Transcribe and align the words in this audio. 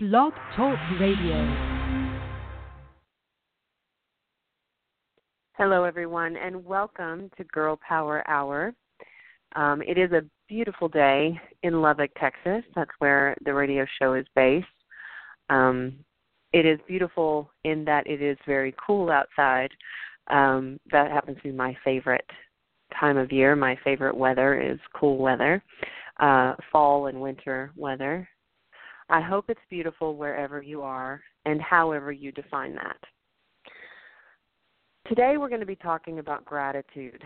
Blog 0.00 0.32
Talk 0.54 0.78
Radio. 1.00 1.34
Hello, 5.54 5.82
everyone, 5.82 6.36
and 6.36 6.64
welcome 6.64 7.28
to 7.36 7.42
Girl 7.42 7.76
Power 7.76 8.22
Hour. 8.30 8.72
Um, 9.56 9.82
it 9.82 9.98
is 9.98 10.12
a 10.12 10.22
beautiful 10.48 10.86
day 10.88 11.36
in 11.64 11.82
Lubbock, 11.82 12.12
Texas. 12.16 12.62
That's 12.76 12.92
where 13.00 13.36
the 13.44 13.52
radio 13.52 13.84
show 14.00 14.14
is 14.14 14.24
based. 14.36 14.68
Um, 15.50 15.96
it 16.52 16.64
is 16.64 16.78
beautiful 16.86 17.50
in 17.64 17.84
that 17.86 18.06
it 18.06 18.22
is 18.22 18.38
very 18.46 18.76
cool 18.86 19.10
outside. 19.10 19.72
Um, 20.28 20.78
that 20.92 21.10
happens 21.10 21.38
to 21.38 21.42
be 21.42 21.50
my 21.50 21.76
favorite 21.84 22.30
time 23.00 23.16
of 23.16 23.32
year. 23.32 23.56
My 23.56 23.76
favorite 23.82 24.16
weather 24.16 24.60
is 24.62 24.78
cool 24.94 25.18
weather, 25.18 25.60
uh, 26.20 26.54
fall 26.70 27.08
and 27.08 27.20
winter 27.20 27.72
weather. 27.74 28.28
I 29.10 29.20
hope 29.20 29.46
it's 29.48 29.60
beautiful 29.70 30.16
wherever 30.16 30.62
you 30.62 30.82
are 30.82 31.20
and 31.46 31.60
however 31.60 32.12
you 32.12 32.30
define 32.32 32.74
that. 32.74 32.98
Today 35.08 35.36
we're 35.38 35.48
going 35.48 35.60
to 35.60 35.66
be 35.66 35.76
talking 35.76 36.18
about 36.18 36.44
gratitude. 36.44 37.22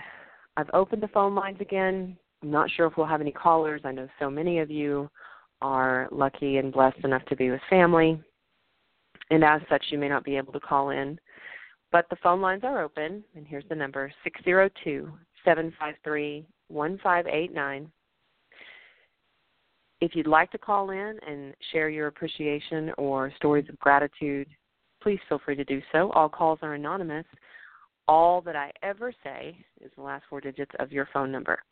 I've 0.57 0.71
opened 0.73 1.03
the 1.03 1.09
phone 1.09 1.35
lines 1.35 1.59
again. 1.61 2.17
I'm 2.43 2.51
not 2.51 2.71
sure 2.71 2.87
if 2.87 2.97
we'll 2.97 3.07
have 3.07 3.21
any 3.21 3.33
callers. 3.33 3.81
I 3.85 3.93
know 3.93 4.09
so 4.21 4.31
many 4.31 4.61
of 4.61 4.71
you 4.71 5.11
are 5.61 6.09
lucky 6.13 6.59
and 6.59 6.73
blessed 6.73 7.05
enough 7.05 7.25
to 7.27 7.37
be 7.37 7.51
with 7.51 7.61
family, 7.69 8.21
and 9.31 9.43
as 9.43 9.63
such, 9.69 9.85
you 9.91 9.99
may 9.99 10.09
not 10.09 10.25
be 10.25 10.37
able 10.37 10.53
to 10.53 10.61
call 10.61 10.91
in. 10.91 11.19
But 11.91 12.07
the 12.11 12.17
phone 12.23 12.41
lines 12.41 12.63
are 12.65 12.83
open, 12.83 13.25
and 13.35 13.47
here's 13.47 13.65
the 13.69 13.75
number 13.75 14.13
602 14.25 15.11
753 15.45 16.47
1589. 16.69 17.91
If 20.03 20.17
you'd 20.17 20.27
like 20.27 20.51
to 20.51 20.59
call 20.59 20.91
in 20.91 21.17
and 21.29 21.55
share 21.71 21.89
your 21.89 22.09
appreciation 22.09 22.91
or 22.99 23.33
stories 23.37 23.69
of 23.69 23.79
gratitude, 23.79 24.49
please 25.01 25.21
feel 25.29 25.41
free 25.45 25.55
to 25.55 25.63
do 25.63 25.81
so. 25.93 26.11
All 26.11 26.29
calls 26.29 26.59
are 26.63 26.75
anonymous. 26.75 27.25
All 28.09 28.41
that 28.41 28.57
I 28.57 28.73
ever 28.83 29.15
say 29.23 29.57
is 29.81 29.93
the 29.95 30.03
last 30.03 30.25
four 30.29 30.41
digits 30.41 30.73
of 30.81 30.91
your 30.91 31.09
phone 31.13 31.31
number. 31.31 31.63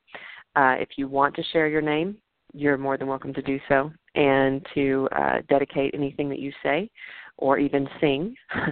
Uh, 0.55 0.77
if 0.78 0.91
you 0.97 1.09
want 1.09 1.34
to 1.34 1.42
share 1.53 1.67
your 1.67 1.83
name, 1.83 2.19
you're 2.55 2.78
more 2.78 2.97
than 2.97 3.09
welcome 3.09 3.34
to 3.34 3.42
do 3.42 3.59
so 3.69 3.91
and 4.14 4.65
to 4.75 5.09
uh, 5.11 5.39
dedicate 5.48 5.92
anything 5.92 6.28
that 6.28 6.39
you 6.39 6.53
say 6.62 6.89
or 7.37 7.59
even 7.59 7.89
sing 8.00 8.37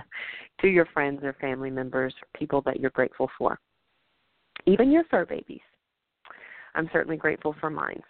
to 0.60 0.68
your 0.68 0.86
friends 0.94 1.18
or 1.24 1.32
family 1.40 1.70
members 1.70 2.14
or 2.22 2.38
people 2.38 2.62
that 2.62 2.78
you're 2.78 2.90
grateful 2.90 3.28
for. 3.36 3.58
Even 4.66 4.92
your 4.92 5.02
fur 5.10 5.26
babies. 5.26 5.62
I'm 6.76 6.88
certainly 6.92 7.16
grateful 7.16 7.56
for 7.58 7.70
mine. 7.70 8.00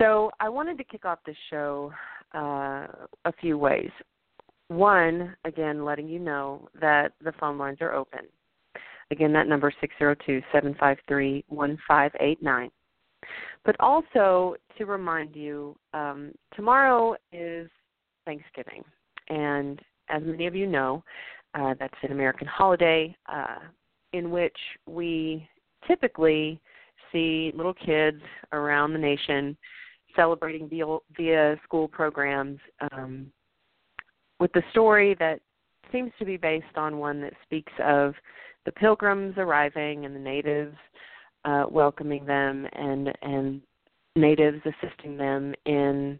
So 0.00 0.30
I 0.40 0.48
wanted 0.48 0.78
to 0.78 0.84
kick 0.84 1.04
off 1.04 1.18
this 1.26 1.36
show 1.50 1.92
uh, 2.34 2.86
a 3.26 3.32
few 3.38 3.58
ways. 3.58 3.90
One, 4.68 5.36
again, 5.44 5.84
letting 5.84 6.08
you 6.08 6.18
know 6.18 6.68
that 6.80 7.12
the 7.22 7.32
phone 7.38 7.58
lines 7.58 7.78
are 7.82 7.92
open. 7.92 8.20
Again, 9.10 9.32
that 9.34 9.46
number 9.46 9.70
six 9.78 9.94
zero 9.98 10.16
two 10.24 10.40
seven 10.52 10.74
five 10.80 10.96
three 11.06 11.44
one 11.48 11.76
five 11.86 12.12
eight 12.18 12.42
nine. 12.42 12.70
But 13.64 13.76
also 13.78 14.56
to 14.78 14.86
remind 14.86 15.36
you, 15.36 15.76
um, 15.92 16.32
tomorrow 16.54 17.14
is 17.30 17.68
Thanksgiving, 18.24 18.82
and 19.28 19.80
as 20.08 20.22
many 20.24 20.46
of 20.46 20.54
you 20.54 20.66
know, 20.66 21.04
uh, 21.54 21.74
that's 21.78 21.92
an 22.02 22.12
American 22.12 22.46
holiday 22.46 23.14
uh, 23.30 23.58
in 24.14 24.30
which 24.30 24.56
we 24.86 25.46
typically 25.86 26.58
see 27.12 27.52
little 27.54 27.74
kids 27.74 28.22
around 28.52 28.92
the 28.94 28.98
nation 28.98 29.56
celebrating 30.16 30.68
via, 30.68 30.98
via 31.16 31.56
school 31.64 31.88
programs 31.88 32.58
um, 32.92 33.30
with 34.38 34.52
the 34.52 34.62
story 34.70 35.14
that 35.18 35.40
seems 35.92 36.12
to 36.18 36.24
be 36.24 36.36
based 36.36 36.76
on 36.76 36.98
one 36.98 37.20
that 37.20 37.32
speaks 37.42 37.72
of 37.82 38.14
the 38.64 38.72
pilgrims 38.72 39.34
arriving 39.36 40.04
and 40.04 40.14
the 40.14 40.20
natives 40.20 40.76
uh, 41.44 41.64
welcoming 41.70 42.24
them 42.26 42.66
and 42.72 43.12
and 43.22 43.62
natives 44.16 44.60
assisting 44.66 45.16
them 45.16 45.54
in 45.66 46.18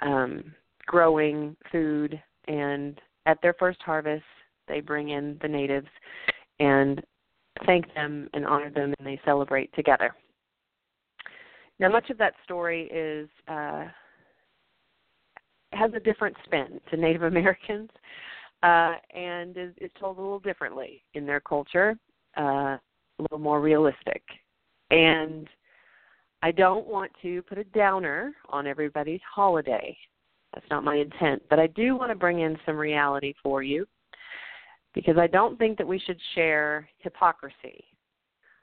um, 0.00 0.52
growing 0.86 1.56
food 1.70 2.20
and 2.48 3.00
at 3.26 3.40
their 3.42 3.54
first 3.58 3.80
harvest 3.82 4.24
they 4.68 4.80
bring 4.80 5.10
in 5.10 5.38
the 5.42 5.48
natives 5.48 5.88
and 6.58 7.02
thank 7.66 7.92
them 7.94 8.28
and 8.34 8.46
honor 8.46 8.70
them 8.70 8.94
and 8.98 9.06
they 9.06 9.20
celebrate 9.24 9.72
together. 9.74 10.14
Now, 11.80 11.88
much 11.88 12.10
of 12.10 12.18
that 12.18 12.34
story 12.44 12.90
is 12.92 13.28
uh, 13.48 13.86
has 15.72 15.90
a 15.94 16.00
different 16.00 16.36
spin 16.44 16.78
to 16.90 16.96
Native 16.96 17.22
Americans, 17.34 17.88
uh, 18.62 18.94
and 19.14 19.56
is, 19.56 19.72
is 19.80 19.90
told 19.98 20.18
a 20.18 20.20
little 20.20 20.38
differently 20.38 21.02
in 21.14 21.24
their 21.24 21.40
culture, 21.40 21.96
uh, 22.36 22.76
a 22.76 22.80
little 23.18 23.38
more 23.38 23.62
realistic. 23.62 24.22
And 24.90 25.48
I 26.42 26.50
don't 26.50 26.86
want 26.86 27.10
to 27.22 27.40
put 27.42 27.56
a 27.56 27.64
downer 27.64 28.34
on 28.50 28.66
everybody's 28.66 29.20
holiday. 29.34 29.96
That's 30.52 30.66
not 30.70 30.84
my 30.84 30.96
intent, 30.96 31.42
but 31.48 31.58
I 31.58 31.68
do 31.68 31.96
want 31.96 32.10
to 32.10 32.16
bring 32.16 32.40
in 32.40 32.58
some 32.66 32.76
reality 32.76 33.34
for 33.42 33.62
you 33.62 33.86
because 34.94 35.16
I 35.16 35.28
don't 35.28 35.58
think 35.58 35.78
that 35.78 35.86
we 35.86 35.98
should 36.00 36.18
share 36.34 36.88
hypocrisy 36.98 37.84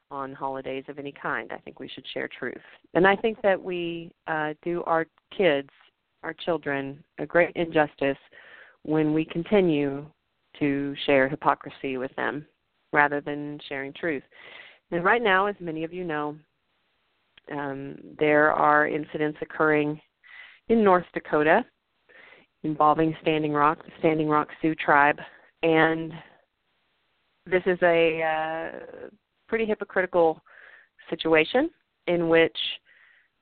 on 0.09 0.33
holidays 0.33 0.85
of 0.87 0.99
any 0.99 1.11
kind. 1.11 1.51
I 1.51 1.57
think 1.57 1.79
we 1.79 1.89
should 1.89 2.05
share 2.13 2.29
truth. 2.39 2.55
And 2.93 3.05
I 3.07 3.15
think 3.15 3.41
that 3.41 3.61
we 3.61 4.11
uh, 4.27 4.53
do 4.63 4.83
our 4.85 5.05
kids, 5.35 5.69
our 6.23 6.33
children, 6.33 7.03
a 7.19 7.25
great 7.25 7.55
injustice 7.55 8.17
when 8.83 9.13
we 9.13 9.25
continue 9.25 10.05
to 10.59 10.95
share 11.05 11.27
hypocrisy 11.27 11.97
with 11.97 12.15
them 12.15 12.45
rather 12.93 13.21
than 13.21 13.59
sharing 13.67 13.93
truth. 13.93 14.23
And 14.91 15.03
right 15.03 15.21
now, 15.21 15.47
as 15.47 15.55
many 15.59 15.83
of 15.83 15.93
you 15.93 16.03
know, 16.03 16.37
um, 17.51 17.97
there 18.19 18.51
are 18.53 18.87
incidents 18.87 19.37
occurring 19.41 19.99
in 20.69 20.83
North 20.83 21.05
Dakota 21.13 21.65
involving 22.63 23.15
Standing 23.21 23.53
Rock, 23.53 23.83
the 23.85 23.91
Standing 23.99 24.27
Rock 24.27 24.49
Sioux 24.61 24.75
tribe, 24.75 25.17
and 25.63 26.11
this 27.45 27.63
is 27.65 27.77
a 27.81 28.21
uh, 28.23 29.09
pretty 29.47 29.65
hypocritical 29.65 30.41
situation 31.09 31.69
in 32.07 32.29
which 32.29 32.57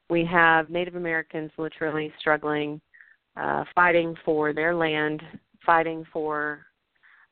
we 0.10 0.26
have 0.26 0.70
Native 0.70 0.96
Americans 0.96 1.52
literally 1.58 2.14
struggling, 2.20 2.80
uh, 3.38 3.64
fighting 3.74 4.16
for 4.24 4.54
their 4.54 4.76
land, 4.76 5.22
fighting 5.66 6.06
for 6.14 6.66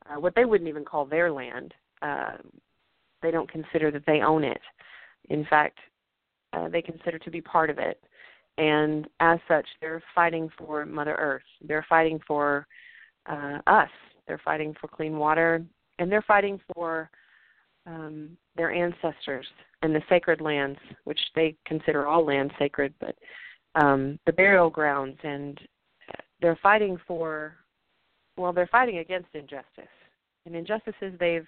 uh, 0.09 0.19
what 0.19 0.33
they 0.35 0.45
wouldn't 0.45 0.69
even 0.69 0.83
call 0.83 1.05
their 1.05 1.31
land. 1.31 1.73
Uh, 2.01 2.37
they 3.21 3.31
don't 3.31 3.49
consider 3.49 3.91
that 3.91 4.05
they 4.05 4.21
own 4.21 4.43
it. 4.43 4.61
In 5.29 5.45
fact, 5.45 5.77
uh, 6.51 6.67
they 6.67 6.81
consider 6.81 7.17
to 7.19 7.31
be 7.31 7.41
part 7.41 7.69
of 7.69 7.77
it. 7.77 8.01
And 8.57 9.07
as 9.19 9.39
such, 9.47 9.65
they're 9.81 10.03
fighting 10.13 10.49
for 10.57 10.85
Mother 10.85 11.15
Earth. 11.15 11.43
They're 11.65 11.85
fighting 11.89 12.19
for 12.27 12.67
uh, 13.25 13.59
us. 13.65 13.89
They're 14.27 14.41
fighting 14.43 14.75
for 14.79 14.87
clean 14.87 15.17
water, 15.17 15.63
and 15.99 16.11
they're 16.11 16.21
fighting 16.23 16.59
for 16.73 17.09
um, 17.85 18.37
their 18.55 18.71
ancestors 18.71 19.45
and 19.81 19.93
the 19.93 20.01
sacred 20.09 20.41
lands, 20.41 20.79
which 21.03 21.19
they 21.35 21.55
consider 21.65 22.07
all 22.07 22.25
land 22.25 22.51
sacred, 22.57 22.93
but 22.99 23.15
um, 23.75 24.19
the 24.25 24.33
burial 24.33 24.69
grounds, 24.69 25.17
and 25.23 25.59
they're 26.41 26.59
fighting 26.61 26.97
for, 27.07 27.55
well, 28.37 28.53
they're 28.53 28.67
fighting 28.67 28.99
against 28.99 29.29
injustice, 29.33 29.91
and 30.45 30.55
injustices 30.55 31.13
they've 31.19 31.47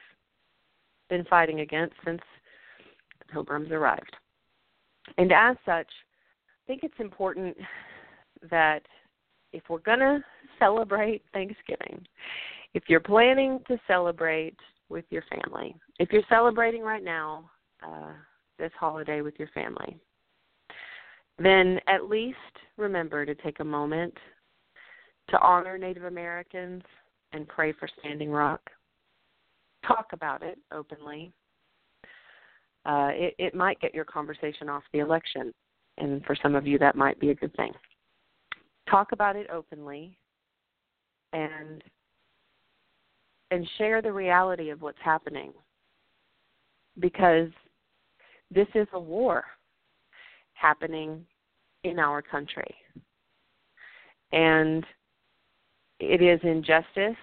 been 1.09 1.23
fighting 1.25 1.62
against 1.62 1.96
since 2.03 2.22
Pilgrims 3.31 3.72
arrived. 3.72 4.16
And 5.17 5.31
as 5.31 5.56
such, 5.66 5.88
I 5.88 6.67
think 6.67 6.84
it's 6.84 7.00
important 7.00 7.56
that 8.50 8.81
if 9.53 9.63
we're 9.69 9.79
going 9.79 10.00
to 10.00 10.23
celebrate 10.59 11.22
Thanksgiving, 11.31 12.05
if 12.73 12.84
you're 12.88 12.99
planning 12.99 13.59
to 13.67 13.78
celebrate 13.88 14.58
with 14.90 15.05
your 15.09 15.23
family. 15.23 15.76
If 15.99 16.11
you're 16.11 16.23
celebrating 16.29 16.82
right 16.82 17.03
now 17.03 17.49
uh, 17.85 18.14
this 18.59 18.72
holiday 18.79 19.22
with 19.22 19.35
your 19.37 19.49
family, 19.49 19.97
then 21.37 21.79
at 21.87 22.09
least 22.09 22.37
remember 22.78 23.26
to 23.26 23.35
take 23.35 23.59
a 23.59 23.64
moment 23.64 24.14
to 25.29 25.40
honor 25.41 25.78
Native 25.78 26.05
Americans 26.05 26.84
and 27.34 27.47
pray 27.47 27.73
for 27.73 27.90
Standing 27.99 28.29
Rock. 28.29 28.61
Talk 29.85 30.08
about 30.14 30.43
it 30.43 30.58
openly. 30.72 31.31
Uh, 32.85 33.09
it, 33.11 33.35
it 33.40 33.55
might 33.55 33.79
get 33.79 33.96
your 33.96 34.05
conversation 34.05 34.70
off 34.70 34.84
the 34.93 34.99
election, 34.99 35.53
and 35.97 36.23
for 36.26 36.35
some 36.41 36.55
of 36.55 36.67
you, 36.67 36.78
that 36.78 36.96
might 36.96 37.20
be 37.20 37.31
a 37.31 37.35
good 37.35 37.55
thing. 37.55 37.72
Talk 38.90 39.11
about 39.11 39.35
it 39.35 39.47
openly 39.52 40.17
and 41.34 41.84
and 43.55 43.66
share 43.78 44.02
the 44.02 44.11
reality 44.11 44.69
of 44.69 44.81
what's 44.81 44.99
happening 45.02 45.53
because 46.99 47.47
this 48.52 48.67
is 48.75 48.85
a 48.91 48.99
war 48.99 49.46
happening 50.55 51.25
in 51.85 51.97
our 51.97 52.22
country. 52.22 52.75
And 54.34 54.85
it 56.02 56.22
is 56.22 56.41
injustice 56.43 57.16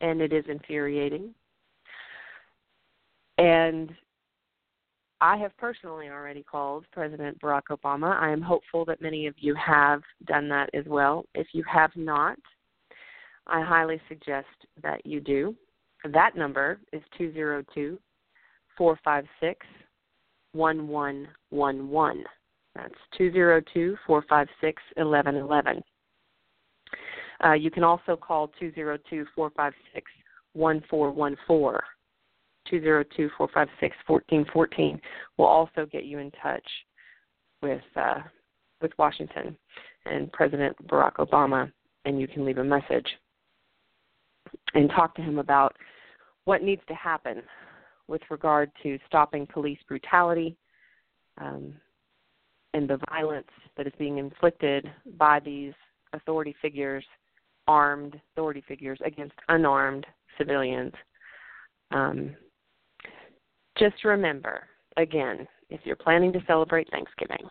and 0.00 0.22
it 0.22 0.32
is 0.32 0.46
infuriating. 0.48 1.34
And 3.36 3.90
I 5.20 5.36
have 5.36 5.54
personally 5.58 6.08
already 6.08 6.42
called 6.42 6.86
President 6.92 7.38
Barack 7.42 7.64
Obama. 7.70 8.18
I 8.18 8.30
am 8.30 8.40
hopeful 8.40 8.86
that 8.86 9.02
many 9.02 9.26
of 9.26 9.34
you 9.36 9.54
have 9.56 10.00
done 10.24 10.48
that 10.48 10.70
as 10.72 10.86
well. 10.86 11.26
If 11.34 11.48
you 11.52 11.62
have 11.70 11.90
not, 11.94 12.38
I 13.46 13.62
highly 13.62 14.00
suggest 14.08 14.46
that 14.82 15.04
you 15.04 15.20
do. 15.20 15.54
That 16.04 16.36
number 16.36 16.80
is 16.92 17.02
202 17.18 17.98
456 18.76 19.66
1111. 20.52 22.24
That's 22.74 22.94
202 23.18 23.96
456 24.06 24.82
1111. 24.96 25.82
Uh, 27.42 27.52
you 27.52 27.70
can 27.70 27.84
also 27.84 28.16
call 28.16 28.48
202 28.58 29.26
456 29.34 30.10
1414. 30.52 31.80
202 32.68 33.30
456 33.36 33.96
1414 34.06 35.00
will 35.36 35.46
also 35.46 35.86
get 35.90 36.04
you 36.04 36.18
in 36.18 36.30
touch 36.42 36.64
with, 37.62 37.82
uh, 37.96 38.20
with 38.80 38.92
Washington 38.98 39.56
and 40.06 40.30
President 40.32 40.76
Barack 40.86 41.14
Obama, 41.16 41.70
and 42.04 42.20
you 42.20 42.28
can 42.28 42.44
leave 42.44 42.58
a 42.58 42.64
message 42.64 43.06
and 44.74 44.90
talk 44.90 45.14
to 45.16 45.22
him 45.22 45.38
about 45.38 45.76
what 46.44 46.62
needs 46.62 46.82
to 46.88 46.94
happen 46.94 47.42
with 48.08 48.22
regard 48.30 48.70
to 48.82 48.98
stopping 49.06 49.46
police 49.46 49.78
brutality 49.88 50.56
um, 51.40 51.74
and 52.74 52.88
the 52.88 52.98
violence 53.10 53.48
that 53.76 53.86
is 53.86 53.92
being 53.98 54.18
inflicted 54.18 54.90
by 55.16 55.40
these 55.40 55.72
authority 56.12 56.54
figures, 56.60 57.04
armed 57.66 58.20
authority 58.32 58.62
figures, 58.66 58.98
against 59.04 59.34
unarmed 59.48 60.06
civilians. 60.38 60.92
Um, 61.92 62.34
just 63.78 64.04
remember, 64.04 64.68
again, 64.96 65.46
if 65.68 65.80
you're 65.84 65.96
planning 65.96 66.32
to 66.32 66.40
celebrate 66.46 66.90
Thanksgiving, 66.90 67.48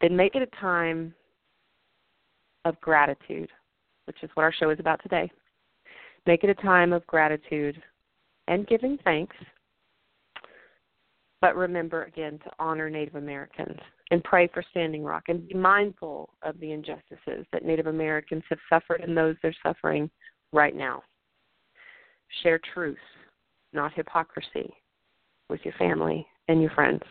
then 0.00 0.16
make 0.16 0.34
it 0.34 0.42
a 0.42 0.60
time 0.60 1.14
of 2.64 2.80
gratitude, 2.80 3.50
which 4.04 4.22
is 4.22 4.30
what 4.34 4.42
our 4.42 4.52
show 4.52 4.70
is 4.70 4.80
about 4.80 5.00
today. 5.02 5.30
Make 6.26 6.44
it 6.44 6.50
a 6.50 6.54
time 6.54 6.92
of 6.92 7.06
gratitude 7.06 7.82
and 8.48 8.66
giving 8.66 8.98
thanks. 9.04 9.36
But 11.40 11.56
remember 11.56 12.04
again 12.04 12.38
to 12.44 12.50
honor 12.60 12.88
Native 12.88 13.16
Americans 13.16 13.76
and 14.12 14.22
pray 14.22 14.48
for 14.54 14.62
Standing 14.70 15.02
Rock 15.02 15.24
and 15.28 15.48
be 15.48 15.54
mindful 15.54 16.30
of 16.42 16.58
the 16.60 16.70
injustices 16.70 17.46
that 17.52 17.64
Native 17.64 17.88
Americans 17.88 18.44
have 18.48 18.58
suffered 18.68 19.00
and 19.00 19.16
those 19.16 19.34
they're 19.42 19.54
suffering 19.62 20.08
right 20.52 20.76
now. 20.76 21.02
Share 22.42 22.60
truth, 22.72 22.98
not 23.72 23.92
hypocrisy, 23.94 24.72
with 25.48 25.60
your 25.64 25.74
family 25.78 26.26
and 26.48 26.60
your 26.60 26.70
friends. 26.70 27.02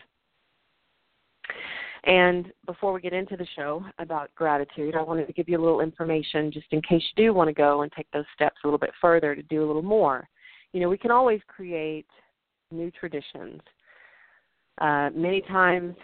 And 2.04 2.52
before 2.66 2.92
we 2.92 3.00
get 3.00 3.12
into 3.12 3.36
the 3.36 3.46
show 3.54 3.84
about 3.98 4.34
gratitude, 4.34 4.96
I 4.96 5.02
wanted 5.02 5.26
to 5.26 5.32
give 5.32 5.48
you 5.48 5.58
a 5.58 5.62
little 5.62 5.80
information 5.80 6.50
just 6.50 6.66
in 6.72 6.82
case 6.82 7.02
you 7.14 7.26
do 7.26 7.32
want 7.34 7.48
to 7.48 7.54
go 7.54 7.82
and 7.82 7.92
take 7.92 8.10
those 8.12 8.24
steps 8.34 8.56
a 8.62 8.66
little 8.66 8.78
bit 8.78 8.90
further 9.00 9.36
to 9.36 9.42
do 9.44 9.64
a 9.64 9.66
little 9.66 9.82
more. 9.82 10.28
You 10.72 10.80
know, 10.80 10.88
we 10.88 10.98
can 10.98 11.12
always 11.12 11.40
create 11.46 12.06
new 12.72 12.90
traditions. 12.90 13.60
Uh, 14.80 15.10
many 15.14 15.42
times 15.42 15.94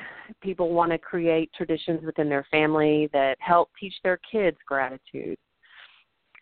people 0.40 0.72
want 0.72 0.92
to 0.92 0.98
create 0.98 1.50
traditions 1.56 2.04
within 2.04 2.28
their 2.28 2.46
family 2.50 3.08
that 3.12 3.36
help 3.40 3.70
teach 3.80 3.94
their 4.04 4.20
kids 4.30 4.58
gratitude 4.66 5.38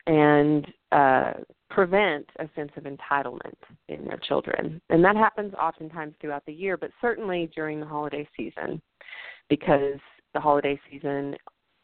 and 0.06 0.67
uh, 0.93 1.33
prevent 1.71 2.27
a 2.38 2.49
sense 2.55 2.71
of 2.77 2.85
entitlement 2.85 3.56
in 3.88 4.05
their 4.05 4.19
children. 4.19 4.81
And 4.88 5.05
that 5.05 5.17
happens 5.17 5.53
oftentimes 5.55 6.15
throughout 6.21 6.47
the 6.47 6.53
year, 6.53 6.77
but 6.77 6.91
certainly 7.00 7.50
during 7.55 7.81
the 7.81 7.87
holiday 7.87 8.29
season 8.37 8.81
because 9.49 9.99
the 10.35 10.41
holiday 10.41 10.79
season 10.91 11.35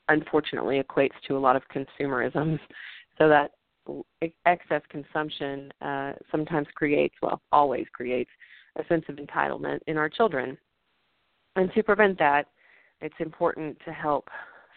unfortunately 0.09 0.81
equates 0.83 1.15
to 1.27 1.37
a 1.37 1.39
lot 1.39 1.57
of 1.57 1.63
consumerism. 1.75 2.59
So 3.19 3.29
that 3.29 3.51
excess 4.47 4.81
consumption 4.89 5.71
uh, 5.83 6.15
sometimes 6.31 6.67
creates, 6.75 7.15
well, 7.21 7.43
always 7.53 7.85
creates, 7.93 8.31
a 8.77 8.85
sense 8.89 9.05
of 9.09 9.17
entitlement 9.17 9.81
in 9.87 9.99
our 9.99 10.09
children. 10.09 10.57
And 11.55 11.71
to 11.75 11.83
prevent 11.83 12.19
that, 12.19 12.47
it's 13.03 13.15
important 13.19 13.77
to 13.85 13.93
help 13.93 14.29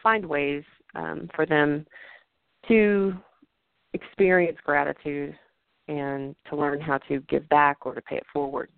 find 0.04 0.26
ways 0.26 0.64
um, 0.96 1.30
for 1.34 1.46
them 1.46 1.86
to 2.68 3.14
experience 3.96 4.58
gratitude 4.64 5.36
and 5.88 6.36
to 6.50 6.56
learn 6.56 6.80
how 6.80 6.98
to 7.08 7.20
give 7.30 7.48
back 7.50 7.86
or 7.86 7.96
to 7.96 8.02
pay 8.02 8.18
it 8.18 8.26
forward. 8.32 8.70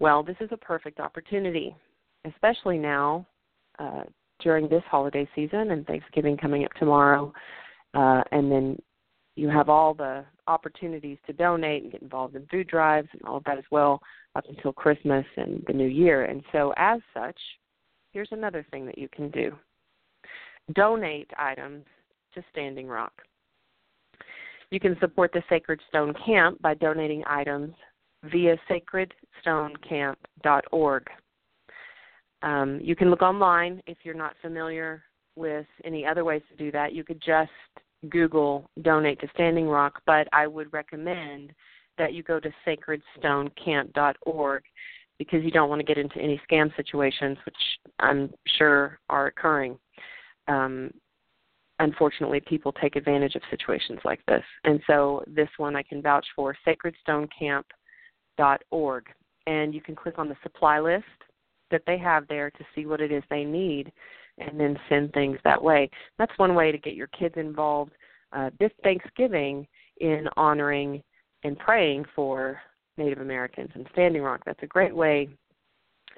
Well, 0.00 0.22
this 0.22 0.36
is 0.40 0.48
a 0.52 0.56
perfect 0.56 1.00
opportunity 1.00 1.74
especially 2.24 2.78
now 2.78 3.26
uh, 3.78 4.02
during 4.40 4.68
this 4.68 4.82
holiday 4.90 5.28
season 5.34 5.70
and 5.70 5.86
Thanksgiving 5.86 6.36
coming 6.36 6.64
up 6.64 6.72
tomorrow, 6.74 7.32
uh, 7.94 8.22
and 8.32 8.50
then 8.50 8.78
you 9.36 9.48
have 9.48 9.68
all 9.68 9.94
the 9.94 10.24
opportunities 10.46 11.18
to 11.26 11.32
donate 11.32 11.82
and 11.82 11.92
get 11.92 12.02
involved 12.02 12.34
in 12.34 12.46
food 12.46 12.66
drives 12.66 13.08
and 13.12 13.22
all 13.22 13.36
of 13.36 13.44
that 13.44 13.58
as 13.58 13.64
well 13.70 14.00
up 14.34 14.44
until 14.48 14.72
Christmas 14.72 15.24
and 15.36 15.62
the 15.66 15.72
new 15.72 15.86
year. 15.86 16.24
And 16.24 16.42
so, 16.52 16.72
as 16.76 17.00
such, 17.14 17.38
here's 18.12 18.28
another 18.32 18.66
thing 18.70 18.86
that 18.86 18.98
you 18.98 19.08
can 19.08 19.30
do 19.30 19.52
donate 20.74 21.30
items 21.38 21.84
to 22.34 22.42
Standing 22.50 22.88
Rock. 22.88 23.12
You 24.70 24.80
can 24.80 24.98
support 25.00 25.32
the 25.32 25.42
Sacred 25.48 25.80
Stone 25.88 26.12
Camp 26.24 26.60
by 26.60 26.74
donating 26.74 27.24
items 27.26 27.74
via 28.24 28.56
sacredstonecamp.org. 28.70 31.06
Um, 32.42 32.78
you 32.82 32.94
can 32.94 33.08
look 33.10 33.22
online 33.22 33.82
if 33.86 33.96
you're 34.04 34.14
not 34.14 34.34
familiar 34.42 35.02
with 35.36 35.64
any 35.84 36.04
other 36.06 36.24
ways 36.24 36.42
to 36.50 36.56
do 36.56 36.70
that. 36.72 36.92
You 36.92 37.04
could 37.04 37.22
just 37.24 37.50
Google 38.10 38.68
donate 38.82 39.18
to 39.20 39.28
Standing 39.34 39.68
Rock, 39.68 40.02
but 40.06 40.28
I 40.32 40.46
would 40.46 40.72
recommend 40.72 41.52
that 41.96 42.12
you 42.12 42.22
go 42.22 42.38
to 42.38 42.52
sacredstonecamp.org 42.66 44.62
because 45.18 45.42
you 45.42 45.50
don't 45.50 45.68
want 45.68 45.80
to 45.80 45.84
get 45.84 45.98
into 45.98 46.18
any 46.18 46.40
scam 46.48 46.74
situations, 46.76 47.36
which 47.44 47.56
I'm 47.98 48.32
sure 48.56 49.00
are 49.08 49.26
occurring. 49.26 49.76
Um, 50.46 50.92
unfortunately, 51.78 52.40
people 52.40 52.72
take 52.72 52.96
advantage 52.96 53.34
of 53.34 53.42
situations 53.50 54.00
like 54.04 54.24
this. 54.26 54.44
And 54.64 54.80
so 54.86 55.22
this 55.26 55.48
one 55.56 55.76
I 55.76 55.82
can 55.82 56.02
vouch 56.02 56.26
for, 56.34 56.56
sacredstonecamp.org. 56.66 59.06
And 59.46 59.74
you 59.74 59.80
can 59.80 59.94
click 59.94 60.18
on 60.18 60.28
the 60.28 60.36
supply 60.42 60.80
list 60.80 61.04
that 61.70 61.82
they 61.86 61.98
have 61.98 62.26
there 62.28 62.50
to 62.50 62.64
see 62.74 62.86
what 62.86 63.00
it 63.00 63.12
is 63.12 63.22
they 63.30 63.44
need 63.44 63.92
and 64.38 64.58
then 64.58 64.78
send 64.88 65.12
things 65.12 65.38
that 65.44 65.62
way. 65.62 65.90
That's 66.18 66.32
one 66.36 66.54
way 66.54 66.72
to 66.72 66.78
get 66.78 66.94
your 66.94 67.08
kids 67.08 67.34
involved 67.36 67.92
uh, 68.32 68.50
this 68.60 68.70
Thanksgiving 68.82 69.66
in 70.00 70.28
honoring 70.36 71.02
and 71.44 71.58
praying 71.58 72.04
for 72.14 72.60
Native 72.96 73.20
Americans 73.20 73.70
and 73.74 73.86
Standing 73.92 74.22
Rock. 74.22 74.42
That's 74.44 74.62
a 74.62 74.66
great 74.66 74.94
way 74.94 75.28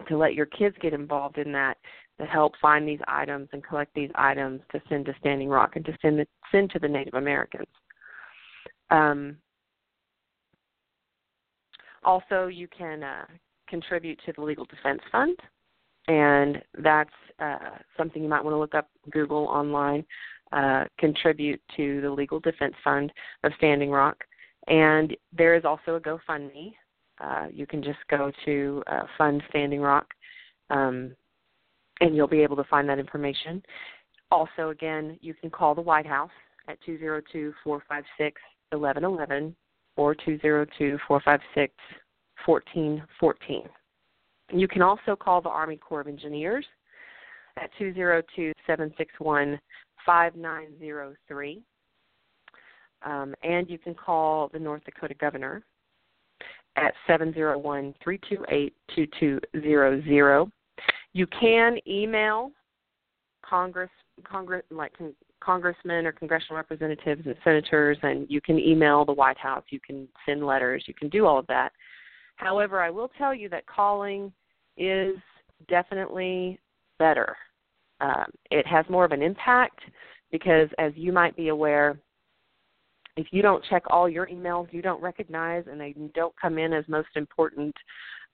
to 0.09 0.17
let 0.17 0.35
your 0.35 0.47
kids 0.47 0.76
get 0.81 0.93
involved 0.93 1.38
in 1.38 1.52
that 1.52 1.76
to 2.21 2.27
help 2.27 2.53
find 2.61 2.87
these 2.87 3.00
items 3.09 3.49
and 3.53 3.65
collect 3.65 3.95
these 3.95 4.11
items 4.15 4.61
to 4.73 4.81
send 4.89 5.07
to 5.07 5.15
Standing 5.21 5.49
Rock 5.49 5.77
and 5.77 5.85
to 5.87 5.97
send 6.03 6.19
the, 6.19 6.27
send 6.53 6.71
to 6.71 6.79
the 6.79 6.89
Native 6.89 7.15
Americans. 7.15 7.67
Um, 8.91 9.37
also, 12.05 12.47
you 12.47 12.69
can 12.77 13.03
uh, 13.03 13.25
contribute 13.69 14.21
to 14.27 14.33
the 14.35 14.43
Legal 14.43 14.67
Defense 14.67 15.00
Fund, 15.11 15.39
and 16.09 16.62
that's 16.79 17.11
uh, 17.39 17.79
something 17.97 18.23
you 18.23 18.29
might 18.29 18.45
want 18.45 18.55
to 18.55 18.59
look 18.59 18.75
up 18.75 18.89
Google 19.11 19.47
online. 19.47 20.05
Uh, 20.53 20.85
contribute 20.99 21.61
to 21.77 22.00
the 22.00 22.11
Legal 22.11 22.41
Defense 22.41 22.75
Fund 22.83 23.12
of 23.45 23.53
Standing 23.57 23.91
Rock, 23.91 24.17
and 24.67 25.17
there 25.33 25.55
is 25.55 25.65
also 25.65 25.95
a 25.95 26.00
GoFundMe. 26.00 26.73
Uh, 27.21 27.47
you 27.53 27.67
can 27.67 27.83
just 27.85 28.00
go 28.11 28.33
to 28.45 28.83
uh, 28.89 29.03
Fund 29.17 29.43
Standing 29.50 29.81
Rock, 29.81 30.09
um, 30.71 31.15
and 32.00 32.16
you'll 32.16 32.26
be 32.26 32.42
able 32.42 32.57
to 32.57 32.64
find 32.64 32.88
that 32.88 32.99
information. 32.99 33.62
Also, 34.30 34.71
again, 34.71 35.19
you 35.21 35.35
can 35.35 35.50
call 35.50 35.75
the 35.75 35.80
White 35.80 36.07
House 36.07 36.30
at 36.69 36.78
202 36.85 37.52
456 37.64 38.40
1111 38.71 39.54
or 39.97 40.14
202 40.14 40.99
456 41.07 41.75
1414. 42.47 43.62
You 44.52 44.69
can 44.69 44.83
also 44.83 45.14
call 45.16 45.40
the 45.40 45.49
Army 45.49 45.76
Corps 45.76 46.00
of 46.00 46.09
Engineers 46.09 46.64
at 47.57 47.71
202 47.78 48.52
761 48.66 49.59
5903. 50.07 51.62
Um, 53.02 53.35
and 53.42 53.69
you 53.71 53.78
can 53.78 53.95
call 53.95 54.49
the 54.52 54.59
North 54.59 54.85
Dakota 54.85 55.14
Governor 55.14 55.62
at 56.76 56.95
701 57.07 57.95
328 58.02 58.75
2200. 58.95 60.52
You 61.12 61.26
can 61.26 61.79
email 61.87 62.52
Congress, 63.43 63.90
Congress, 64.25 64.62
like 64.71 64.93
congressmen 65.40 66.07
or 66.07 66.12
congressional 66.12 66.57
representatives 66.57 67.23
and 67.26 67.35
senators, 67.43 67.99
and 68.02 68.26
you 68.29 68.40
can 68.40 68.59
email 68.59 69.05
the 69.05 69.12
White 69.12 69.38
House, 69.38 69.64
you 69.71 69.81
can 69.85 70.07
send 70.26 70.47
letters, 70.47 70.85
you 70.87 70.95
can 70.95 71.09
do 71.09 71.26
all 71.26 71.38
of 71.38 71.47
that. 71.49 71.71
However, 72.37 72.81
I 72.81 72.90
will 72.90 73.11
tell 73.19 73.35
you 73.35 73.49
that 73.49 73.67
calling 73.67 74.33
is 74.76 75.17
definitely 75.69 76.59
better. 76.99 77.37
Um, 78.00 78.26
it 78.50 78.67
has 78.67 78.87
more 78.88 79.05
of 79.05 79.12
an 79.12 79.23
impact 79.23 79.81
because, 80.31 80.69
as 80.79 80.93
you 80.95 81.12
might 81.12 81.37
be 81.37 81.49
aware, 81.49 81.99
if 83.17 83.26
you 83.31 83.43
don't 83.43 83.64
check 83.69 83.83
all 83.88 84.09
your 84.09 84.26
emails 84.29 84.73
you 84.73 84.81
don't 84.81 85.02
recognize 85.02 85.64
and 85.71 85.81
they 85.81 85.95
don't 86.14 86.35
come 86.40 86.57
in 86.57 86.73
as 86.73 86.85
most 86.88 87.09
important, 87.17 87.75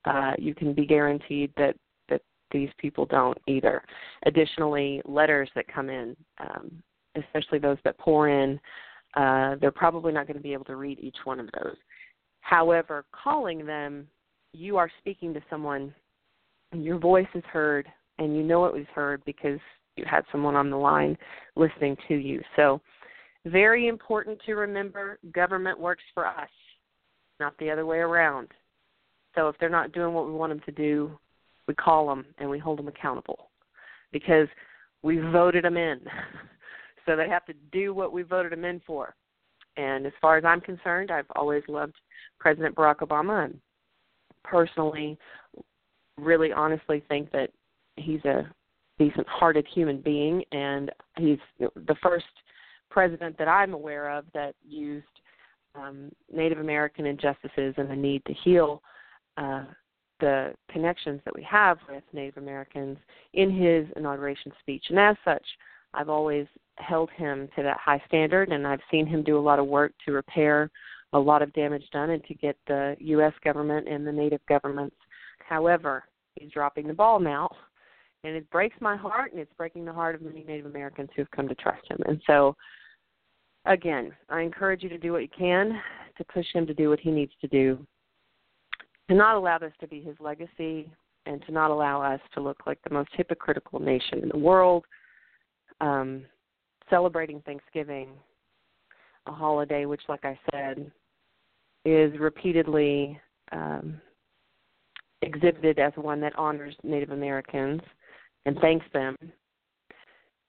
uh, 0.05 0.33
you 0.39 0.55
can 0.55 0.73
be 0.73 0.87
guaranteed 0.87 1.53
that 1.57 1.57
that 1.57 1.75
these 2.51 2.71
people 2.79 3.07
don't 3.07 3.39
either. 3.47 3.83
Additionally, 4.25 5.03
letters 5.05 5.49
that 5.55 5.67
come 5.69 5.91
in, 5.91 6.17
um, 6.39 6.71
especially 7.17 7.59
those 7.59 7.79
that 7.85 7.99
pour 7.99 8.29
in, 8.29 8.59
uh, 9.17 9.57
they're 9.61 9.71
probably 9.71 10.13
not 10.13 10.27
going 10.27 10.37
to 10.37 10.43
be 10.43 10.53
able 10.53 10.65
to 10.65 10.77
read 10.77 10.99
each 11.01 11.17
one 11.25 11.41
of 11.41 11.49
those. 11.63 11.77
However, 12.41 13.05
calling 13.11 13.65
them, 13.65 14.07
you 14.53 14.77
are 14.77 14.91
speaking 15.01 15.35
to 15.35 15.43
someone, 15.51 15.95
your 16.73 16.99
voice 16.99 17.27
is 17.35 17.45
heard, 17.53 17.87
and 18.19 18.37
you 18.37 18.43
know 18.43 18.67
it 18.67 18.75
was 18.75 18.87
heard 18.95 19.23
because 19.25 19.59
you 19.97 20.05
had 20.09 20.25
someone 20.31 20.55
on 20.55 20.71
the 20.71 20.77
line 20.77 21.17
listening 21.57 21.97
to 22.09 22.15
you. 22.15 22.41
So 22.55 22.81
very 23.47 23.89
important 23.89 24.41
to 24.47 24.55
remember 24.55 25.19
government 25.33 25.79
works 25.79 26.03
for 26.15 26.27
us, 26.27 26.49
not 27.41 27.57
the 27.59 27.71
other 27.71 27.87
way 27.87 27.99
around. 27.99 28.49
So 29.35 29.49
if 29.49 29.57
they're 29.59 29.69
not 29.69 29.93
doing 29.93 30.15
what 30.15 30.27
we 30.27 30.33
want 30.33 30.51
them 30.51 30.63
to 30.67 30.73
do, 30.73 31.19
we 31.67 31.75
call 31.75 32.07
them 32.09 32.27
and 32.39 32.49
we 32.49 32.59
hold 32.59 32.79
them 32.79 32.89
accountable 32.89 33.51
because 34.13 34.49
we 35.03 35.19
voted 35.19 35.65
them 35.65 35.77
in. 35.77 36.01
so 37.07 37.17
they 37.17 37.29
have 37.29 37.45
to 37.47 37.55
do 37.73 37.95
what 37.95 38.13
we 38.13 38.23
voted 38.23 38.53
them 38.53 38.65
in 38.65 38.81
for. 38.87 39.15
And 39.77 40.07
as 40.07 40.13
far 40.21 40.37
as 40.37 40.45
I'm 40.45 40.61
concerned, 40.61 41.11
I've 41.11 41.31
always 41.35 41.63
loved 41.69 41.95
President 42.39 42.75
Barack 42.75 42.97
Obama 42.97 43.45
and 43.45 43.61
personally 44.43 45.19
really 46.17 46.53
honestly 46.53 47.03
think 47.09 47.31
that 47.33 47.51
he's 47.97 48.25
a 48.25 48.51
decent 48.99 49.27
hearted 49.29 49.67
human 49.73 50.01
being 50.01 50.43
and 50.53 50.91
he's 51.19 51.39
the 51.59 51.97
first 52.03 52.25
president 52.91 53.37
that 53.39 53.49
I'm 53.49 53.75
aware 53.75 54.11
of 54.11 54.25
that 54.33 54.55
used 54.67 55.07
um, 55.75 56.11
Native 56.33 56.59
American 56.59 57.05
injustices 57.05 57.75
and 57.77 57.91
the 57.91 57.97
need 57.97 58.25
to 58.25 58.33
heal 58.33 58.83
uh, 59.37 59.65
the 60.21 60.55
connections 60.71 61.21
that 61.25 61.35
we 61.35 61.43
have 61.43 61.79
with 61.89 62.03
Native 62.13 62.39
Americans 62.39 62.99
in 63.35 63.51
his 63.51 63.87
inauguration 63.97 64.53
speech. 64.61 64.85
And 64.89 64.99
as 64.99 65.17
such, 65.25 65.45
I've 65.95 66.09
always 66.09 66.47
held 66.77 67.11
him 67.11 67.49
to 67.57 67.63
that 67.63 67.79
high 67.79 68.03
standard, 68.07 68.51
and 68.51 68.67
I've 68.67 68.81
seen 68.91 69.07
him 69.07 69.23
do 69.23 69.39
a 69.39 69.41
lot 69.41 69.59
of 69.59 69.67
work 69.67 69.93
to 70.05 70.13
repair 70.13 70.71
a 71.13 71.19
lot 71.19 71.43
of 71.43 71.53
damage 71.53 71.85
done 71.93 72.11
and 72.11 72.23
to 72.25 72.35
get 72.35 72.57
the 72.67 72.97
U.S. 72.99 73.33
government 73.43 73.89
and 73.89 74.07
the 74.07 74.13
Native 74.13 74.41
governments. 74.49 74.97
However, 75.49 76.05
he's 76.35 76.51
dropping 76.51 76.87
the 76.87 76.95
ball 76.95 77.21
now, 77.21 77.49
and 78.25 78.35
it 78.35 78.51
breaks 78.51 78.77
my 78.81 78.97
heart, 78.97 79.33
and 79.33 79.41
it's 79.41 79.53
breaking 79.57 79.85
the 79.85 79.93
heart 79.93 80.15
of 80.15 80.23
many 80.23 80.45
Native 80.45 80.67
Americans 80.67 81.09
who 81.15 81.23
have 81.23 81.31
come 81.31 81.49
to 81.49 81.55
trust 81.55 81.89
him. 81.89 81.99
And 82.07 82.21
so 82.27 82.57
again, 83.67 84.13
I 84.29 84.43
encourage 84.43 84.83
you 84.83 84.89
to 84.89 84.99
do 84.99 85.13
what 85.13 85.23
you 85.23 85.29
can 85.37 85.81
to 86.17 86.25
push 86.25 86.47
him 86.53 86.67
to 86.67 86.75
do 86.75 86.89
what 86.89 87.01
he 87.01 87.11
needs 87.11 87.33
to 87.41 87.49
do, 87.49 87.87
to 89.09 89.15
not 89.15 89.37
allow 89.37 89.59
this 89.59 89.73
to 89.81 89.87
be 89.87 90.01
his 90.01 90.17
legacy, 90.21 90.91
and 91.27 91.45
to 91.47 91.53
not 91.53 91.71
allow 91.71 92.01
us 92.01 92.21
to 92.35 92.41
look 92.41 92.67
like 92.67 92.79
the 92.83 92.95
most 92.95 93.11
hypocritical 93.13 93.81
nation 93.81 94.21
in 94.23 94.29
the 94.29 94.39
world, 94.39 94.85
um, 95.81 96.25
celebrating 96.89 97.41
Thanksgiving, 97.41 98.11
a 99.27 99.33
holiday 99.33 99.87
which, 99.87 100.03
like 100.09 100.25
I 100.25 100.39
said, 100.53 100.91
is 101.85 102.19
repeatedly 102.19 103.19
um, 103.53 104.01
exhibited 105.23 105.79
as 105.79 105.93
one 105.97 106.21
that 106.21 106.37
honors 106.39 106.75
Native 106.85 107.11
Americans 107.11 107.81
and 108.45 108.57
thanks 108.61 108.87
them 108.93 109.17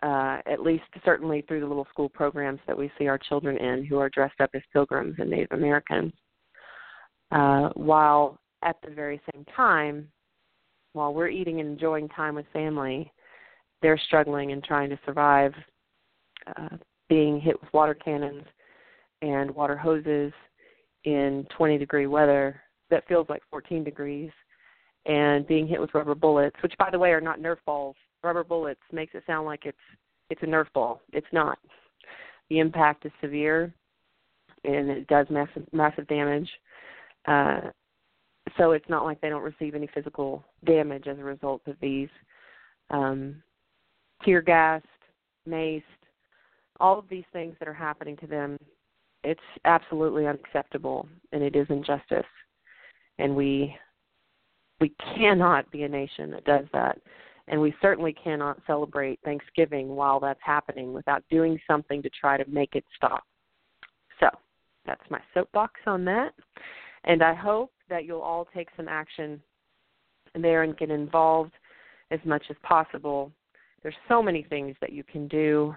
uh, 0.04 0.38
at 0.46 0.62
least 0.62 0.84
certainly 1.04 1.42
through 1.48 1.60
the 1.60 1.66
little 1.66 1.88
school 1.92 2.10
programs 2.10 2.60
that 2.68 2.78
we 2.78 2.92
see 2.98 3.08
our 3.08 3.18
children 3.18 3.58
in 3.58 3.84
who 3.84 3.98
are 3.98 4.10
dressed 4.10 4.40
up 4.40 4.50
as 4.54 4.62
pilgrims 4.72 5.16
and 5.18 5.30
Native 5.30 5.52
Americans. 5.52 6.14
Uh, 7.32 7.70
while 7.74 8.40
at 8.68 8.76
the 8.84 8.94
very 8.94 9.22
same 9.34 9.46
time, 9.56 10.08
while 10.94 11.14
we're 11.14 11.30
eating 11.30 11.60
and 11.60 11.70
enjoying 11.70 12.10
time 12.10 12.36
with 12.36 12.46
family, 12.52 13.12
they're 13.82 14.00
struggling 14.06 14.52
and 14.52 14.64
trying 14.64 14.90
to 14.90 15.00
survive 15.06 15.54
uh, 16.48 16.76
being 17.08 17.40
hit 17.40 17.60
with 17.62 17.72
water 17.74 17.94
cannons 17.94 18.44
and 19.22 19.50
water 19.52 19.78
hoses 19.78 20.34
in 21.06 21.48
20 21.56 21.78
degree 21.78 22.08
weather 22.08 22.62
that 22.90 23.08
feels 23.08 23.28
like 23.30 23.42
14 23.50 23.84
degrees 23.84 24.32
and 25.06 25.48
being 25.48 25.68
hit 25.68 25.80
with 25.80 25.94
rubber 25.94 26.16
bullets, 26.16 26.56
which 26.62 26.74
by 26.78 26.90
the 26.92 27.00
way 27.00 27.12
are 27.12 27.22
not 27.22 27.40
Nerf 27.40 27.58
balls 27.66 27.96
rubber 28.24 28.44
bullets 28.44 28.82
makes 28.92 29.16
it 29.16 29.24
sound 29.26 29.46
like 29.46 29.66
it's 29.66 29.78
it's 30.30 30.44
a 30.44 30.46
Nerf 30.46 30.66
ball. 30.74 31.02
It's 31.14 31.28
not. 31.32 31.58
The 32.50 32.60
impact 32.60 33.06
is 33.06 33.12
severe, 33.22 33.74
and 34.66 34.90
it 34.90 35.08
does 35.08 35.28
massive 35.30 35.66
massive 35.72 36.08
damage. 36.08 36.50
Uh, 37.26 37.62
so 38.58 38.72
it's 38.72 38.90
not 38.90 39.06
like 39.06 39.22
they 39.22 39.30
don't 39.30 39.44
receive 39.44 39.76
any 39.76 39.88
physical 39.94 40.44
damage 40.66 41.08
as 41.08 41.20
a 41.20 41.24
result 41.24 41.62
of 41.68 41.76
these. 41.82 42.10
Um, 42.90 43.42
tear 44.24 44.42
gassed, 44.42 44.86
maced, 45.48 45.84
all 46.80 47.00
of 47.00 47.10
these 47.10 47.26
things 47.34 47.56
that 47.60 47.68
are 47.68 47.74
happening 47.74 48.18
to 48.18 48.28
them, 48.28 48.58
it's 49.24 49.40
absolutely 49.66 50.28
unacceptable, 50.28 51.08
and 51.32 51.42
it 51.44 51.56
is 51.56 51.68
injustice. 51.70 52.26
And 53.20 53.36
we 53.36 53.76
we 54.80 54.94
cannot 55.16 55.70
be 55.72 55.84
a 55.84 55.90
nation 55.90 56.30
that 56.32 56.46
does 56.46 56.66
that. 56.72 57.00
And 57.48 57.60
we 57.60 57.74
certainly 57.82 58.14
cannot 58.14 58.62
celebrate 58.68 59.20
Thanksgiving 59.24 59.96
while 59.96 60.20
that's 60.20 60.40
happening 60.44 60.94
without 60.94 61.24
doing 61.32 61.60
something 61.66 62.04
to 62.04 62.10
try 62.10 62.38
to 62.38 62.48
make 62.50 62.76
it 62.76 62.84
stop. 62.96 63.24
So 64.20 64.28
that's 64.86 65.02
my 65.10 65.20
soapbox 65.34 65.80
on 65.88 66.06
that. 66.06 66.34
And 67.06 67.24
I 67.24 67.34
hope 67.34 67.72
that 67.90 68.06
you'll 68.06 68.22
all 68.22 68.48
take 68.54 68.70
some 68.76 68.88
action 68.88 69.42
there 70.36 70.64
and 70.64 70.78
get 70.78 70.90
involved 70.90 71.54
as 72.12 72.20
much 72.26 72.44
as 72.50 72.56
possible. 72.64 73.32
There's 73.84 73.96
so 74.08 74.22
many 74.22 74.44
things 74.44 74.76
that 74.82 74.92
you 74.92 75.04
can 75.04 75.28
do, 75.28 75.76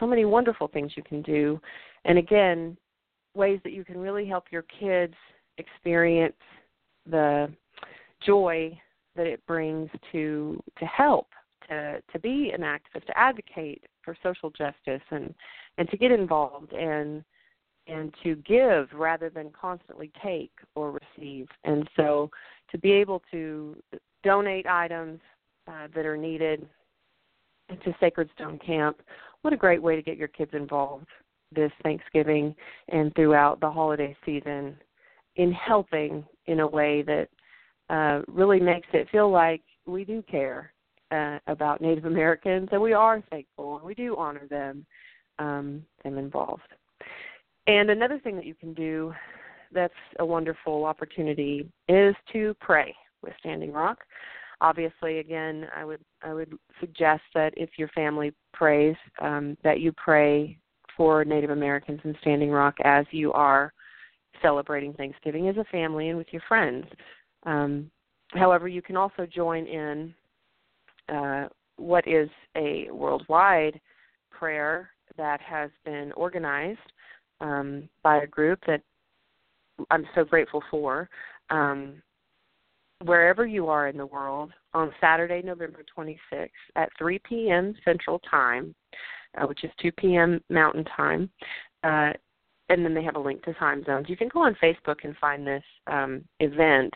so 0.00 0.06
many 0.06 0.24
wonderful 0.24 0.68
things 0.68 0.92
you 0.96 1.02
can 1.02 1.22
do. 1.22 1.60
And 2.04 2.18
again, 2.18 2.76
ways 3.34 3.60
that 3.64 3.72
you 3.72 3.84
can 3.84 3.98
really 3.98 4.26
help 4.26 4.44
your 4.50 4.64
kids 4.80 5.14
experience 5.58 6.34
the 7.08 7.52
joy 8.24 8.78
that 9.16 9.26
it 9.26 9.44
brings 9.46 9.90
to 10.12 10.62
to 10.78 10.84
help 10.86 11.28
to 11.68 12.02
to 12.12 12.18
be 12.18 12.52
an 12.54 12.62
activist 12.62 13.06
to 13.06 13.18
advocate 13.18 13.84
for 14.02 14.16
social 14.22 14.50
justice 14.50 15.02
and 15.10 15.34
and 15.78 15.88
to 15.90 15.96
get 15.96 16.10
involved 16.10 16.72
and 16.72 17.24
and 17.92 18.14
to 18.22 18.36
give 18.36 18.88
rather 18.92 19.28
than 19.28 19.50
constantly 19.58 20.10
take 20.22 20.52
or 20.74 20.98
receive 21.16 21.46
and 21.64 21.88
so 21.96 22.30
to 22.70 22.78
be 22.78 22.92
able 22.92 23.22
to 23.30 23.76
donate 24.24 24.66
items 24.66 25.20
uh, 25.68 25.86
that 25.94 26.06
are 26.06 26.16
needed 26.16 26.66
to 27.84 27.94
Sacred 28.00 28.28
Stone 28.34 28.58
Camp 28.64 29.00
what 29.42 29.52
a 29.52 29.56
great 29.56 29.82
way 29.82 29.96
to 29.96 30.02
get 30.02 30.16
your 30.16 30.28
kids 30.28 30.52
involved 30.54 31.06
this 31.54 31.72
Thanksgiving 31.82 32.54
and 32.88 33.14
throughout 33.14 33.60
the 33.60 33.70
holiday 33.70 34.16
season 34.24 34.76
in 35.36 35.52
helping 35.52 36.24
in 36.46 36.60
a 36.60 36.66
way 36.66 37.02
that 37.02 37.28
uh, 37.90 38.22
really 38.28 38.60
makes 38.60 38.88
it 38.92 39.08
feel 39.10 39.30
like 39.30 39.62
we 39.86 40.04
do 40.04 40.22
care 40.22 40.72
uh, 41.10 41.38
about 41.46 41.80
Native 41.80 42.06
Americans 42.06 42.68
and 42.72 42.80
we 42.80 42.92
are 42.92 43.22
thankful 43.30 43.76
and 43.76 43.84
we 43.84 43.94
do 43.94 44.16
honor 44.16 44.46
them 44.48 44.86
um, 45.38 45.84
them 46.04 46.18
involved. 46.18 46.62
And 47.66 47.90
another 47.90 48.18
thing 48.18 48.36
that 48.36 48.46
you 48.46 48.54
can 48.54 48.74
do 48.74 49.14
that's 49.72 49.94
a 50.18 50.26
wonderful 50.26 50.84
opportunity 50.84 51.68
is 51.88 52.14
to 52.32 52.54
pray 52.60 52.94
with 53.22 53.32
Standing 53.38 53.72
Rock. 53.72 53.98
Obviously, 54.60 55.18
again, 55.18 55.66
I 55.74 55.84
would 55.84 56.00
I 56.22 56.32
would 56.34 56.56
suggest 56.80 57.22
that 57.34 57.52
if 57.56 57.70
your 57.78 57.88
family 57.88 58.32
prays, 58.52 58.96
um, 59.20 59.56
that 59.64 59.80
you 59.80 59.92
pray 59.92 60.58
for 60.96 61.24
Native 61.24 61.50
Americans 61.50 62.00
in 62.04 62.14
Standing 62.20 62.50
Rock 62.50 62.76
as 62.84 63.06
you 63.10 63.32
are 63.32 63.72
celebrating 64.40 64.92
Thanksgiving 64.92 65.48
as 65.48 65.56
a 65.56 65.64
family 65.64 66.08
and 66.10 66.18
with 66.18 66.28
your 66.30 66.42
friends. 66.48 66.86
Um, 67.44 67.90
however, 68.32 68.68
you 68.68 68.82
can 68.82 68.96
also 68.96 69.26
join 69.26 69.66
in 69.66 70.14
uh, 71.08 71.48
what 71.76 72.06
is 72.06 72.28
a 72.56 72.88
worldwide 72.90 73.80
prayer 74.30 74.90
that 75.16 75.40
has 75.40 75.70
been 75.84 76.12
organized 76.12 76.78
um, 77.42 77.88
by 78.02 78.22
a 78.22 78.26
group 78.26 78.60
that 78.66 78.80
I'm 79.90 80.06
so 80.14 80.24
grateful 80.24 80.62
for. 80.70 81.08
Um, 81.50 82.02
wherever 83.04 83.46
you 83.46 83.68
are 83.68 83.88
in 83.88 83.96
the 83.96 84.06
world, 84.06 84.52
on 84.74 84.92
Saturday, 85.00 85.42
November 85.44 85.84
26th 85.96 86.48
at 86.76 86.88
3 86.96 87.20
p.m. 87.28 87.74
Central 87.84 88.20
Time, 88.20 88.74
uh, 89.36 89.46
which 89.46 89.64
is 89.64 89.70
2 89.82 89.92
p.m. 89.92 90.40
Mountain 90.48 90.84
Time. 90.96 91.28
Uh, 91.84 92.12
and 92.68 92.84
then 92.84 92.94
they 92.94 93.02
have 93.02 93.16
a 93.16 93.20
link 93.20 93.42
to 93.44 93.52
time 93.54 93.84
zones. 93.84 94.08
You 94.08 94.16
can 94.16 94.28
go 94.28 94.40
on 94.40 94.56
Facebook 94.62 95.04
and 95.04 95.14
find 95.16 95.46
this 95.46 95.64
um, 95.88 96.24
event, 96.40 96.92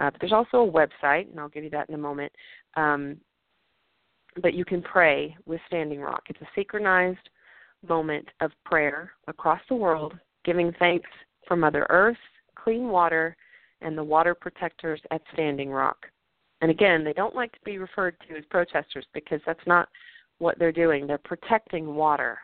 uh, 0.00 0.10
but 0.10 0.20
there's 0.20 0.32
also 0.32 0.62
a 0.62 0.70
website, 0.70 1.30
and 1.30 1.38
I'll 1.38 1.50
give 1.50 1.64
you 1.64 1.70
that 1.70 1.88
in 1.88 1.94
a 1.94 1.98
moment. 1.98 2.32
Um, 2.76 3.18
but 4.40 4.54
you 4.54 4.64
can 4.64 4.80
pray 4.80 5.36
with 5.44 5.60
Standing 5.66 6.00
Rock. 6.00 6.22
It's 6.28 6.40
a 6.40 6.48
synchronized 6.54 7.28
moment 7.86 8.28
of 8.40 8.50
prayer 8.64 9.12
across 9.26 9.60
the 9.68 9.74
world, 9.74 10.14
giving 10.44 10.72
thanks 10.78 11.08
for 11.46 11.56
Mother 11.56 11.86
Earth, 11.90 12.16
clean 12.54 12.88
water, 12.88 13.36
and 13.80 13.96
the 13.96 14.04
water 14.04 14.34
protectors 14.34 15.00
at 15.10 15.22
Standing 15.32 15.70
Rock. 15.70 16.06
And 16.60 16.70
again, 16.70 17.04
they 17.04 17.12
don't 17.12 17.36
like 17.36 17.52
to 17.52 17.58
be 17.64 17.78
referred 17.78 18.16
to 18.28 18.36
as 18.36 18.44
protesters 18.50 19.06
because 19.14 19.40
that's 19.46 19.66
not 19.66 19.88
what 20.38 20.58
they're 20.58 20.72
doing. 20.72 21.06
They're 21.06 21.18
protecting 21.18 21.94
water. 21.94 22.38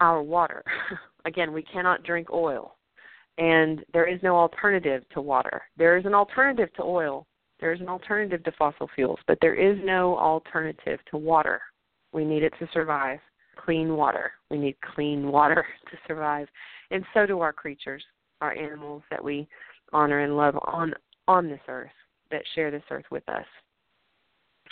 Our 0.00 0.22
water. 0.22 0.64
again, 1.24 1.52
we 1.52 1.62
cannot 1.62 2.04
drink 2.04 2.28
oil. 2.32 2.76
And 3.36 3.84
there 3.92 4.06
is 4.06 4.22
no 4.22 4.36
alternative 4.36 5.02
to 5.12 5.20
water. 5.20 5.62
There 5.76 5.98
is 5.98 6.06
an 6.06 6.14
alternative 6.14 6.72
to 6.76 6.82
oil. 6.82 7.26
There 7.60 7.72
is 7.72 7.80
an 7.80 7.88
alternative 7.88 8.42
to 8.44 8.52
fossil 8.52 8.88
fuels, 8.94 9.18
but 9.26 9.38
there 9.40 9.54
is 9.54 9.78
no 9.84 10.16
alternative 10.18 11.00
to 11.10 11.16
water. 11.16 11.60
We 12.14 12.24
need 12.24 12.42
it 12.42 12.54
to 12.60 12.68
survive. 12.72 13.18
Clean 13.56 13.96
water. 13.96 14.32
We 14.50 14.58
need 14.58 14.76
clean 14.94 15.30
water 15.30 15.66
to 15.90 15.96
survive. 16.06 16.48
And 16.90 17.04
so 17.12 17.26
do 17.26 17.40
our 17.40 17.52
creatures, 17.52 18.02
our 18.40 18.56
animals 18.56 19.02
that 19.10 19.22
we 19.22 19.48
honor 19.92 20.20
and 20.20 20.36
love 20.36 20.56
on 20.64 20.94
on 21.26 21.48
this 21.48 21.60
earth 21.68 21.90
that 22.30 22.42
share 22.54 22.70
this 22.70 22.82
earth 22.90 23.04
with 23.10 23.28
us. 23.28 23.44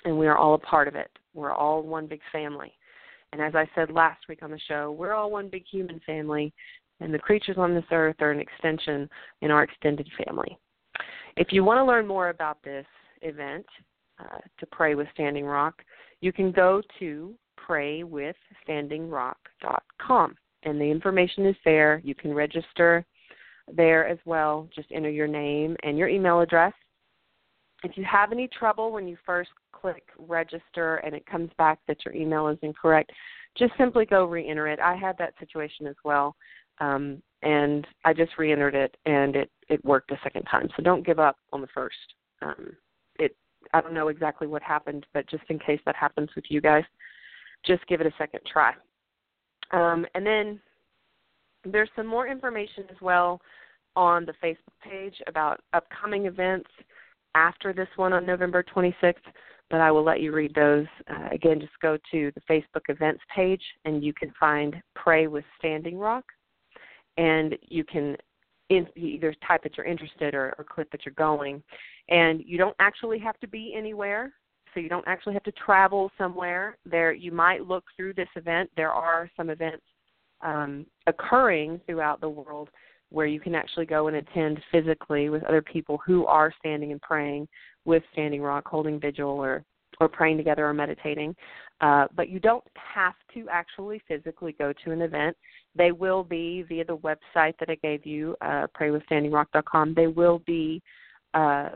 And 0.05 0.19
we 0.19 0.27
are 0.27 0.37
all 0.37 0.55
a 0.55 0.59
part 0.59 0.89
of 0.89 0.95
it. 0.95 1.11
We're 1.35 1.53
all 1.53 1.83
one 1.83 2.07
big 2.07 2.21
family. 2.31 2.73
And 3.33 3.41
as 3.41 3.55
I 3.55 3.69
said 3.75 3.91
last 3.91 4.21
week 4.29 4.43
on 4.43 4.51
the 4.51 4.61
show, 4.69 4.93
we're 4.93 5.15
all 5.15 5.31
one 5.31 5.49
big 5.49 5.65
human 5.71 6.01
family, 6.05 6.53
and 7.01 7.15
the 7.15 7.19
creatures 7.19 7.57
on 7.59 7.75
this 7.75 7.85
earth 7.91 8.17
are 8.21 8.31
an 8.31 8.41
extension 8.41 9.09
in 9.41 9.51
our 9.51 9.63
extended 9.63 10.09
family. 10.25 10.59
If 11.37 11.49
you 11.51 11.65
want 11.65 11.79
to 11.79 11.85
learn 11.85 12.07
more 12.07 12.29
about 12.29 12.63
this 12.63 12.85
event, 13.23 13.65
uh, 14.19 14.39
to 14.59 14.67
pray 14.67 14.95
with 14.95 15.09
Standing 15.15 15.47
Rock, 15.47 15.83
you 16.23 16.33
can 16.33 16.51
go 16.53 16.81
to 16.99 17.35
praywithstandingrock.com, 17.69 20.35
and 20.63 20.81
the 20.81 20.85
information 20.85 21.45
is 21.47 21.57
there. 21.65 22.01
You 22.03 22.15
can 22.15 22.33
register 22.33 23.05
there 23.71 24.09
as 24.09 24.17
well. 24.25 24.67
Just 24.75 24.89
enter 24.93 25.11
your 25.11 25.27
name 25.27 25.77
and 25.83 25.99
your 25.99 26.09
email 26.09 26.41
address. 26.41 26.73
If 27.85 27.97
you 27.97 28.05
have 28.05 28.33
any 28.33 28.49
trouble 28.49 28.93
when 28.93 29.07
you 29.09 29.19
first 29.27 29.51
click 29.73 30.05
register 30.17 30.97
and 30.97 31.15
it 31.15 31.27
comes 31.27 31.51
back 31.59 31.81
that 31.89 32.05
your 32.05 32.15
email 32.15 32.49
is 32.49 32.59
incorrect, 32.63 33.13
just 33.59 33.73
simply 33.77 34.07
go 34.07 34.25
re 34.25 34.49
enter 34.49 34.69
it. 34.69 34.81
I 34.81 34.95
had 34.95 35.19
that 35.19 35.35
situation 35.39 35.87
as 35.87 35.97
well. 36.05 36.35
Um, 36.81 37.21
and 37.43 37.87
I 38.05 38.13
just 38.13 38.39
re 38.39 38.53
entered 38.53 38.77
it 38.77 38.97
and 39.05 39.37
it, 39.37 39.51
it 39.69 39.85
worked 39.85 40.13
a 40.13 40.21
second 40.23 40.45
time. 40.45 40.69
So 40.77 40.83
don't 40.83 41.05
give 41.05 41.19
up 41.19 41.37
on 41.53 41.61
the 41.61 41.67
first. 41.75 41.97
Um, 42.41 42.77
I 43.73 43.81
don't 43.81 43.95
know 43.95 44.09
exactly 44.09 44.47
what 44.47 44.63
happened, 44.63 45.07
but 45.13 45.29
just 45.29 45.45
in 45.49 45.59
case 45.59 45.81
that 45.87 45.97
happens 45.97 46.31
with 46.35 46.45
you 46.49 46.61
guys, 46.61 46.85
just 47.65 47.87
give 47.87 48.01
it 48.01 48.07
a 48.07 48.15
second 48.19 48.41
try. 48.51 48.73
Um, 49.73 50.05
and 50.15 50.27
then 50.27 50.61
there's 51.65 51.91
some 51.97 52.07
more 52.07 52.27
information 52.27 52.85
as 52.91 53.01
well 53.01 53.41
on 53.95 54.25
the 54.25 54.35
Facebook 54.43 54.75
page 54.83 55.15
about 55.27 55.61
upcoming 55.73 56.27
events 56.27 56.69
after 57.35 57.73
this 57.73 57.89
one 57.97 58.13
on 58.13 58.27
November 58.27 58.63
26th, 58.75 59.15
but 59.71 59.81
I 59.81 59.91
will 59.91 60.05
let 60.05 60.21
you 60.21 60.33
read 60.33 60.55
those. 60.55 60.87
Uh, 61.11 61.29
again, 61.31 61.61
just 61.61 61.73
go 61.81 61.97
to 62.11 62.33
the 62.35 62.41
Facebook 62.51 62.83
events 62.89 63.23
page 63.35 63.63
and 63.85 64.05
you 64.05 64.13
can 64.13 64.33
find 64.39 64.77
Pray 64.95 65.27
with 65.27 65.45
Standing 65.59 65.99
Rock, 65.99 66.25
and 67.17 67.57
you 67.63 67.85
can 67.85 68.17
in, 68.69 68.87
either 68.97 69.35
type 69.47 69.63
that 69.63 69.77
you're 69.77 69.87
interested 69.87 70.35
or, 70.35 70.55
or 70.59 70.65
click 70.65 70.91
that 70.93 71.05
you're 71.05 71.15
going. 71.15 71.63
And 72.09 72.43
you 72.45 72.59
don't 72.59 72.77
actually 72.79 73.19
have 73.21 73.39
to 73.41 73.49
be 73.49 73.75
anywhere 73.77 74.33
so 74.73 74.81
you 74.81 74.89
don't 74.89 75.07
actually 75.07 75.35
have 75.35 75.43
to 75.45 75.53
travel 75.53 76.11
somewhere. 76.17 76.79
There, 76.85 77.13
you 77.13 77.33
might 77.33 77.67
look 77.67 77.85
through 77.97 78.15
this 78.15 78.29
event. 78.37 78.71
There 78.77 78.91
are 78.91 79.31
some 79.37 79.51
events 79.51 79.83
um, 80.41 80.87
occurring 81.07 81.81
throughout 81.87 82.21
the 82.21 82.29
world 82.29 82.71
where 83.11 83.27
you 83.27 83.39
can 83.39 83.55
actually 83.55 83.85
go 83.85 84.09
and 84.09 84.17
attend 84.17 84.59
physically 84.71 85.29
with 85.29 85.45
other 85.45 85.61
people 85.61 86.01
who 86.05 86.27
are 86.27 86.53
standing 86.59 86.93
and 86.93 87.03
praying 87.03 87.47
with 87.85 88.03
Standing 88.13 88.41
Rock, 88.41 88.67
holding 88.67 88.99
vigil 88.99 89.29
or 89.29 89.63
or 90.03 90.09
praying 90.09 90.37
together 90.37 90.67
or 90.67 90.75
meditating. 90.75 91.35
Uh, 91.81 92.07
but 92.15 92.29
you 92.29 92.39
don't 92.39 92.65
have 92.75 93.15
to 93.35 93.47
actually 93.51 94.01
physically 94.07 94.55
go 94.59 94.73
to 94.85 94.93
an 94.93 95.03
event. 95.03 95.37
They 95.75 95.93
will 95.93 96.23
be 96.23 96.65
via 96.69 96.85
the 96.85 96.97
website 96.99 97.55
that 97.59 97.69
I 97.69 97.77
gave 97.83 98.05
you, 98.07 98.37
uh, 98.41 98.67
praywithstandingrock.com. 98.79 99.95
They 99.95 100.07
will 100.07 100.41
be 100.47 100.83
uh, 101.35 101.71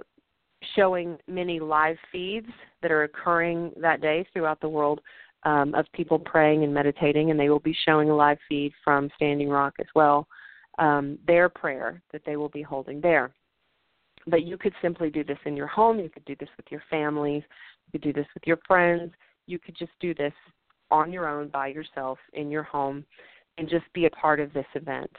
showing 0.75 1.19
many 1.29 1.61
live 1.61 1.97
feeds 2.13 2.49
that 2.83 2.91
are 2.91 3.05
occurring 3.05 3.73
that 3.81 4.01
day 4.01 4.27
throughout 4.33 4.61
the 4.61 4.69
world 4.69 5.01
um, 5.45 5.75
of 5.75 5.87
people 5.93 6.19
praying 6.19 6.65
and 6.65 6.75
meditating, 6.75 7.31
and 7.31 7.39
they 7.39 7.49
will 7.49 7.61
be 7.61 7.77
showing 7.85 8.11
a 8.11 8.15
live 8.15 8.39
feed 8.49 8.73
from 8.83 9.09
Standing 9.17 9.49
Rock 9.49 9.75
as 9.81 9.87
well, 9.95 10.27
um, 10.79 11.19
their 11.27 11.49
prayer 11.49 12.03
that 12.13 12.23
they 12.27 12.37
will 12.37 12.49
be 12.49 12.63
holding 12.63 13.01
there. 13.01 13.33
But 14.27 14.43
you 14.43 14.59
could 14.59 14.75
simply 14.83 15.09
do 15.09 15.23
this 15.23 15.39
in 15.47 15.57
your 15.57 15.69
home. 15.69 16.01
You 16.01 16.09
could 16.09 16.25
do 16.25 16.35
this 16.39 16.49
with 16.57 16.67
your 16.71 16.83
families. 16.91 17.45
Could 17.97 18.13
do 18.13 18.13
this 18.13 18.29
with 18.35 18.43
your 18.47 18.59
friends. 18.69 19.11
You 19.47 19.59
could 19.59 19.75
just 19.75 19.93
do 20.01 20.13
this 20.13 20.35
on 20.91 21.11
your 21.11 21.27
own 21.27 21.49
by 21.49 21.69
yourself 21.69 22.19
in 22.35 22.51
your 22.51 22.63
home 22.63 23.07
and 23.57 23.71
just 23.71 23.87
be 23.95 24.05
a 24.05 24.11
part 24.11 24.39
of 24.39 24.53
this 24.53 24.67
event. 24.75 25.11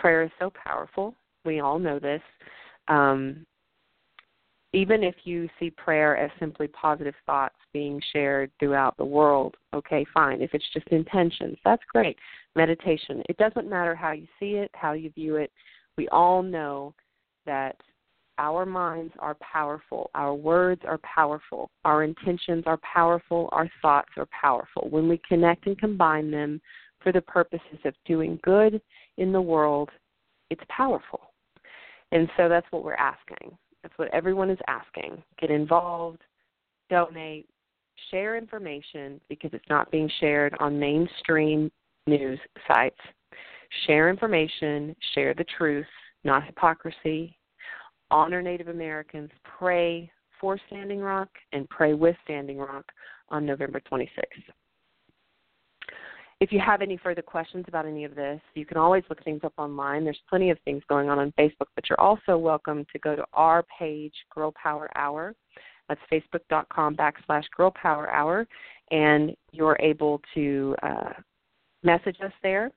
Prayer 0.00 0.24
is 0.24 0.32
so 0.40 0.50
powerful. 0.50 1.14
We 1.44 1.60
all 1.60 1.78
know 1.78 2.00
this. 2.00 2.22
Um, 2.88 3.46
even 4.72 5.04
if 5.04 5.14
you 5.22 5.48
see 5.60 5.70
prayer 5.70 6.16
as 6.16 6.28
simply 6.40 6.66
positive 6.66 7.14
thoughts 7.24 7.54
being 7.72 8.02
shared 8.12 8.50
throughout 8.58 8.96
the 8.96 9.04
world, 9.04 9.54
okay, 9.72 10.04
fine. 10.12 10.42
If 10.42 10.54
it's 10.54 10.68
just 10.74 10.88
intentions, 10.88 11.56
that's 11.64 11.84
great. 11.88 12.18
Meditation, 12.56 13.22
it 13.28 13.36
doesn't 13.36 13.70
matter 13.70 13.94
how 13.94 14.10
you 14.10 14.26
see 14.40 14.54
it, 14.54 14.72
how 14.74 14.94
you 14.94 15.10
view 15.10 15.36
it. 15.36 15.52
We 15.96 16.08
all 16.08 16.42
know 16.42 16.94
that 17.46 17.76
our 18.38 18.66
minds 18.66 19.12
are 19.18 19.36
powerful, 19.36 20.10
our 20.14 20.34
words 20.34 20.82
are 20.86 20.98
powerful, 20.98 21.70
our 21.84 22.02
intentions 22.02 22.64
are 22.66 22.78
powerful, 22.78 23.48
our 23.52 23.70
thoughts 23.80 24.10
are 24.16 24.28
powerful. 24.38 24.88
When 24.90 25.08
we 25.08 25.20
connect 25.28 25.66
and 25.66 25.78
combine 25.78 26.30
them 26.30 26.60
for 27.00 27.12
the 27.12 27.20
purposes 27.20 27.78
of 27.84 27.94
doing 28.06 28.38
good 28.42 28.80
in 29.18 29.32
the 29.32 29.40
world, 29.40 29.90
it's 30.50 30.62
powerful. 30.68 31.20
And 32.12 32.28
so 32.36 32.48
that's 32.48 32.66
what 32.70 32.84
we're 32.84 32.94
asking. 32.94 33.56
That's 33.82 33.96
what 33.98 34.12
everyone 34.14 34.50
is 34.50 34.58
asking. 34.66 35.22
Get 35.38 35.50
involved, 35.50 36.22
donate, 36.88 37.48
share 38.10 38.36
information 38.36 39.20
because 39.28 39.50
it's 39.52 39.68
not 39.68 39.90
being 39.90 40.10
shared 40.20 40.54
on 40.60 40.78
mainstream 40.78 41.70
news 42.06 42.38
sites. 42.66 43.00
Share 43.86 44.08
information, 44.08 44.94
share 45.14 45.34
the 45.34 45.44
truth, 45.56 45.86
not 46.22 46.44
hypocrisy. 46.44 47.36
Honor 48.14 48.40
Native 48.40 48.68
Americans, 48.68 49.28
pray 49.58 50.08
for 50.40 50.56
Standing 50.68 51.00
Rock, 51.00 51.28
and 51.52 51.68
pray 51.68 51.94
with 51.94 52.14
Standing 52.22 52.58
Rock 52.58 52.84
on 53.30 53.44
November 53.44 53.82
26th. 53.90 54.08
If 56.38 56.52
you 56.52 56.60
have 56.64 56.80
any 56.80 56.96
further 56.96 57.22
questions 57.22 57.64
about 57.66 57.86
any 57.86 58.04
of 58.04 58.14
this, 58.14 58.40
you 58.54 58.66
can 58.66 58.76
always 58.76 59.02
look 59.10 59.24
things 59.24 59.40
up 59.42 59.54
online. 59.56 60.04
There's 60.04 60.20
plenty 60.28 60.50
of 60.50 60.58
things 60.64 60.84
going 60.88 61.10
on 61.10 61.18
on 61.18 61.32
Facebook, 61.36 61.66
but 61.74 61.88
you're 61.88 62.00
also 62.00 62.38
welcome 62.38 62.86
to 62.92 63.00
go 63.00 63.16
to 63.16 63.24
our 63.32 63.64
page, 63.76 64.14
Girl 64.32 64.54
Power 64.62 64.88
Hour. 64.94 65.34
That's 65.88 66.00
facebook.com 66.12 66.94
backslash 66.94 67.44
Girl 67.56 67.72
Power 67.72 68.12
Hour, 68.12 68.46
and 68.92 69.34
you're 69.50 69.76
able 69.80 70.20
to 70.34 70.76
uh, 70.84 71.14
message 71.82 72.18
us 72.24 72.32
there. 72.44 72.70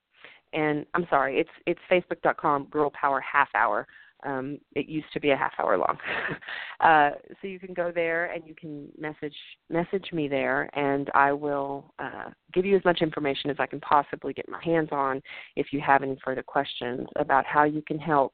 And 0.54 0.84
I'm 0.96 1.06
sorry, 1.12 1.40
it's 1.40 1.50
it's 1.68 1.80
facebook.com 1.92 2.70
Girl 2.72 2.92
Power 3.00 3.22
Half 3.22 3.50
Hour. 3.54 3.86
Um, 4.26 4.58
it 4.74 4.88
used 4.88 5.12
to 5.14 5.20
be 5.20 5.30
a 5.30 5.38
half 5.38 5.54
hour 5.60 5.78
long, 5.78 5.98
uh, 6.80 7.12
so 7.40 7.48
you 7.48 7.60
can 7.60 7.74
go 7.74 7.92
there 7.94 8.32
and 8.32 8.48
you 8.48 8.56
can 8.56 8.90
message 8.98 9.36
message 9.70 10.12
me 10.12 10.28
there, 10.28 10.70
and 10.74 11.12
I 11.14 11.32
will 11.32 11.94
uh, 12.00 12.30
give 12.52 12.66
you 12.66 12.76
as 12.76 12.84
much 12.84 13.02
information 13.02 13.52
as 13.52 13.58
I 13.60 13.68
can 13.68 13.80
possibly 13.82 14.34
get 14.34 14.50
my 14.50 14.62
hands 14.64 14.90
on. 14.92 15.22
If 15.56 15.68
you 15.72 15.82
have 15.82 16.02
any 16.02 16.18
further 16.26 16.42
questions 16.42 17.08
about 17.16 17.46
how 17.46 17.64
you 17.64 17.84
can 17.84 18.00
help 18.00 18.34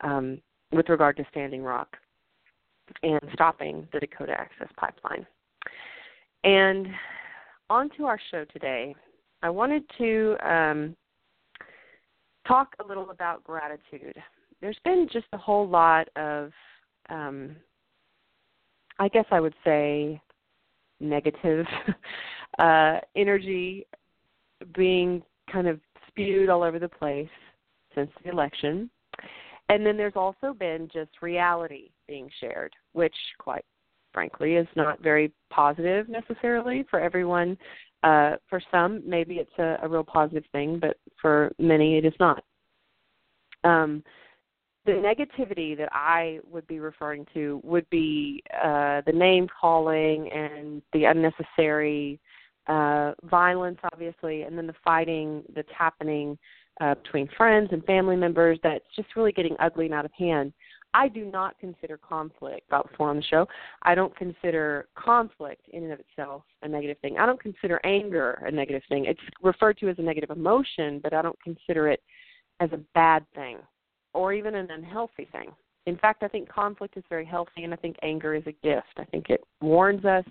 um, 0.00 0.40
with 0.72 0.88
regard 0.88 1.16
to 1.18 1.26
Standing 1.30 1.62
Rock 1.62 1.96
and 3.04 3.20
stopping 3.32 3.86
the 3.92 4.00
Dakota 4.00 4.32
Access 4.32 4.68
Pipeline, 4.76 5.24
and 6.42 6.88
on 7.70 7.88
to 7.96 8.06
our 8.06 8.18
show 8.32 8.44
today. 8.52 8.94
I 9.42 9.48
wanted 9.48 9.84
to 9.96 10.36
um, 10.44 10.96
talk 12.46 12.74
a 12.84 12.86
little 12.86 13.10
about 13.10 13.42
gratitude 13.44 14.16
there's 14.60 14.78
been 14.84 15.08
just 15.12 15.26
a 15.32 15.38
whole 15.38 15.68
lot 15.68 16.08
of 16.16 16.52
um 17.08 17.56
I 18.98 19.08
guess 19.08 19.24
I 19.30 19.40
would 19.40 19.54
say 19.64 20.20
negative 21.00 21.66
uh, 22.58 22.98
energy 23.16 23.86
being 24.74 25.22
kind 25.50 25.66
of 25.66 25.80
spewed 26.06 26.50
all 26.50 26.62
over 26.62 26.78
the 26.78 26.88
place 26.88 27.28
since 27.94 28.10
the 28.22 28.30
election. 28.30 28.90
And 29.68 29.86
then 29.86 29.96
there's 29.96 30.16
also 30.16 30.52
been 30.52 30.88
just 30.92 31.10
reality 31.22 31.90
being 32.08 32.28
shared, 32.40 32.72
which, 32.92 33.14
quite 33.38 33.64
frankly, 34.12 34.54
is 34.56 34.66
not 34.76 35.00
very 35.00 35.32
positive 35.50 36.08
necessarily 36.08 36.84
for 36.90 37.00
everyone. 37.00 37.56
Uh, 38.02 38.32
for 38.48 38.60
some, 38.70 39.02
maybe 39.06 39.36
it's 39.36 39.58
a, 39.58 39.76
a 39.82 39.88
real 39.88 40.04
positive 40.04 40.44
thing, 40.52 40.78
but 40.80 40.96
for 41.20 41.52
many, 41.58 41.98
it 41.98 42.04
is 42.04 42.14
not. 42.18 42.42
Um, 43.62 44.02
the 44.86 44.92
negativity 44.92 45.76
that 45.76 45.90
I 45.92 46.40
would 46.50 46.66
be 46.66 46.80
referring 46.80 47.26
to 47.34 47.60
would 47.64 47.88
be 47.90 48.42
uh, 48.54 49.02
the 49.06 49.12
name 49.12 49.46
calling 49.60 50.30
and 50.32 50.82
the 50.92 51.04
unnecessary 51.04 52.18
uh, 52.66 53.12
violence, 53.24 53.78
obviously, 53.92 54.42
and 54.42 54.56
then 54.56 54.66
the 54.66 54.74
fighting 54.84 55.42
that's 55.54 55.68
happening 55.76 56.38
uh, 56.80 56.94
between 56.94 57.28
friends 57.36 57.68
and 57.72 57.84
family 57.84 58.16
members 58.16 58.58
that's 58.62 58.84
just 58.96 59.08
really 59.16 59.32
getting 59.32 59.54
ugly 59.58 59.86
and 59.86 59.94
out 59.94 60.04
of 60.04 60.12
hand. 60.12 60.52
I 60.92 61.08
do 61.08 61.24
not 61.24 61.58
consider 61.58 61.98
conflict, 61.98 62.66
about 62.68 62.90
before 62.90 63.10
on 63.10 63.16
the 63.16 63.22
show, 63.22 63.46
I 63.82 63.94
don't 63.94 64.16
consider 64.16 64.88
conflict 64.96 65.62
in 65.72 65.84
and 65.84 65.92
of 65.92 66.00
itself 66.00 66.42
a 66.62 66.68
negative 66.68 66.96
thing. 67.00 67.16
I 67.18 67.26
don't 67.26 67.40
consider 67.40 67.80
anger 67.84 68.42
a 68.44 68.50
negative 68.50 68.82
thing. 68.88 69.04
It's 69.04 69.20
referred 69.42 69.78
to 69.78 69.88
as 69.88 69.98
a 69.98 70.02
negative 70.02 70.30
emotion, 70.30 71.00
but 71.02 71.12
I 71.12 71.22
don't 71.22 71.40
consider 71.42 71.88
it 71.88 72.02
as 72.60 72.70
a 72.72 72.80
bad 72.94 73.24
thing 73.34 73.58
or 74.12 74.32
even 74.32 74.54
an 74.54 74.70
unhealthy 74.70 75.28
thing. 75.32 75.50
In 75.86 75.96
fact, 75.96 76.22
I 76.22 76.28
think 76.28 76.48
conflict 76.48 76.96
is 76.96 77.04
very 77.08 77.24
healthy, 77.24 77.64
and 77.64 77.72
I 77.72 77.76
think 77.76 77.96
anger 78.02 78.34
is 78.34 78.42
a 78.46 78.52
gift. 78.52 78.86
I 78.98 79.04
think 79.04 79.30
it 79.30 79.42
warns 79.60 80.04
us, 80.04 80.24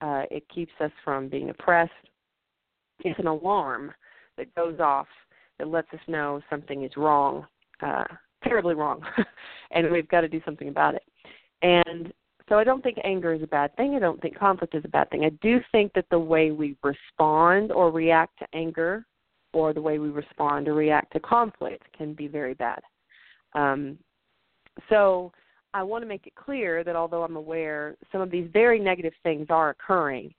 uh, 0.00 0.24
it 0.30 0.44
keeps 0.54 0.72
us 0.80 0.90
from 1.04 1.28
being 1.28 1.50
oppressed. 1.50 1.92
It's 3.00 3.18
an 3.18 3.26
alarm 3.26 3.92
that 4.36 4.54
goes 4.54 4.80
off 4.80 5.06
that 5.58 5.68
lets 5.68 5.92
us 5.92 6.00
know 6.06 6.40
something 6.50 6.84
is 6.84 6.96
wrong, 6.96 7.46
uh, 7.82 8.04
terribly 8.42 8.74
wrong, 8.74 9.02
and 9.70 9.90
we've 9.90 10.08
got 10.08 10.20
to 10.22 10.28
do 10.28 10.40
something 10.44 10.68
about 10.68 10.94
it. 10.94 11.02
And 11.62 12.12
so 12.48 12.58
I 12.58 12.64
don't 12.64 12.82
think 12.82 12.98
anger 13.04 13.32
is 13.32 13.42
a 13.42 13.46
bad 13.46 13.74
thing. 13.76 13.94
I 13.94 13.98
don't 14.00 14.20
think 14.20 14.38
conflict 14.38 14.74
is 14.74 14.84
a 14.84 14.88
bad 14.88 15.10
thing. 15.10 15.24
I 15.24 15.30
do 15.40 15.60
think 15.72 15.92
that 15.94 16.06
the 16.10 16.18
way 16.18 16.50
we 16.50 16.76
respond 16.82 17.72
or 17.72 17.90
react 17.90 18.38
to 18.40 18.46
anger 18.52 19.06
or 19.54 19.72
the 19.72 19.80
way 19.80 19.98
we 19.98 20.10
respond 20.10 20.68
or 20.68 20.74
react 20.74 21.12
to 21.14 21.20
conflict 21.20 21.84
can 21.96 22.12
be 22.12 22.26
very 22.26 22.54
bad. 22.54 22.82
Um, 23.54 23.98
so 24.88 25.32
I 25.72 25.82
want 25.82 26.02
to 26.02 26.08
make 26.08 26.26
it 26.26 26.34
clear 26.34 26.84
that 26.84 26.96
although 26.96 27.22
I'm 27.22 27.36
aware 27.36 27.96
some 28.12 28.20
of 28.20 28.30
these 28.30 28.48
very 28.52 28.78
negative 28.78 29.12
things 29.22 29.46
are 29.50 29.70
occurring, 29.70 30.32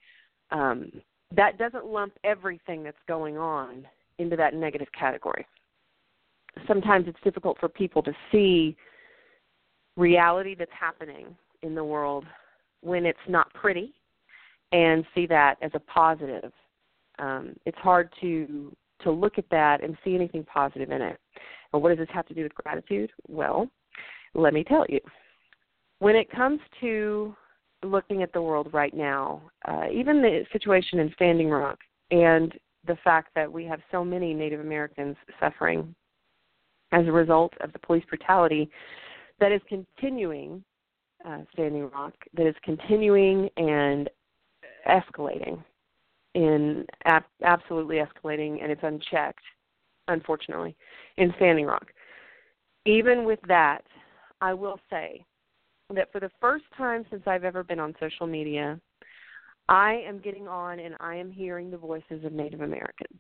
um, 0.52 0.92
that 1.36 1.58
doesn't 1.58 1.86
lump 1.86 2.14
everything 2.24 2.84
that's 2.84 2.98
going 3.08 3.38
on 3.38 3.86
into 4.18 4.36
that 4.36 4.54
negative 4.54 4.88
category. 4.98 5.46
Sometimes 6.68 7.08
it's 7.08 7.20
difficult 7.24 7.58
for 7.60 7.68
people 7.68 8.02
to 8.04 8.14
see 8.32 8.78
reality 9.98 10.56
that's 10.56 10.72
happening 10.78 11.36
in 11.62 11.76
the 11.76 11.84
world 11.84 12.26
when 12.82 13.06
it's 13.06 13.18
not 13.28 13.54
pretty 13.54 13.94
and 14.72 15.06
see 15.14 15.26
that 15.26 15.56
as 15.62 15.72
a 15.74 15.80
positive. 15.80 16.52
Um, 17.20 17.56
it's 17.66 17.78
hard 17.78 18.10
to 18.22 18.76
to 19.06 19.12
look 19.12 19.38
at 19.38 19.50
that 19.52 19.84
and 19.84 19.98
see 20.04 20.16
anything 20.16 20.44
positive 20.44 20.92
in 20.92 21.02
it. 21.02 21.18
Well, 21.72 21.82
what 21.82 21.90
does 21.90 22.00
this 22.00 22.14
have 22.14 22.28
to 22.28 22.34
do 22.34 22.44
with 22.44 22.54
gratitude? 22.56 23.12
Well, 23.28 23.70
let 24.34 24.54
me 24.54 24.64
tell 24.64 24.86
you. 24.90 25.00
When 26.00 26.16
it 26.16 26.30
comes 26.30 26.60
to 26.82 27.34
looking 27.84 28.22
at 28.24 28.34
the 28.34 28.42
world 28.42 28.70
right 28.74 28.94
now, 28.94 29.42
uh, 29.68 29.86
even 29.92 30.22
the 30.22 30.46
situation 30.52 31.00
in 31.00 31.12
Standing 31.16 31.50
Rock 31.50 31.80
and 32.12 32.54
the 32.88 32.98
fact 33.04 33.30
that 33.36 33.52
we 33.52 33.64
have 33.66 33.80
so 33.92 34.04
many 34.04 34.34
Native 34.34 34.60
Americans 34.60 35.16
suffering 35.40 35.96
as 36.92 37.08
a 37.08 37.12
result 37.12 37.54
of 37.62 37.74
the 37.74 37.80
police 37.80 38.04
brutality 38.08 38.70
that 39.40 39.52
is 39.52 39.62
continuing, 39.68 40.64
uh, 41.26 41.40
Standing 41.54 41.90
Rock, 41.90 42.14
that 42.36 42.48
is 42.48 42.56
continuing 42.64 43.50
and 43.58 44.10
escalating, 44.88 45.64
in 46.36 46.86
ab- 47.06 47.24
absolutely 47.44 47.98
escalating, 47.98 48.62
and 48.62 48.72
it's 48.72 48.84
unchecked 48.84 49.42
unfortunately, 50.08 50.76
in 51.18 51.34
Standing 51.38 51.66
Rock. 51.66 51.88
Even 52.86 53.26
with 53.26 53.40
that, 53.48 53.84
I 54.42 54.54
will 54.54 54.80
say 54.90 55.26
that 55.94 56.12
for 56.12 56.20
the 56.20 56.32
first 56.40 56.66
time 56.78 57.06
since 57.10 57.24
I've 57.26 57.44
ever 57.44 57.64
been 57.64 57.80
on 57.80 57.96
social 58.00 58.28
media, 58.28 58.80
I 59.68 60.04
am 60.08 60.20
getting 60.20 60.48
on 60.48 60.80
and 60.80 60.96
I 61.00 61.16
am 61.16 61.32
hearing 61.32 61.72
the 61.72 61.78
voices 61.78 62.24
of 62.24 62.34
Native 62.34 62.62
Americans. 62.62 63.20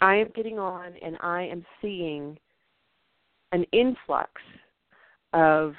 I 0.00 0.16
am 0.16 0.28
getting 0.34 0.58
on 0.58 0.92
and 1.02 1.16
I 1.20 1.42
am 1.42 1.64
seeing 1.80 2.38
an 3.52 3.64
influx 3.72 4.30
of 5.32 5.74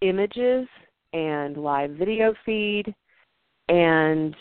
images 0.00 0.66
and 1.12 1.56
live 1.56 1.90
video 1.92 2.34
feed 2.46 2.94
and 3.68 4.34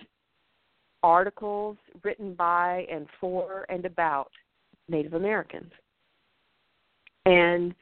articles 1.04 1.78
written 2.04 2.34
by 2.34 2.86
and 2.92 3.08
for 3.20 3.66
and 3.70 3.86
about 3.86 4.32
Native 4.88 5.14
Americans. 5.14 5.72
And 7.26 7.74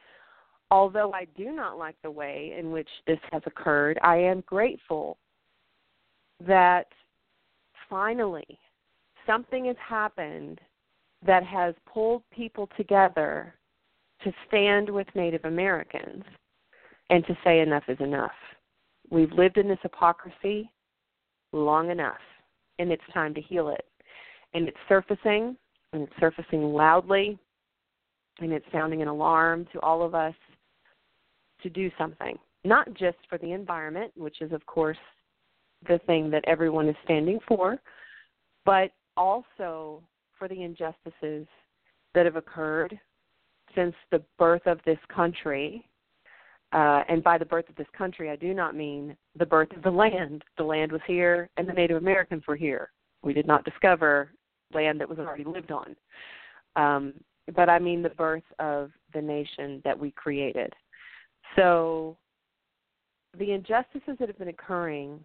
although 0.72 1.14
I 1.14 1.26
do 1.38 1.52
not 1.52 1.78
like 1.78 1.96
the 2.04 2.12
way 2.12 2.56
in 2.58 2.72
which 2.72 2.90
this 3.08 3.20
has 3.32 3.42
occurred, 3.46 4.00
I 4.04 4.18
am 4.18 4.44
grateful 4.46 5.18
that 6.46 6.88
finally 7.90 8.60
something 9.26 9.66
has 9.66 9.76
happened 9.78 10.60
that 11.26 11.44
has 11.44 11.76
pulled 11.92 12.24
people 12.32 12.70
together 12.78 13.54
to 14.24 14.32
stand 14.48 14.90
with 14.90 15.08
Native 15.16 15.46
Americans 15.46 16.24
and 17.10 17.26
to 17.26 17.38
say 17.44 17.60
enough 17.60 17.84
is 17.88 18.00
enough. 18.00 18.32
We've 19.10 19.32
lived 19.32 19.58
in 19.58 19.68
this 19.68 19.80
hypocrisy 19.82 20.70
long 21.52 21.90
enough, 21.90 22.20
and 22.80 22.92
it's 22.92 23.04
time 23.14 23.34
to 23.36 23.42
heal 23.42 23.70
it. 23.70 23.86
And 24.54 24.68
it's 24.68 24.78
surfacing 24.88 25.56
and 25.94 26.04
it's 26.04 26.14
surfacing 26.20 26.64
loudly 26.64 27.38
and 28.40 28.52
it's 28.52 28.66
sounding 28.72 29.02
an 29.02 29.08
alarm 29.08 29.68
to 29.74 29.80
all 29.82 30.02
of 30.02 30.16
us 30.16 30.34
to 31.62 31.70
do 31.70 31.92
something, 31.98 32.38
not 32.64 32.94
just 32.94 33.18
for 33.30 33.38
the 33.38 33.52
environment, 33.52 34.12
which 34.16 34.42
is, 34.42 34.52
of 34.54 34.66
course, 34.66 34.98
the 35.88 36.00
thing 36.08 36.30
that 36.32 36.44
everyone 36.48 36.88
is 36.88 36.96
standing 37.04 37.40
for, 37.48 37.78
but 38.66 38.92
also 39.18 40.02
for 40.38 40.48
the 40.48 40.64
injustices 40.64 41.46
that 42.16 42.26
have 42.26 42.38
occurred 42.38 42.98
since 43.76 43.94
the 44.12 44.22
birth 44.38 44.66
of 44.66 44.80
this 44.86 44.98
country. 45.14 45.86
Uh, 46.72 47.04
and 47.10 47.24
by 47.24 47.38
the 47.38 47.46
birth 47.46 47.68
of 47.70 47.76
this 47.76 47.88
country, 47.98 48.30
I 48.30 48.36
do 48.36 48.54
not 48.54 48.76
mean 48.76 49.18
the 49.38 49.46
birth 49.46 49.76
of 49.76 49.82
the 49.82 49.90
land. 49.90 50.44
The 50.58 50.64
land 50.64 50.92
was 50.92 51.02
here, 51.08 51.50
and 51.58 51.68
the 51.68 51.74
Native 51.74 51.98
Americans 51.98 52.44
were 52.48 52.56
here. 52.56 52.92
We 53.24 53.34
did 53.34 53.48
not 53.48 53.66
discover 53.66 54.32
land 54.74 55.00
that 55.00 55.10
was 55.10 55.18
already 55.18 55.44
lived 55.44 55.72
on. 55.72 55.96
Um, 56.76 57.14
but 57.56 57.70
I 57.70 57.80
mean 57.80 58.04
the 58.04 58.10
birth 58.10 58.44
of 58.60 58.92
the 59.14 59.22
nation 59.22 59.82
that 59.84 59.98
we 59.98 60.12
created. 60.12 60.72
So 61.56 62.18
the 63.38 63.52
injustices 63.52 64.18
that 64.20 64.28
have 64.28 64.38
been 64.38 64.50
occurring, 64.50 65.20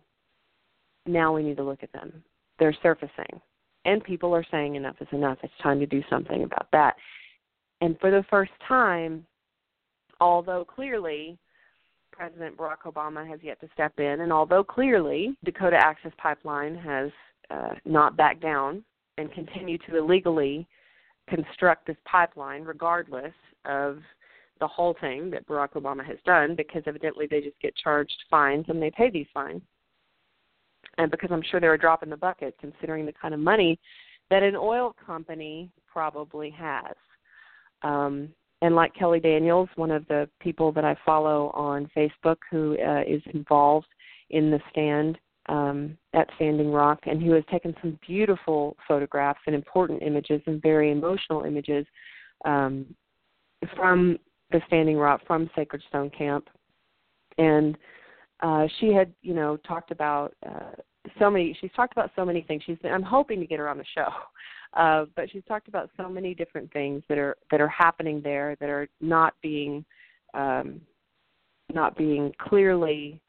now 1.06 1.34
we 1.34 1.42
need 1.42 1.58
to 1.58 1.62
look 1.62 1.82
at 1.82 1.92
them. 1.92 2.24
They're 2.58 2.76
surfacing. 2.82 3.40
And 3.84 4.02
people 4.02 4.34
are 4.34 4.44
saying 4.50 4.76
enough 4.76 4.96
is 5.00 5.08
enough. 5.12 5.38
It's 5.42 5.52
time 5.62 5.78
to 5.80 5.86
do 5.86 6.02
something 6.08 6.44
about 6.44 6.68
that. 6.72 6.96
And 7.82 7.98
for 8.00 8.10
the 8.10 8.24
first 8.30 8.52
time, 8.66 9.26
although 10.20 10.64
clearly 10.64 11.38
President 12.12 12.56
Barack 12.56 12.82
Obama 12.86 13.28
has 13.28 13.40
yet 13.42 13.60
to 13.60 13.68
step 13.74 13.98
in, 13.98 14.20
and 14.20 14.32
although 14.32 14.62
clearly 14.62 15.36
Dakota 15.44 15.76
Access 15.76 16.12
Pipeline 16.18 16.76
has 16.76 17.10
uh, 17.50 17.74
not 17.84 18.16
backed 18.16 18.40
down 18.40 18.84
and 19.18 19.32
continue 19.32 19.78
to 19.78 19.96
illegally 19.96 20.66
construct 21.28 21.86
this 21.86 21.96
pipeline 22.04 22.64
regardless 22.64 23.32
of 23.64 23.98
the 24.60 24.66
halting 24.66 25.30
that 25.30 25.46
Barack 25.46 25.72
Obama 25.72 26.04
has 26.04 26.18
done 26.24 26.54
because 26.54 26.82
evidently 26.86 27.26
they 27.28 27.40
just 27.40 27.60
get 27.60 27.74
charged 27.76 28.16
fines 28.30 28.66
and 28.68 28.80
they 28.80 28.90
pay 28.90 29.10
these 29.10 29.26
fines. 29.34 29.62
And 30.98 31.10
because 31.10 31.30
I'm 31.32 31.42
sure 31.42 31.60
they're 31.60 31.74
a 31.74 31.78
drop 31.78 32.02
in 32.02 32.10
the 32.10 32.16
bucket 32.16 32.54
considering 32.60 33.04
the 33.04 33.12
kind 33.12 33.34
of 33.34 33.40
money 33.40 33.80
that 34.30 34.42
an 34.42 34.54
oil 34.54 34.94
company 35.04 35.70
probably 35.86 36.50
has. 36.50 36.94
Um, 37.82 38.28
and 38.64 38.74
like 38.74 38.94
Kelly 38.94 39.20
Daniels, 39.20 39.68
one 39.76 39.90
of 39.90 40.08
the 40.08 40.26
people 40.40 40.72
that 40.72 40.86
I 40.86 40.96
follow 41.04 41.50
on 41.50 41.90
Facebook 41.94 42.38
who 42.50 42.78
uh, 42.80 43.02
is 43.06 43.20
involved 43.34 43.88
in 44.30 44.50
the 44.50 44.58
stand, 44.70 45.18
um, 45.50 45.98
at 46.14 46.30
Standing 46.36 46.72
Rock 46.72 47.00
and 47.04 47.22
who 47.22 47.32
has 47.32 47.44
taken 47.50 47.74
some 47.82 47.98
beautiful 48.06 48.74
photographs 48.88 49.40
and 49.46 49.54
important 49.54 50.02
images 50.02 50.40
and 50.46 50.62
very 50.62 50.90
emotional 50.90 51.44
images 51.44 51.84
um, 52.46 52.86
from 53.76 54.18
the 54.50 54.62
Standing 54.66 54.96
Rock, 54.96 55.20
from 55.26 55.50
Sacred 55.54 55.82
Stone 55.90 56.10
Camp. 56.16 56.48
And 57.36 57.76
uh, 58.42 58.66
she 58.80 58.94
had, 58.94 59.12
you 59.20 59.34
know, 59.34 59.58
talked 59.58 59.90
about 59.90 60.34
uh, 60.48 60.72
so 61.18 61.28
many. 61.28 61.54
She's 61.60 61.70
talked 61.76 61.92
about 61.92 62.12
so 62.16 62.24
many 62.24 62.40
things. 62.40 62.62
She's 62.64 62.78
been, 62.78 62.92
I'm 62.92 63.02
hoping 63.02 63.40
to 63.40 63.46
get 63.46 63.58
her 63.58 63.68
on 63.68 63.76
the 63.76 63.84
show, 63.94 64.08
uh, 64.76 65.04
but 65.16 65.30
she's 65.30 65.44
talked 65.46 65.68
about 65.68 65.90
so 65.96 66.08
many 66.08 66.34
different 66.34 66.72
things 66.72 67.02
that 67.08 67.18
are 67.18 67.36
that 67.50 67.60
are 67.60 67.68
happening 67.68 68.20
there 68.22 68.56
that 68.60 68.68
are 68.68 68.88
not 69.00 69.34
being 69.42 69.84
um, 70.34 70.80
not 71.72 71.96
being 71.96 72.32
clearly 72.40 73.20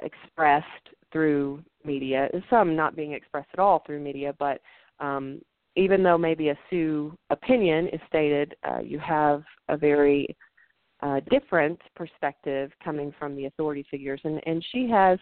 expressed 0.00 0.66
through 1.12 1.62
media. 1.84 2.28
Some 2.50 2.76
not 2.76 2.96
being 2.96 3.12
expressed 3.12 3.48
at 3.52 3.58
all 3.58 3.82
through 3.84 4.00
media, 4.00 4.34
but 4.38 4.60
um, 5.00 5.40
even 5.76 6.02
though 6.02 6.18
maybe 6.18 6.48
a 6.48 6.58
Sioux 6.70 7.16
opinion 7.30 7.88
is 7.88 8.00
stated, 8.08 8.54
uh, 8.68 8.80
you 8.80 8.98
have 8.98 9.42
a 9.68 9.76
very 9.76 10.36
uh, 11.02 11.20
different 11.30 11.80
perspective 11.94 12.70
coming 12.82 13.12
from 13.18 13.36
the 13.36 13.46
authority 13.46 13.84
figures, 13.90 14.20
and 14.24 14.40
and 14.46 14.64
she 14.72 14.88
has 14.88 15.18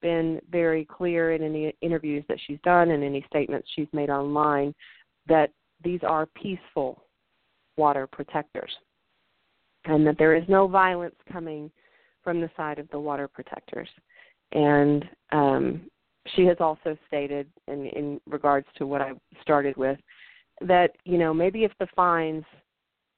been 0.00 0.40
very 0.50 0.84
clear 0.84 1.32
in 1.32 1.42
any 1.42 1.74
interviews 1.80 2.24
that 2.28 2.38
she's 2.46 2.58
done 2.62 2.92
and 2.92 3.02
any 3.02 3.24
statements 3.28 3.68
she's 3.74 3.88
made 3.92 4.10
online 4.10 4.72
that 5.28 5.50
these 5.82 6.00
are 6.02 6.26
peaceful 6.26 7.02
water 7.76 8.06
protectors, 8.06 8.70
and 9.84 10.06
that 10.06 10.18
there 10.18 10.34
is 10.34 10.44
no 10.48 10.66
violence 10.66 11.14
coming 11.32 11.70
from 12.22 12.40
the 12.40 12.50
side 12.56 12.78
of 12.78 12.88
the 12.90 12.98
water 12.98 13.28
protectors, 13.28 13.88
and 14.52 15.04
um, 15.32 15.80
she 16.34 16.44
has 16.44 16.56
also 16.60 16.96
stated 17.06 17.48
in 17.68 17.86
in 17.86 18.20
regards 18.26 18.66
to 18.76 18.86
what 18.86 19.00
I 19.00 19.12
started 19.42 19.76
with 19.76 19.98
that 20.60 20.90
you 21.04 21.18
know 21.18 21.32
maybe 21.32 21.64
if 21.64 21.72
the 21.78 21.86
fines 21.94 22.44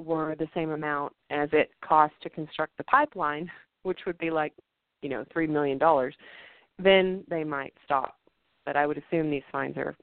were 0.01 0.35
the 0.39 0.49
same 0.55 0.71
amount 0.71 1.13
as 1.31 1.49
it 1.53 1.71
cost 1.85 2.15
to 2.23 2.31
construct 2.31 2.77
the 2.77 2.85
pipeline, 2.85 3.51
which 3.83 4.01
would 4.07 4.19
be 4.19 4.31
like, 4.31 4.53
you 5.03 5.09
know, 5.09 5.25
three 5.33 5.47
million 5.47 5.79
dollars, 5.79 6.15
then 6.79 7.25
they 7.29 7.45
might 7.45 7.75
stop. 7.85 8.17
But 8.65 8.77
I 8.77 8.87
would 8.87 8.99
assume 8.99 9.31
these 9.31 9.43
fines 9.53 9.77
are, 9.77 9.97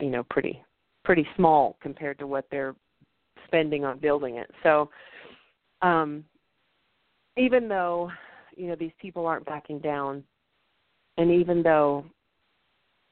you 0.00 0.10
know, 0.10 0.24
pretty 0.30 0.62
pretty 1.06 1.26
small 1.36 1.76
compared 1.80 2.18
to 2.18 2.26
what 2.26 2.44
they're 2.50 2.74
spending 3.46 3.84
on 3.84 3.98
building 3.98 4.36
it. 4.36 4.50
So 4.62 4.90
um 5.80 6.24
even 7.38 7.68
though, 7.68 8.10
you 8.56 8.66
know, 8.66 8.76
these 8.76 8.92
people 9.00 9.26
aren't 9.26 9.46
backing 9.46 9.78
down 9.78 10.24
and 11.16 11.30
even 11.30 11.62
though 11.62 12.04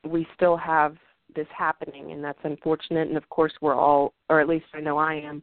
we 0.04 0.26
still 0.34 0.56
have 0.56 0.96
this 1.36 1.46
happening 1.56 2.12
and 2.12 2.22
that's 2.22 2.38
unfortunate 2.42 3.08
and 3.08 3.16
of 3.16 3.28
course 3.28 3.52
we're 3.60 3.74
all 3.74 4.12
or 4.28 4.40
at 4.40 4.48
least 4.48 4.66
I 4.74 4.80
know 4.80 4.98
I 4.98 5.14
am 5.14 5.42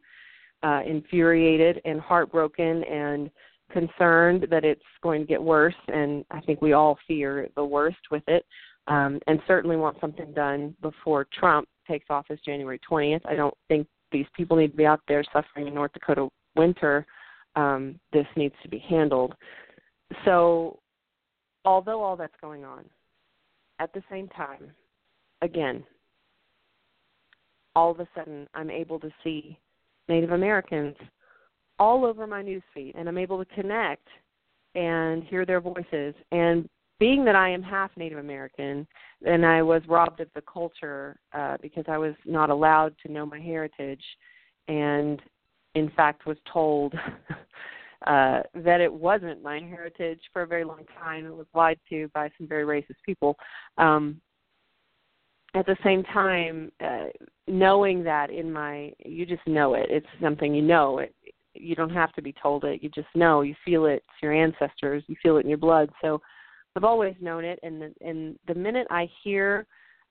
uh, 0.62 0.82
infuriated 0.86 1.80
and 1.84 2.00
heartbroken 2.00 2.84
and 2.84 3.30
concerned 3.72 4.46
that 4.50 4.64
it's 4.64 4.82
going 5.02 5.22
to 5.22 5.26
get 5.26 5.42
worse, 5.42 5.74
and 5.88 6.24
I 6.30 6.40
think 6.40 6.60
we 6.60 6.74
all 6.74 6.98
fear 7.08 7.48
the 7.56 7.64
worst 7.64 7.96
with 8.10 8.22
it, 8.28 8.44
um, 8.86 9.18
and 9.26 9.40
certainly 9.46 9.76
want 9.76 9.96
something 10.00 10.32
done 10.34 10.76
before 10.82 11.26
Trump 11.32 11.66
takes 11.86 12.06
office 12.10 12.40
January 12.44 12.80
20th. 12.90 13.22
I 13.26 13.34
don't 13.34 13.54
think 13.68 13.86
these 14.10 14.26
people 14.36 14.56
need 14.56 14.72
to 14.72 14.76
be 14.76 14.86
out 14.86 15.00
there 15.08 15.24
suffering 15.32 15.66
in 15.66 15.74
North 15.74 15.92
Dakota 15.92 16.28
winter. 16.56 17.06
Um, 17.56 17.98
this 18.12 18.26
needs 18.36 18.54
to 18.62 18.68
be 18.68 18.78
handled. 18.78 19.34
So, 20.24 20.78
although 21.64 22.02
all 22.02 22.16
that's 22.16 22.34
going 22.40 22.64
on, 22.64 22.84
at 23.78 23.92
the 23.92 24.02
same 24.10 24.28
time, 24.28 24.70
again, 25.40 25.84
all 27.74 27.90
of 27.90 28.00
a 28.00 28.08
sudden 28.14 28.46
I'm 28.54 28.70
able 28.70 29.00
to 29.00 29.10
see 29.24 29.58
Native 30.08 30.32
Americans 30.32 30.94
all 31.78 32.04
over 32.04 32.26
my 32.26 32.42
newsfeed, 32.42 32.92
and 32.94 33.08
I'm 33.08 33.18
able 33.18 33.42
to 33.42 33.54
connect 33.54 34.06
and 34.74 35.24
hear 35.24 35.44
their 35.44 35.60
voices. 35.60 36.14
And 36.30 36.68
being 37.02 37.24
that 37.24 37.34
I 37.34 37.50
am 37.50 37.64
half 37.64 37.90
Native 37.96 38.18
American, 38.18 38.86
and 39.26 39.44
I 39.44 39.60
was 39.60 39.82
robbed 39.88 40.20
of 40.20 40.28
the 40.36 40.42
culture 40.42 41.18
uh, 41.32 41.56
because 41.60 41.82
I 41.88 41.98
was 41.98 42.14
not 42.24 42.48
allowed 42.48 42.94
to 43.04 43.10
know 43.10 43.26
my 43.26 43.40
heritage, 43.40 44.04
and 44.68 45.20
in 45.74 45.90
fact 45.96 46.26
was 46.26 46.36
told 46.52 46.94
uh, 48.06 48.42
that 48.54 48.80
it 48.80 48.92
wasn't 48.92 49.42
my 49.42 49.58
heritage 49.58 50.20
for 50.32 50.42
a 50.42 50.46
very 50.46 50.62
long 50.62 50.84
time. 50.96 51.26
It 51.26 51.34
was 51.34 51.48
lied 51.54 51.80
to 51.90 52.08
by 52.14 52.30
some 52.38 52.46
very 52.46 52.62
racist 52.62 53.02
people. 53.04 53.34
Um, 53.78 54.20
at 55.54 55.66
the 55.66 55.76
same 55.82 56.04
time 56.04 56.70
uh, 56.80 57.06
knowing 57.48 58.04
that 58.04 58.30
in 58.30 58.52
my 58.52 58.92
you 59.04 59.26
just 59.26 59.44
know 59.48 59.74
it. 59.74 59.86
It's 59.90 60.06
something 60.22 60.54
you 60.54 60.62
know. 60.62 60.98
It 60.98 61.12
you 61.54 61.74
don't 61.74 61.90
have 61.90 62.12
to 62.12 62.22
be 62.22 62.32
told 62.40 62.62
it. 62.62 62.80
You 62.80 62.90
just 62.90 63.08
know. 63.16 63.40
You 63.40 63.56
feel 63.64 63.86
it. 63.86 64.04
It's 64.04 64.22
your 64.22 64.32
ancestors. 64.32 65.02
You 65.08 65.16
feel 65.20 65.38
it 65.38 65.40
in 65.40 65.48
your 65.48 65.58
blood. 65.58 65.90
So 66.00 66.22
i've 66.76 66.84
always 66.84 67.14
known 67.20 67.44
it 67.44 67.58
and 67.62 67.80
the, 67.80 67.94
and 68.00 68.38
the 68.48 68.54
minute 68.54 68.86
i 68.90 69.08
hear 69.22 69.66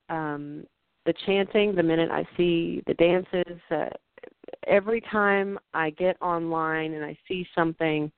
um 0.09 0.63
the 1.05 1.13
chanting 1.25 1.75
the 1.75 1.83
minute 1.83 2.09
i 2.11 2.25
see 2.37 2.83
the 2.87 2.93
dances 2.95 3.61
uh, 3.71 3.89
every 4.67 5.01
time 5.11 5.57
i 5.73 5.89
get 5.91 6.15
online 6.21 6.93
and 6.93 7.03
i 7.03 7.17
see 7.27 7.45
something 7.55 8.11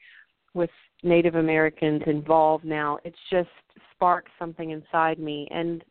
with 0.54 0.70
native 1.04 1.36
americans 1.36 2.02
involved 2.08 2.66
now 2.66 2.98
it's 3.04 3.18
just 3.32 3.50
sparks 3.92 4.32
something 4.38 4.72
inside 4.72 5.20
me 5.20 5.48
and 5.52 5.84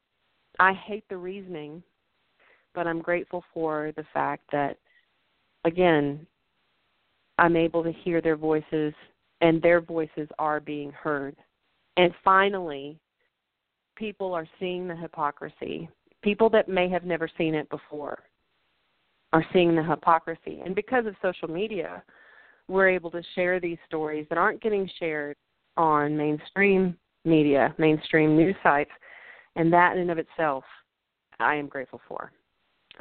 I 0.58 0.72
hate 0.72 1.04
the 1.08 1.16
reasoning, 1.16 1.82
but 2.74 2.86
I'm 2.86 3.00
grateful 3.00 3.44
for 3.52 3.92
the 3.96 4.04
fact 4.12 4.44
that, 4.52 4.78
again, 5.64 6.26
I'm 7.38 7.56
able 7.56 7.82
to 7.82 7.92
hear 7.92 8.20
their 8.20 8.36
voices 8.36 8.92
and 9.40 9.60
their 9.60 9.80
voices 9.80 10.28
are 10.38 10.60
being 10.60 10.92
heard. 10.92 11.36
And 11.96 12.12
finally, 12.24 12.98
people 13.96 14.34
are 14.34 14.46
seeing 14.58 14.88
the 14.88 14.96
hypocrisy. 14.96 15.88
People 16.22 16.48
that 16.50 16.68
may 16.68 16.88
have 16.88 17.04
never 17.04 17.28
seen 17.36 17.54
it 17.54 17.68
before 17.70 18.22
are 19.32 19.44
seeing 19.52 19.74
the 19.74 19.82
hypocrisy. 19.82 20.62
And 20.64 20.74
because 20.74 21.06
of 21.06 21.14
social 21.22 21.48
media, 21.48 22.02
we're 22.68 22.88
able 22.88 23.10
to 23.10 23.22
share 23.34 23.60
these 23.60 23.78
stories 23.86 24.26
that 24.28 24.38
aren't 24.38 24.62
getting 24.62 24.88
shared 24.98 25.36
on 25.76 26.16
mainstream 26.16 26.96
media, 27.24 27.74
mainstream 27.78 28.36
news 28.36 28.56
sites 28.62 28.90
and 29.56 29.72
that 29.72 29.94
in 29.94 30.02
and 30.02 30.10
of 30.10 30.18
itself, 30.18 30.64
I 31.38 31.56
am 31.56 31.66
grateful 31.66 32.00
for. 32.08 32.32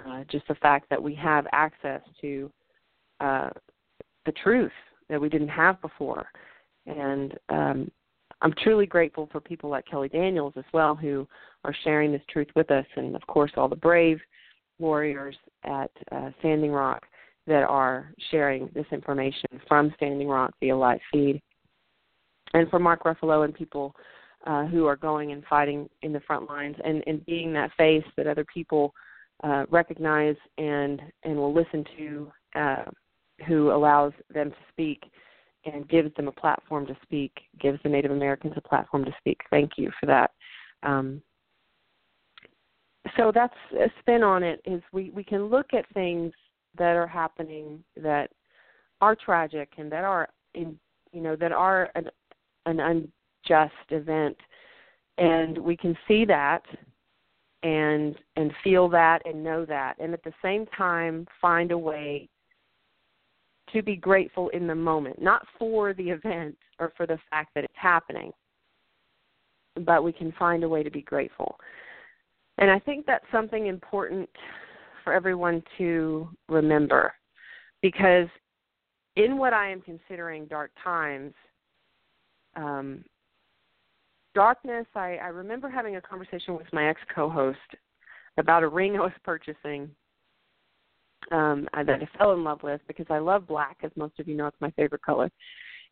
Uh, 0.06 0.24
just 0.30 0.48
the 0.48 0.56
fact 0.56 0.90
that 0.90 1.02
we 1.02 1.14
have 1.16 1.46
access 1.52 2.02
to 2.22 2.52
uh, 3.20 3.50
the 4.26 4.32
truth 4.44 4.72
that 5.10 5.20
we 5.20 5.30
didn't 5.30 5.50
have 5.50 5.82
before, 5.82 6.28
and 6.86 7.38
um, 7.50 7.92
I'm 8.42 8.54
truly 8.64 8.86
grateful 8.86 9.30
for 9.32 9.40
people 9.40 9.70
like 9.70 9.86
Kelly 9.86 10.10
Daniels 10.10 10.54
as 10.58 10.66
well, 10.74 10.96
who 10.96 11.28
are 11.64 11.76
sharing 11.84 12.12
this 12.12 12.24
truth 12.30 12.48
with 12.56 12.72
us, 12.72 12.86
and 12.96 13.16
of 13.16 13.26
course 13.28 13.52
all 13.56 13.68
the 13.68 13.76
brave 13.76 14.20
warriors 14.80 15.36
at 15.64 15.92
uh, 16.12 16.32
Standing 16.40 16.72
Rock 16.72 17.04
that 17.48 17.64
are 17.64 18.14
sharing 18.32 18.70
this 18.74 18.86
information 18.92 19.50
from 19.68 19.94
Standing 19.98 20.28
Rock 20.28 20.54
via 20.60 20.76
live 20.76 21.00
feed, 21.12 21.42
and 22.54 22.70
for 22.70 22.80
Mark 22.80 23.04
Ruffalo 23.04 23.46
and 23.46 23.54
people 23.54 23.96
uh, 24.48 24.66
who 24.66 24.88
are 24.88 24.96
going 24.96 25.32
and 25.32 25.44
fighting 25.46 25.88
in 26.02 26.12
the 26.12 26.20
front 26.22 26.50
lines 26.50 26.76
and, 26.84 27.04
and 27.06 27.24
being 27.26 27.54
that 27.54 27.72
face 27.78 28.04
that 28.18 28.28
other 28.28 28.46
people 28.52 28.92
uh, 29.44 29.66
recognize 29.70 30.36
and 30.58 31.02
and 31.24 31.36
will 31.36 31.54
listen 31.54 31.84
to, 31.98 32.32
uh, 32.56 32.84
who 33.48 33.72
allows 33.72 34.14
them 34.34 34.50
to 34.50 34.58
speak 34.72 35.04
and 35.66 35.88
gives 35.88 36.14
them 36.16 36.28
a 36.28 36.32
platform 36.32 36.86
to 36.88 36.98
speak, 37.04 37.32
gives 37.60 37.80
the 37.84 37.90
Native 37.90 38.12
Americans 38.12 38.54
a 38.56 38.62
platform 38.62 39.06
to 39.06 39.12
speak. 39.20 39.40
Thank 39.50 39.74
you 39.78 39.92
for 40.00 40.06
that. 40.08 40.32
Um, 40.84 41.22
so 43.18 43.32
that's 43.34 43.54
a 43.74 43.90
spin 44.00 44.24
on 44.24 44.44
it. 44.44 44.62
Is 44.66 44.82
we 44.92 45.12
we 45.12 45.24
can 45.24 45.46
look 45.46 45.74
at 45.74 45.86
things 45.94 46.32
that 46.78 46.96
are 46.96 47.08
happening 47.08 47.84
that 47.98 48.30
are 49.02 49.16
tragic 49.16 49.70
and 49.78 49.92
that 49.92 50.04
are 50.04 50.30
in 50.54 50.78
you 51.12 51.22
know 51.22 51.36
that 51.36 51.52
are 51.52 51.90
an 51.96 52.10
an 52.66 53.12
just 53.46 53.74
event 53.90 54.38
and 55.18 55.58
we 55.58 55.76
can 55.76 55.98
see 56.08 56.26
that 56.26 56.62
and 57.64 58.16
and 58.36 58.52
feel 58.64 58.88
that 58.90 59.22
and 59.26 59.44
know 59.44 59.66
that 59.66 59.96
and 60.00 60.14
at 60.14 60.24
the 60.24 60.34
same 60.42 60.66
time 60.78 61.28
find 61.42 61.72
a 61.72 61.78
way 61.78 62.30
to 63.74 63.82
be 63.82 63.96
grateful 63.96 64.50
in 64.50 64.68
the 64.68 64.76
moment 64.76 65.22
not 65.22 65.46
for 65.58 65.94
the 65.94 66.10
event 66.10 66.56
or 66.80 66.92
for 66.98 67.06
the 67.06 67.18
fact 67.30 67.52
that 67.56 67.64
it's 67.64 67.74
happening 67.76 68.32
but 69.86 70.04
we 70.04 70.12
can 70.12 70.34
find 70.38 70.64
a 70.64 70.70
way 70.70 70.84
to 70.84 70.92
be 70.92 71.02
grateful. 71.02 71.58
And 72.58 72.70
i 72.70 72.80
think 72.80 73.06
that's 73.06 73.26
something 73.32 73.68
important 73.68 74.30
for 75.04 75.14
everyone 75.14 75.64
to 75.78 76.30
remember 76.50 77.14
because 77.82 78.28
in 79.16 79.38
what 79.38 79.54
i 79.54 79.70
am 79.70 79.82
considering 79.82 80.46
dark 80.46 80.72
times 80.84 81.34
um, 82.56 83.04
darkness, 84.34 84.86
I, 84.96 85.18
I 85.18 85.28
remember 85.28 85.70
having 85.70 85.96
a 85.96 86.02
conversation 86.02 86.56
with 86.56 86.68
my 86.74 86.90
ex 86.90 87.00
co-host 87.14 87.58
about 88.38 88.64
a 88.64 88.68
ring 88.68 88.96
I 88.98 89.02
was 89.02 89.12
purchasing 89.24 89.90
um, 91.32 91.68
that 91.74 91.90
I 91.90 92.18
fell 92.18 92.34
in 92.34 92.44
love 92.44 92.64
with 92.64 92.82
because 92.88 93.06
I 93.10 93.20
love 93.20 93.48
black, 93.48 93.78
as 93.84 93.92
most 93.96 94.20
of 94.20 94.28
you 94.28 94.36
know, 94.36 94.48
it's 94.48 94.62
my 94.62 94.72
favorite 94.72 95.02
color, 95.02 95.30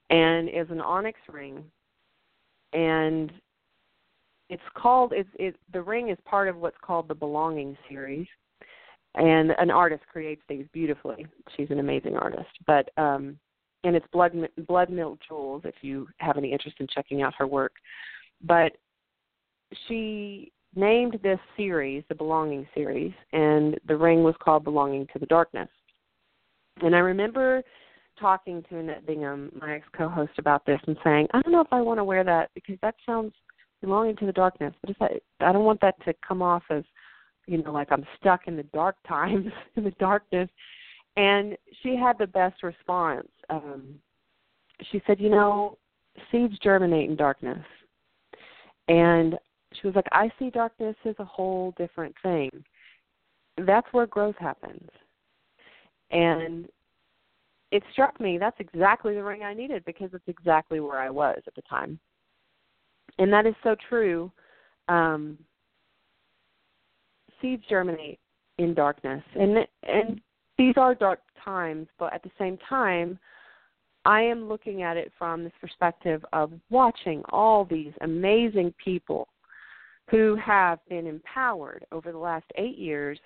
and 0.10 0.50
is 0.50 0.70
an 0.70 0.82
onyx 0.82 1.20
ring. 1.30 1.64
And 2.74 3.32
it's 4.50 4.62
called 4.76 5.14
it's 5.16 5.30
it 5.36 5.56
the 5.74 5.82
ring 5.82 6.10
is 6.10 6.18
part 6.26 6.48
of 6.48 6.58
what's 6.58 6.78
called 6.82 7.08
the 7.08 7.16
belonging 7.16 7.78
series. 7.88 8.28
And 9.16 9.52
an 9.58 9.72
artist 9.72 10.04
creates 10.12 10.42
these 10.48 10.66
beautifully. 10.72 11.26
She's 11.56 11.72
an 11.72 11.80
amazing 11.80 12.16
artist. 12.16 12.50
But 12.68 12.90
um 12.98 13.38
and 13.84 13.96
it's 13.96 14.06
blood 14.12 14.34
blood 14.68 14.90
milk 14.90 15.20
jewels 15.28 15.64
if 15.66 15.76
you 15.82 16.08
have 16.18 16.38
any 16.38 16.52
interest 16.52 16.78
in 16.80 16.88
checking 16.94 17.22
out 17.22 17.34
her 17.38 17.48
work. 17.48 17.74
But 18.42 18.74
she 19.88 20.52
named 20.76 21.20
this 21.24 21.40
series 21.58 22.04
the 22.10 22.16
belonging 22.16 22.68
series 22.74 23.14
and 23.34 23.80
the 23.88 23.96
ring 23.96 24.24
was 24.24 24.36
called 24.40 24.64
belonging 24.64 25.08
to 25.12 25.20
the 25.20 25.26
darkness 25.26 25.70
and 26.82 26.96
i 26.96 27.00
remember 27.00 27.62
talking 28.20 28.64
to 28.70 28.78
annette 28.78 29.06
bingham 29.06 29.52
my 29.60 29.76
ex 29.76 29.86
co-host 29.96 30.34
about 30.38 30.66
this 30.66 30.80
and 30.88 30.98
saying 31.04 31.28
i 31.34 31.42
don't 31.42 31.52
know 31.52 31.62
if 31.62 31.72
i 31.72 31.82
want 31.82 31.98
to 31.98 32.04
wear 32.04 32.24
that 32.24 32.50
because 32.54 32.78
that 32.82 32.96
sounds 33.06 33.34
belonging 33.82 34.16
to 34.18 34.26
the 34.26 34.32
darkness. 34.32 34.74
But 34.82 34.90
if 34.92 35.02
I, 35.02 35.10
I 35.40 35.52
don't 35.52 35.66
want 35.66 35.82
that 35.82 35.96
to 36.06 36.14
come 36.26 36.42
off 36.42 36.64
as, 36.70 36.84
you 37.48 37.62
know, 37.62 37.72
like 37.72 37.92
I'm 37.92 38.06
stuck 38.20 38.48
in 38.48 38.56
the 38.56 38.64
dark 38.64 38.96
times, 39.08 39.48
in 39.76 39.84
the 39.84 39.92
darkness. 39.92 40.50
And 41.18 41.58
she 41.82 41.96
had 41.96 42.18
the 42.18 42.28
best 42.28 42.64
response. 42.64 43.28
Um, 43.50 43.96
she 44.92 45.02
said, 45.06 45.20
you 45.20 45.30
know, 45.30 45.78
seeds 46.32 46.58
germinate 46.60 47.10
in 47.10 47.16
darkness. 47.16 47.66
And 48.88 49.38
she 49.74 49.88
was 49.88 49.96
like, 49.96 50.08
I 50.12 50.32
see 50.40 50.50
darkness 50.50 50.96
as 51.06 51.16
a 51.20 51.26
whole 51.26 51.74
different 51.78 52.16
thing. 52.24 52.50
That's 53.66 53.88
where 53.92 54.08
growth 54.08 54.38
happens. 54.40 54.90
And 56.12 56.68
it 57.72 57.84
struck 57.92 58.20
me 58.20 58.40
that's 58.40 58.60
exactly 58.60 59.14
the 59.14 59.24
ring 59.24 59.44
I 59.44 59.54
needed 59.54 59.86
because 59.86 60.10
it's 60.14 60.28
exactly 60.28 60.80
where 60.80 60.98
I 60.98 61.12
was 61.12 61.40
at 61.46 61.54
the 61.54 61.62
time 61.64 62.00
and 63.20 63.32
that 63.32 63.46
is 63.46 63.56
so 63.64 63.76
true. 63.88 64.32
Um, 64.88 65.38
seeds 67.42 67.64
germinate 67.70 68.20
in 68.58 68.74
darkness, 68.74 69.24
and 69.36 69.58
and 69.84 70.20
these 70.58 70.76
are 70.78 70.96
dark 70.96 71.20
times, 71.44 71.88
but 72.00 72.14
at 72.14 72.24
the 72.24 72.32
same 72.40 72.58
time, 72.68 73.20
I 74.06 74.22
am 74.22 74.48
looking 74.48 74.82
at 74.82 74.98
it 74.98 75.12
from 75.18 75.44
this 75.44 75.54
perspective 75.62 76.26
of 76.34 76.52
watching 76.70 77.22
all 77.30 77.66
these 77.66 77.94
amazing 78.02 78.74
people 78.84 79.28
who 80.10 80.36
have 80.36 80.80
been 80.90 81.08
empowered 81.08 81.86
over 81.92 82.12
the 82.12 82.18
last 82.18 82.46
eight 82.56 82.78
years 82.78 83.20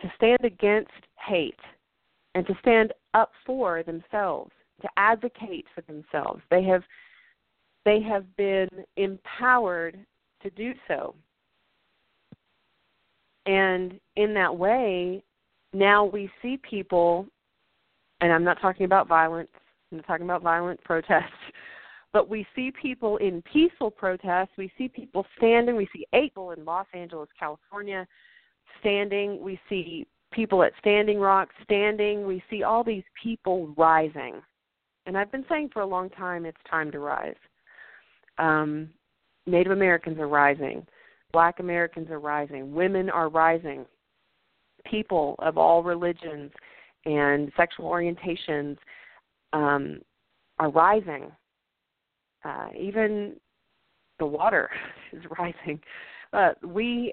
to 0.00 0.12
stand 0.16 0.44
against 0.44 0.90
hate 1.18 1.58
and 2.34 2.46
to 2.46 2.54
stand 2.60 2.92
up 3.14 3.32
for 3.44 3.82
themselves, 3.82 4.52
to 4.82 4.88
advocate 4.96 5.66
for 5.74 5.80
themselves. 5.82 6.42
They 6.50 6.62
have 6.64 6.82
they 7.84 8.00
have 8.02 8.24
been 8.36 8.68
empowered 8.96 9.96
to 10.42 10.50
do 10.50 10.72
so. 10.88 11.14
And 13.46 14.00
in 14.16 14.34
that 14.34 14.54
way, 14.56 15.22
now 15.72 16.04
we 16.04 16.28
see 16.42 16.58
people, 16.68 17.26
and 18.20 18.32
I'm 18.32 18.42
not 18.42 18.60
talking 18.60 18.86
about 18.86 19.06
violence, 19.06 19.48
I'm 19.90 19.98
not 19.98 20.06
talking 20.08 20.26
about 20.26 20.42
violent 20.42 20.82
protests, 20.82 21.30
but 22.12 22.28
we 22.28 22.46
see 22.54 22.72
people 22.80 23.16
in 23.18 23.42
peaceful 23.42 23.90
protests. 23.90 24.50
We 24.56 24.72
see 24.78 24.88
people 24.88 25.26
standing. 25.36 25.76
We 25.76 25.88
see 25.94 26.06
April 26.12 26.52
in 26.52 26.64
Los 26.64 26.86
Angeles, 26.94 27.28
California, 27.38 28.06
standing. 28.80 29.40
We 29.42 29.60
see 29.68 30.06
people 30.32 30.62
at 30.62 30.72
Standing 30.78 31.18
Rock 31.18 31.48
standing. 31.62 32.26
We 32.26 32.42
see 32.48 32.62
all 32.62 32.82
these 32.82 33.04
people 33.22 33.74
rising. 33.76 34.40
And 35.06 35.16
I've 35.16 35.30
been 35.30 35.44
saying 35.48 35.70
for 35.72 35.82
a 35.82 35.86
long 35.86 36.10
time 36.10 36.46
it's 36.46 36.56
time 36.68 36.90
to 36.92 36.98
rise 36.98 37.36
um, 38.38 38.90
Native 39.46 39.72
Americans 39.72 40.18
are 40.18 40.28
rising, 40.28 40.86
Black 41.32 41.60
Americans 41.60 42.10
are 42.10 42.20
rising, 42.20 42.74
women 42.74 43.10
are 43.10 43.28
rising, 43.28 43.86
people 44.84 45.36
of 45.38 45.58
all 45.58 45.82
religions 45.82 46.50
and 47.04 47.52
sexual 47.56 47.88
orientations 47.88 48.76
um, 49.52 50.00
are 50.58 50.70
rising. 50.70 51.30
Uh, 52.46 52.68
even 52.78 53.34
the 54.18 54.26
water 54.26 54.70
is 55.12 55.22
rising. 55.38 55.80
Uh, 56.32 56.50
we 56.64 57.12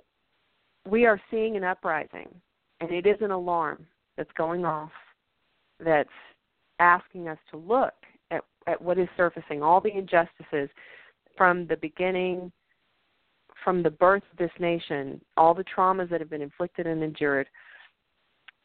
we 0.90 1.06
are 1.06 1.20
seeing 1.32 1.56
an 1.56 1.64
uprising, 1.64 2.28
and 2.82 2.92
it 2.92 3.08
is 3.08 3.16
an 3.22 3.32
alarm 3.32 3.86
that's 4.18 4.32
going 4.38 4.66
off 4.66 4.92
that's 5.84 6.10
asking 6.80 7.28
us 7.30 7.38
to 7.50 7.58
look 7.58 7.94
at, 8.32 8.42
at 8.68 8.82
what 8.82 8.98
is 8.98 9.08
surfacing, 9.16 9.64
all 9.64 9.80
the 9.80 9.96
injustices 9.96 10.70
from 11.38 11.66
the 11.68 11.78
beginning, 11.78 12.52
from 13.64 13.82
the 13.82 13.90
birth 13.90 14.24
of 14.32 14.38
this 14.38 14.52
nation, 14.60 15.22
all 15.38 15.54
the 15.54 15.64
traumas 15.64 16.10
that 16.10 16.20
have 16.20 16.30
been 16.30 16.42
inflicted 16.42 16.86
and 16.86 17.02
endured, 17.02 17.48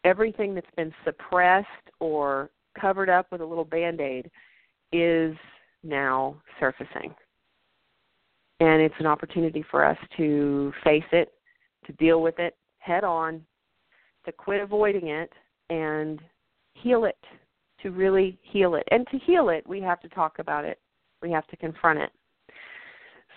everything 0.04 0.54
that's 0.54 0.66
been 0.76 0.92
suppressed 1.04 1.66
or 2.00 2.50
covered 2.78 3.08
up 3.08 3.30
with 3.30 3.40
a 3.40 3.46
little 3.46 3.64
band 3.64 4.00
aid 4.00 4.28
is 4.92 5.36
now 5.82 6.36
surfacing. 6.58 7.14
And 8.60 8.82
it's 8.82 8.94
an 8.98 9.06
opportunity 9.06 9.64
for 9.70 9.84
us 9.84 9.98
to 10.16 10.72
face 10.82 11.04
it, 11.12 11.32
to 11.86 11.92
deal 11.92 12.20
with 12.22 12.38
it 12.38 12.56
head 12.88 13.04
on, 13.04 13.44
to 14.24 14.32
quit 14.32 14.60
avoiding 14.60 15.08
it, 15.08 15.30
and 15.70 16.20
heal 16.74 17.04
it, 17.04 17.18
to 17.82 17.90
really 17.90 18.38
heal 18.42 18.74
it. 18.74 18.84
And 18.90 19.06
to 19.10 19.18
heal 19.18 19.50
it, 19.50 19.66
we 19.66 19.80
have 19.82 20.00
to 20.00 20.08
talk 20.08 20.38
about 20.38 20.64
it, 20.64 20.78
we 21.22 21.30
have 21.30 21.46
to 21.48 21.56
confront 21.56 22.00
it. 22.00 22.10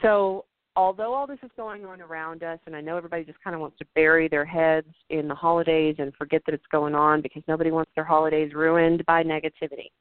So, 0.01 0.45
although 0.75 1.13
all 1.13 1.27
this 1.27 1.39
is 1.43 1.51
going 1.57 1.85
on 1.85 2.01
around 2.01 2.43
us, 2.43 2.59
and 2.65 2.75
I 2.75 2.81
know 2.81 2.97
everybody 2.97 3.23
just 3.23 3.41
kind 3.43 3.53
of 3.53 3.59
wants 3.59 3.77
to 3.79 3.85
bury 3.93 4.27
their 4.27 4.45
heads 4.45 4.87
in 5.09 5.27
the 5.27 5.35
holidays 5.35 5.95
and 5.99 6.13
forget 6.15 6.41
that 6.45 6.55
it's 6.55 6.65
going 6.71 6.95
on 6.95 7.21
because 7.21 7.43
nobody 7.47 7.71
wants 7.71 7.91
their 7.95 8.05
holidays 8.05 8.53
ruined 8.53 9.05
by 9.05 9.23
negativity. 9.23 9.91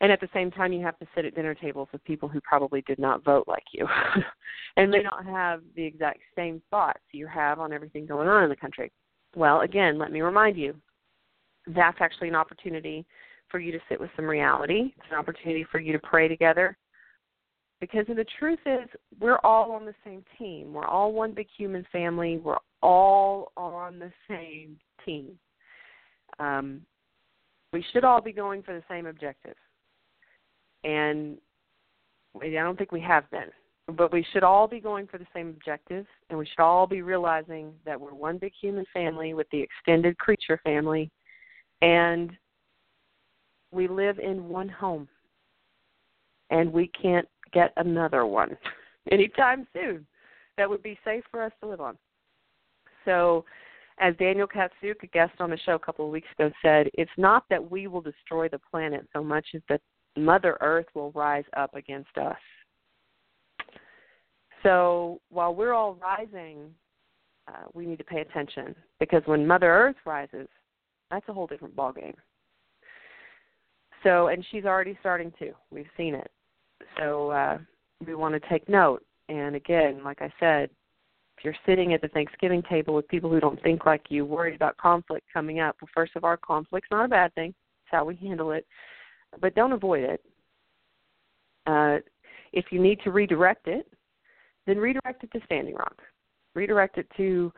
And 0.00 0.12
at 0.12 0.20
the 0.20 0.28
same 0.32 0.50
time, 0.50 0.72
you 0.72 0.84
have 0.84 0.98
to 1.00 1.06
sit 1.14 1.24
at 1.24 1.34
dinner 1.34 1.54
tables 1.54 1.88
with 1.92 2.04
people 2.04 2.28
who 2.28 2.40
probably 2.40 2.82
did 2.82 2.98
not 2.98 3.24
vote 3.24 3.48
like 3.48 3.64
you 3.72 3.86
and 4.76 4.90
may 4.90 5.02
not 5.02 5.26
have 5.26 5.62
the 5.74 5.84
exact 5.84 6.20
same 6.36 6.62
thoughts 6.70 7.00
you 7.12 7.26
have 7.26 7.58
on 7.58 7.72
everything 7.72 8.06
going 8.06 8.28
on 8.28 8.44
in 8.44 8.48
the 8.48 8.56
country. 8.56 8.92
Well, 9.34 9.62
again, 9.62 9.98
let 9.98 10.12
me 10.12 10.20
remind 10.20 10.56
you 10.56 10.74
that's 11.66 11.98
actually 12.00 12.28
an 12.28 12.36
opportunity 12.36 13.04
for 13.50 13.58
you 13.58 13.72
to 13.72 13.78
sit 13.88 13.98
with 13.98 14.10
some 14.14 14.24
reality. 14.24 14.92
It's 14.96 15.06
an 15.10 15.18
opportunity 15.18 15.66
for 15.70 15.80
you 15.80 15.92
to 15.92 15.98
pray 15.98 16.28
together. 16.28 16.76
Because 17.80 18.06
the 18.08 18.26
truth 18.38 18.58
is 18.66 18.88
we're 19.20 19.38
all 19.44 19.72
on 19.72 19.84
the 19.84 19.94
same 20.04 20.24
team. 20.38 20.72
We're 20.72 20.86
all 20.86 21.12
one 21.12 21.32
big 21.32 21.46
human 21.56 21.86
family. 21.92 22.38
We're 22.38 22.58
all 22.82 23.52
on 23.56 23.98
the 23.98 24.12
same 24.28 24.78
team. 25.04 25.38
Um, 26.38 26.82
we 27.72 27.84
should 27.92 28.04
all 28.04 28.20
be 28.20 28.32
going 28.32 28.62
for 28.62 28.74
the 28.74 28.82
same 28.88 29.06
objective 29.06 29.54
and 30.84 31.36
i 32.42 32.48
don't 32.50 32.76
think 32.76 32.92
we 32.92 33.00
have 33.00 33.28
been 33.30 33.50
but 33.96 34.12
we 34.12 34.24
should 34.32 34.42
all 34.42 34.68
be 34.68 34.80
going 34.80 35.06
for 35.06 35.18
the 35.18 35.26
same 35.34 35.48
objective 35.48 36.06
and 36.28 36.38
we 36.38 36.46
should 36.46 36.62
all 36.62 36.86
be 36.86 37.02
realizing 37.02 37.72
that 37.86 38.00
we're 38.00 38.14
one 38.14 38.38
big 38.38 38.52
human 38.60 38.84
family 38.92 39.34
with 39.34 39.46
the 39.50 39.60
extended 39.60 40.16
creature 40.18 40.60
family 40.62 41.10
and 41.82 42.32
we 43.72 43.88
live 43.88 44.18
in 44.18 44.48
one 44.48 44.68
home 44.68 45.08
and 46.50 46.72
we 46.72 46.88
can't 47.00 47.28
get 47.52 47.72
another 47.76 48.26
one 48.26 48.56
anytime 49.10 49.66
soon 49.72 50.06
that 50.58 50.68
would 50.68 50.82
be 50.82 50.98
safe 51.04 51.24
for 51.30 51.42
us 51.42 51.52
to 51.60 51.68
live 51.68 51.80
on. 51.80 51.96
So, 53.04 53.44
as 54.00 54.14
Daniel 54.16 54.46
Katsuk, 54.46 55.02
a 55.02 55.06
guest 55.06 55.32
on 55.40 55.50
the 55.50 55.58
show 55.58 55.74
a 55.74 55.78
couple 55.78 56.04
of 56.04 56.12
weeks 56.12 56.28
ago, 56.38 56.52
said, 56.62 56.88
it's 56.94 57.10
not 57.16 57.44
that 57.50 57.70
we 57.70 57.86
will 57.86 58.00
destroy 58.00 58.48
the 58.48 58.60
planet 58.70 59.08
so 59.12 59.24
much 59.24 59.46
as 59.54 59.62
that 59.68 59.80
Mother 60.24 60.56
Earth 60.60 60.86
will 60.94 61.12
rise 61.12 61.44
up 61.56 61.74
against 61.74 62.16
us. 62.18 62.36
So, 64.62 65.20
while 65.30 65.54
we're 65.54 65.72
all 65.72 65.94
rising, 65.94 66.74
uh, 67.46 67.66
we 67.74 67.86
need 67.86 67.98
to 67.98 68.04
pay 68.04 68.20
attention 68.20 68.74
because 68.98 69.22
when 69.26 69.46
Mother 69.46 69.72
Earth 69.72 69.96
rises, 70.04 70.48
that's 71.10 71.28
a 71.28 71.32
whole 71.32 71.46
different 71.46 71.76
ballgame. 71.76 72.14
So, 74.02 74.28
and 74.28 74.44
she's 74.50 74.64
already 74.64 74.96
starting 75.00 75.32
to. 75.38 75.52
We've 75.70 75.86
seen 75.96 76.14
it. 76.14 76.30
So 76.98 77.30
uh, 77.30 77.58
we 78.06 78.14
want 78.14 78.40
to 78.40 78.48
take 78.48 78.68
note. 78.68 79.04
And 79.28 79.56
again, 79.56 80.02
like 80.04 80.22
I 80.22 80.32
said, 80.40 80.70
if 81.36 81.44
you're 81.44 81.54
sitting 81.66 81.94
at 81.94 82.00
the 82.00 82.08
Thanksgiving 82.08 82.62
table 82.68 82.94
with 82.94 83.06
people 83.08 83.30
who 83.30 83.40
don't 83.40 83.62
think 83.62 83.86
like 83.86 84.02
you, 84.08 84.24
worried 84.24 84.54
about 84.54 84.76
conflict 84.76 85.26
coming 85.32 85.60
up, 85.60 85.76
well, 85.80 85.88
first 85.94 86.16
of 86.16 86.24
all, 86.24 86.36
conflict's 86.36 86.90
not 86.90 87.04
a 87.04 87.08
bad 87.08 87.34
thing. 87.34 87.50
It's 87.50 87.90
how 87.90 88.04
we 88.04 88.16
handle 88.16 88.52
it. 88.52 88.66
But 89.40 89.54
don't 89.54 89.72
avoid 89.72 90.04
it. 90.04 90.22
Uh, 91.66 91.98
if 92.52 92.66
you 92.70 92.80
need 92.80 93.00
to 93.04 93.10
redirect 93.10 93.68
it, 93.68 93.86
then 94.66 94.78
redirect 94.78 95.24
it 95.24 95.32
to 95.32 95.40
Standing 95.44 95.74
Rock. 95.74 95.96
Redirect 96.54 96.98
it 96.98 97.06
to 97.16 97.52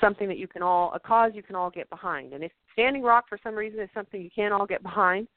something 0.00 0.28
that 0.28 0.38
you 0.38 0.48
can 0.48 0.62
all, 0.62 0.92
a 0.94 1.00
cause 1.00 1.32
you 1.34 1.42
can 1.42 1.54
all 1.54 1.70
get 1.70 1.88
behind. 1.90 2.32
And 2.32 2.42
if 2.42 2.52
Standing 2.72 3.02
Rock 3.02 3.26
for 3.28 3.38
some 3.42 3.54
reason 3.54 3.80
is 3.80 3.88
something 3.92 4.20
you 4.20 4.30
can't 4.34 4.54
all 4.54 4.66
get 4.66 4.82
behind, 4.82 5.28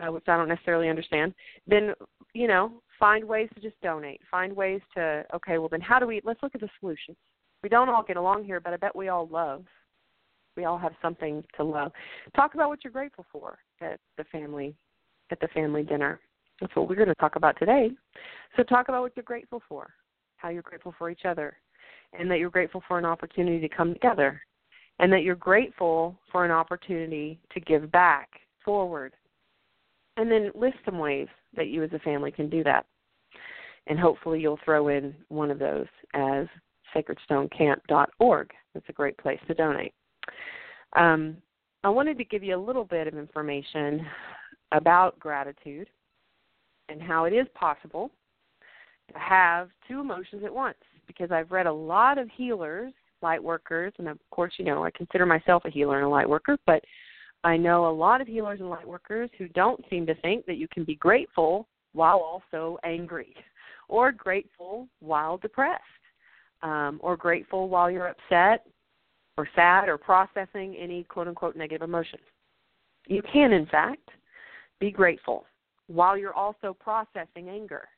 uh, 0.00 0.12
which 0.12 0.24
I 0.28 0.36
don't 0.36 0.48
necessarily 0.48 0.88
understand, 0.88 1.34
then 1.66 1.94
you 2.34 2.46
know 2.46 2.82
find 2.98 3.24
ways 3.24 3.48
to 3.54 3.60
just 3.60 3.80
donate. 3.80 4.20
Find 4.30 4.54
ways 4.54 4.80
to 4.94 5.24
okay, 5.34 5.58
well 5.58 5.68
then 5.68 5.80
how 5.80 5.98
do 5.98 6.06
we 6.06 6.20
let's 6.24 6.42
look 6.42 6.54
at 6.54 6.60
the 6.60 6.68
solutions. 6.80 7.16
We 7.62 7.68
don't 7.68 7.88
all 7.88 8.04
get 8.04 8.16
along 8.16 8.44
here, 8.44 8.60
but 8.60 8.72
I 8.72 8.76
bet 8.76 8.94
we 8.94 9.08
all 9.08 9.28
love. 9.28 9.64
We 10.56 10.64
all 10.64 10.78
have 10.78 10.92
something 11.02 11.44
to 11.56 11.64
love. 11.64 11.92
Talk 12.34 12.54
about 12.54 12.68
what 12.68 12.84
you're 12.84 12.92
grateful 12.92 13.26
for 13.32 13.58
at 13.80 14.00
the 14.16 14.24
family 14.24 14.74
at 15.30 15.40
the 15.40 15.48
family 15.48 15.82
dinner. 15.82 16.20
That's 16.60 16.74
what 16.74 16.88
we're 16.88 16.96
going 16.96 17.08
to 17.08 17.14
talk 17.16 17.36
about 17.36 17.58
today. 17.58 17.90
So 18.56 18.62
talk 18.62 18.88
about 18.88 19.02
what 19.02 19.12
you're 19.16 19.22
grateful 19.22 19.62
for, 19.68 19.94
how 20.36 20.48
you're 20.48 20.62
grateful 20.62 20.94
for 20.98 21.10
each 21.10 21.24
other, 21.24 21.56
and 22.18 22.30
that 22.30 22.38
you're 22.38 22.50
grateful 22.50 22.82
for 22.88 22.98
an 22.98 23.04
opportunity 23.04 23.60
to 23.60 23.74
come 23.74 23.94
together, 23.94 24.40
and 24.98 25.12
that 25.12 25.22
you're 25.22 25.36
grateful 25.36 26.18
for 26.32 26.44
an 26.44 26.50
opportunity 26.50 27.38
to 27.52 27.60
give 27.60 27.90
back 27.92 28.28
forward. 28.64 29.14
And 30.16 30.30
then 30.30 30.50
list 30.54 30.76
some 30.84 30.98
ways 30.98 31.28
that 31.56 31.68
you 31.68 31.84
as 31.84 31.92
a 31.92 31.98
family 32.00 32.32
can 32.32 32.50
do 32.50 32.64
that. 32.64 32.86
And 33.86 33.98
hopefully 33.98 34.40
you'll 34.40 34.58
throw 34.64 34.88
in 34.88 35.14
one 35.28 35.50
of 35.50 35.58
those 35.58 35.86
as 36.14 36.46
sacredstonecamp.org. 36.94 38.50
That's 38.74 38.88
a 38.88 38.92
great 38.92 39.16
place 39.18 39.38
to 39.46 39.54
donate. 39.54 39.94
Um, 40.96 41.36
I 41.84 41.88
wanted 41.88 42.18
to 42.18 42.24
give 42.24 42.42
you 42.42 42.56
a 42.56 42.60
little 42.60 42.84
bit 42.84 43.06
of 43.06 43.16
information 43.16 44.04
about 44.72 45.18
gratitude 45.18 45.88
and 46.88 47.02
how 47.02 47.24
it 47.24 47.32
is 47.32 47.46
possible 47.54 48.10
to 49.12 49.18
have 49.18 49.68
two 49.86 50.00
emotions 50.00 50.42
at 50.44 50.54
once 50.54 50.76
because 51.06 51.30
I've 51.30 51.50
read 51.50 51.66
a 51.66 51.72
lot 51.72 52.18
of 52.18 52.28
healers, 52.36 52.92
light 53.22 53.42
workers, 53.42 53.92
and 53.98 54.08
of 54.08 54.18
course, 54.30 54.52
you 54.58 54.64
know, 54.64 54.84
I 54.84 54.90
consider 54.90 55.26
myself 55.26 55.64
a 55.64 55.70
healer 55.70 55.96
and 55.96 56.06
a 56.06 56.08
light 56.08 56.28
worker, 56.28 56.56
but 56.66 56.82
I 57.44 57.56
know 57.56 57.88
a 57.88 57.90
lot 57.90 58.20
of 58.20 58.26
healers 58.26 58.60
and 58.60 58.68
light 58.68 58.86
workers 58.86 59.30
who 59.38 59.48
don't 59.48 59.82
seem 59.88 60.06
to 60.06 60.14
think 60.16 60.44
that 60.46 60.56
you 60.56 60.68
can 60.72 60.84
be 60.84 60.96
grateful 60.96 61.66
while 61.92 62.18
also 62.18 62.78
angry, 62.84 63.34
or 63.88 64.12
grateful 64.12 64.88
while 65.00 65.38
depressed, 65.38 65.82
um, 66.62 67.00
or 67.02 67.16
grateful 67.16 67.68
while 67.68 67.90
you're 67.90 68.08
upset, 68.08 68.66
or 69.36 69.48
sad, 69.54 69.88
or 69.88 69.96
processing 69.96 70.76
any 70.76 71.04
quote 71.04 71.28
unquote 71.28 71.56
negative 71.56 71.88
emotions. 71.88 72.22
You 73.06 73.22
can, 73.32 73.52
in 73.52 73.66
fact, 73.66 74.10
be 74.80 74.90
grateful 74.90 75.44
while 75.88 76.16
you're 76.16 76.34
also 76.34 76.76
processing 76.78 77.48
anger. 77.48 77.88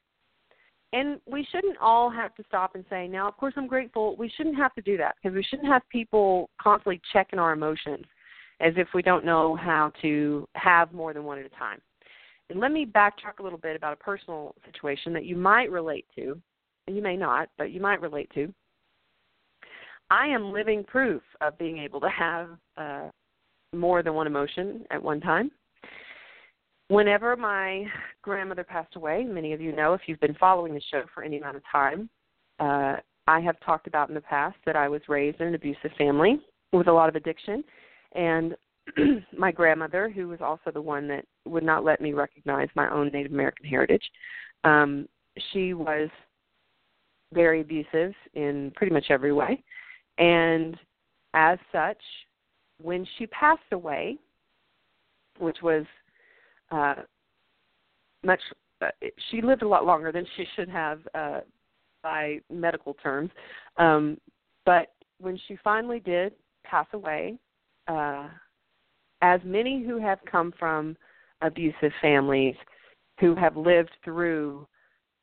And 0.92 1.20
we 1.26 1.46
shouldn't 1.52 1.78
all 1.78 2.10
have 2.10 2.34
to 2.34 2.44
stop 2.48 2.74
and 2.74 2.84
say, 2.90 3.06
now, 3.06 3.28
of 3.28 3.36
course, 3.36 3.54
I'm 3.56 3.68
grateful. 3.68 4.16
We 4.16 4.32
shouldn't 4.36 4.56
have 4.56 4.74
to 4.74 4.82
do 4.82 4.96
that 4.96 5.14
because 5.16 5.36
we 5.36 5.44
shouldn't 5.44 5.68
have 5.68 5.82
people 5.88 6.50
constantly 6.60 7.00
checking 7.12 7.38
our 7.38 7.52
emotions 7.52 8.04
as 8.60 8.74
if 8.76 8.88
we 8.92 9.02
don't 9.02 9.24
know 9.24 9.54
how 9.56 9.92
to 10.02 10.48
have 10.54 10.92
more 10.92 11.14
than 11.14 11.24
one 11.24 11.38
at 11.38 11.46
a 11.46 11.50
time. 11.50 11.80
And 12.48 12.58
let 12.58 12.72
me 12.72 12.84
backtrack 12.84 13.38
a 13.38 13.42
little 13.42 13.58
bit 13.58 13.76
about 13.76 13.92
a 13.92 13.96
personal 13.96 14.54
situation 14.66 15.12
that 15.12 15.24
you 15.24 15.36
might 15.36 15.70
relate 15.70 16.06
to, 16.16 16.40
and 16.86 16.96
you 16.96 17.02
may 17.02 17.16
not, 17.16 17.48
but 17.56 17.70
you 17.70 17.80
might 17.80 18.00
relate 18.00 18.28
to. 18.34 18.52
I 20.10 20.26
am 20.26 20.52
living 20.52 20.82
proof 20.82 21.22
of 21.40 21.56
being 21.56 21.78
able 21.78 22.00
to 22.00 22.08
have 22.08 22.48
uh, 22.76 23.08
more 23.72 24.02
than 24.02 24.14
one 24.14 24.26
emotion 24.26 24.84
at 24.90 25.00
one 25.00 25.20
time 25.20 25.52
whenever 26.90 27.36
my 27.36 27.86
grandmother 28.20 28.64
passed 28.64 28.96
away, 28.96 29.24
many 29.24 29.52
of 29.52 29.60
you 29.60 29.72
know 29.72 29.94
if 29.94 30.02
you've 30.06 30.20
been 30.20 30.34
following 30.34 30.74
the 30.74 30.82
show 30.90 31.04
for 31.14 31.22
any 31.22 31.38
amount 31.38 31.56
of 31.56 31.62
time, 31.70 32.10
uh, 32.58 32.96
I 33.28 33.38
have 33.40 33.54
talked 33.64 33.86
about 33.86 34.08
in 34.08 34.14
the 34.14 34.20
past 34.20 34.56
that 34.66 34.74
I 34.74 34.88
was 34.88 35.00
raised 35.08 35.40
in 35.40 35.46
an 35.46 35.54
abusive 35.54 35.92
family 35.96 36.40
with 36.72 36.88
a 36.88 36.92
lot 36.92 37.08
of 37.08 37.14
addiction. 37.14 37.62
And 38.12 38.56
my 39.38 39.52
grandmother, 39.52 40.10
who 40.10 40.26
was 40.28 40.40
also 40.40 40.72
the 40.72 40.82
one 40.82 41.06
that 41.08 41.24
would 41.46 41.62
not 41.62 41.84
let 41.84 42.00
me 42.00 42.12
recognize 42.12 42.68
my 42.74 42.90
own 42.90 43.08
Native 43.12 43.32
American 43.32 43.66
heritage, 43.66 44.02
um, 44.64 45.08
she 45.52 45.74
was 45.74 46.08
very 47.32 47.60
abusive 47.60 48.12
in 48.34 48.72
pretty 48.74 48.92
much 48.92 49.06
every 49.10 49.32
way. 49.32 49.62
And 50.18 50.76
as 51.34 51.58
such, 51.70 52.02
when 52.82 53.06
she 53.16 53.28
passed 53.28 53.62
away, 53.70 54.18
which 55.38 55.58
was 55.62 55.84
uh, 56.70 56.94
much. 58.24 58.40
Uh, 58.82 58.88
she 59.30 59.42
lived 59.42 59.62
a 59.62 59.68
lot 59.68 59.84
longer 59.84 60.10
than 60.10 60.26
she 60.36 60.44
should 60.56 60.68
have 60.68 61.00
uh, 61.14 61.40
by 62.02 62.38
medical 62.50 62.94
terms. 62.94 63.30
Um, 63.76 64.18
but 64.64 64.88
when 65.18 65.38
she 65.46 65.58
finally 65.62 66.00
did 66.00 66.32
pass 66.64 66.86
away, 66.92 67.38
uh, 67.88 68.28
as 69.22 69.40
many 69.44 69.84
who 69.84 70.00
have 70.00 70.18
come 70.30 70.52
from 70.58 70.96
abusive 71.42 71.92
families, 72.00 72.54
who 73.18 73.34
have 73.34 73.56
lived 73.56 73.90
through 74.04 74.66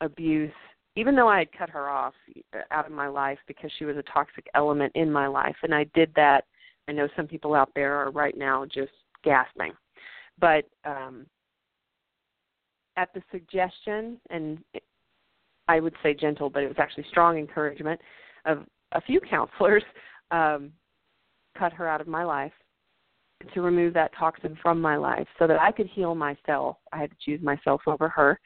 abuse, 0.01 0.53
even 0.95 1.15
though 1.15 1.27
I 1.27 1.39
had 1.39 1.51
cut 1.51 1.69
her 1.69 1.89
off 1.89 2.13
uh, 2.53 2.59
out 2.71 2.85
of 2.85 2.91
my 2.91 3.07
life 3.07 3.39
because 3.47 3.71
she 3.77 3.85
was 3.85 3.97
a 3.97 4.03
toxic 4.03 4.47
element 4.53 4.91
in 4.95 5.11
my 5.11 5.27
life, 5.27 5.55
and 5.63 5.73
I 5.73 5.85
did 5.95 6.11
that. 6.15 6.45
I 6.87 6.91
know 6.91 7.07
some 7.15 7.27
people 7.27 7.53
out 7.53 7.69
there 7.75 7.95
are 7.95 8.11
right 8.11 8.37
now 8.37 8.65
just 8.65 8.91
gasping, 9.23 9.73
but 10.39 10.65
um, 10.85 11.25
at 12.97 13.13
the 13.13 13.21
suggestion 13.31 14.19
and 14.29 14.57
I 15.67 15.79
would 15.79 15.93
say 16.01 16.13
gentle, 16.13 16.49
but 16.49 16.63
it 16.63 16.67
was 16.67 16.77
actually 16.79 17.05
strong 17.09 17.37
encouragement 17.37 17.99
of 18.45 18.65
a 18.93 19.01
few 19.01 19.19
counselors, 19.29 19.83
um, 20.31 20.71
cut 21.57 21.73
her 21.73 21.87
out 21.87 22.01
of 22.01 22.07
my 22.07 22.23
life 22.23 22.51
to 23.53 23.61
remove 23.61 23.93
that 23.93 24.11
toxin 24.17 24.57
from 24.61 24.81
my 24.81 24.97
life 24.97 25.27
so 25.37 25.45
that 25.47 25.59
I 25.59 25.71
could 25.71 25.87
heal 25.87 26.15
myself. 26.15 26.77
I 26.91 26.97
had 26.97 27.11
to 27.11 27.17
choose 27.23 27.41
myself 27.41 27.81
over 27.85 28.09
her. 28.09 28.39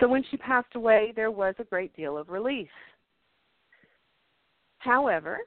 So 0.00 0.08
when 0.08 0.24
she 0.30 0.36
passed 0.36 0.74
away, 0.74 1.12
there 1.14 1.30
was 1.30 1.54
a 1.58 1.64
great 1.64 1.94
deal 1.94 2.18
of 2.18 2.28
relief. 2.28 2.68
However, 4.78 5.38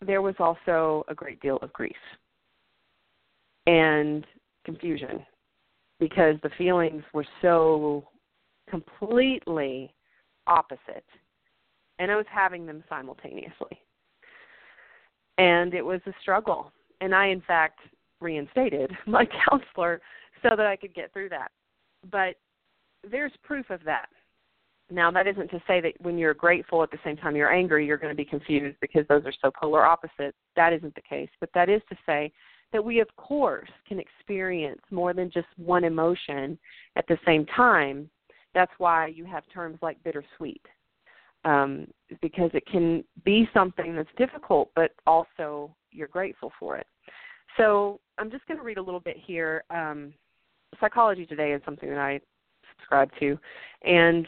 there 0.00 0.22
was 0.22 0.34
also 0.38 1.04
a 1.08 1.14
great 1.14 1.40
deal 1.40 1.58
of 1.62 1.72
grief 1.72 1.96
and 3.66 4.26
confusion 4.64 5.24
because 6.02 6.34
the 6.42 6.50
feelings 6.58 7.04
were 7.14 7.24
so 7.40 8.08
completely 8.68 9.94
opposite 10.48 11.04
and 12.00 12.10
I 12.10 12.16
was 12.16 12.26
having 12.28 12.66
them 12.66 12.82
simultaneously. 12.88 13.80
And 15.38 15.74
it 15.74 15.82
was 15.82 16.00
a 16.06 16.12
struggle. 16.20 16.72
And 17.00 17.14
I, 17.14 17.26
in 17.26 17.40
fact, 17.42 17.78
reinstated 18.20 18.90
my 19.06 19.24
counselor 19.48 20.00
so 20.42 20.56
that 20.56 20.66
I 20.66 20.74
could 20.74 20.92
get 20.92 21.12
through 21.12 21.28
that. 21.28 21.52
But 22.10 22.34
there's 23.08 23.30
proof 23.44 23.70
of 23.70 23.78
that. 23.84 24.08
Now, 24.90 25.12
that 25.12 25.28
isn't 25.28 25.52
to 25.52 25.62
say 25.68 25.80
that 25.82 25.92
when 26.00 26.18
you're 26.18 26.34
grateful 26.34 26.82
at 26.82 26.90
the 26.90 26.98
same 27.04 27.16
time 27.16 27.36
you're 27.36 27.52
angry, 27.52 27.86
you're 27.86 27.96
going 27.96 28.12
to 28.12 28.16
be 28.16 28.24
confused 28.24 28.76
because 28.80 29.06
those 29.08 29.22
are 29.24 29.32
so 29.40 29.52
polar 29.56 29.86
opposite. 29.86 30.34
That 30.56 30.72
isn't 30.72 30.96
the 30.96 31.02
case. 31.02 31.30
But 31.38 31.50
that 31.54 31.68
is 31.68 31.80
to 31.90 31.96
say 32.04 32.32
that 32.72 32.84
we, 32.84 33.00
of 33.00 33.08
course, 33.16 33.68
can 33.86 33.98
experience 33.98 34.80
more 34.90 35.12
than 35.12 35.30
just 35.30 35.46
one 35.56 35.84
emotion 35.84 36.58
at 36.96 37.06
the 37.06 37.18
same 37.26 37.46
time. 37.46 38.08
That's 38.54 38.72
why 38.78 39.08
you 39.08 39.24
have 39.24 39.44
terms 39.52 39.78
like 39.82 40.02
bittersweet, 40.02 40.64
um, 41.44 41.86
because 42.20 42.50
it 42.54 42.66
can 42.66 43.04
be 43.24 43.48
something 43.54 43.94
that's 43.94 44.08
difficult, 44.16 44.70
but 44.74 44.92
also 45.06 45.74
you're 45.90 46.08
grateful 46.08 46.52
for 46.58 46.76
it. 46.76 46.86
So 47.56 48.00
I'm 48.18 48.30
just 48.30 48.46
going 48.46 48.58
to 48.58 48.64
read 48.64 48.78
a 48.78 48.82
little 48.82 49.00
bit 49.00 49.16
here. 49.16 49.64
Um, 49.70 50.14
Psychology 50.80 51.26
Today 51.26 51.52
is 51.52 51.60
something 51.64 51.88
that 51.88 51.98
I 51.98 52.20
subscribe 52.74 53.10
to, 53.20 53.38
and 53.84 54.26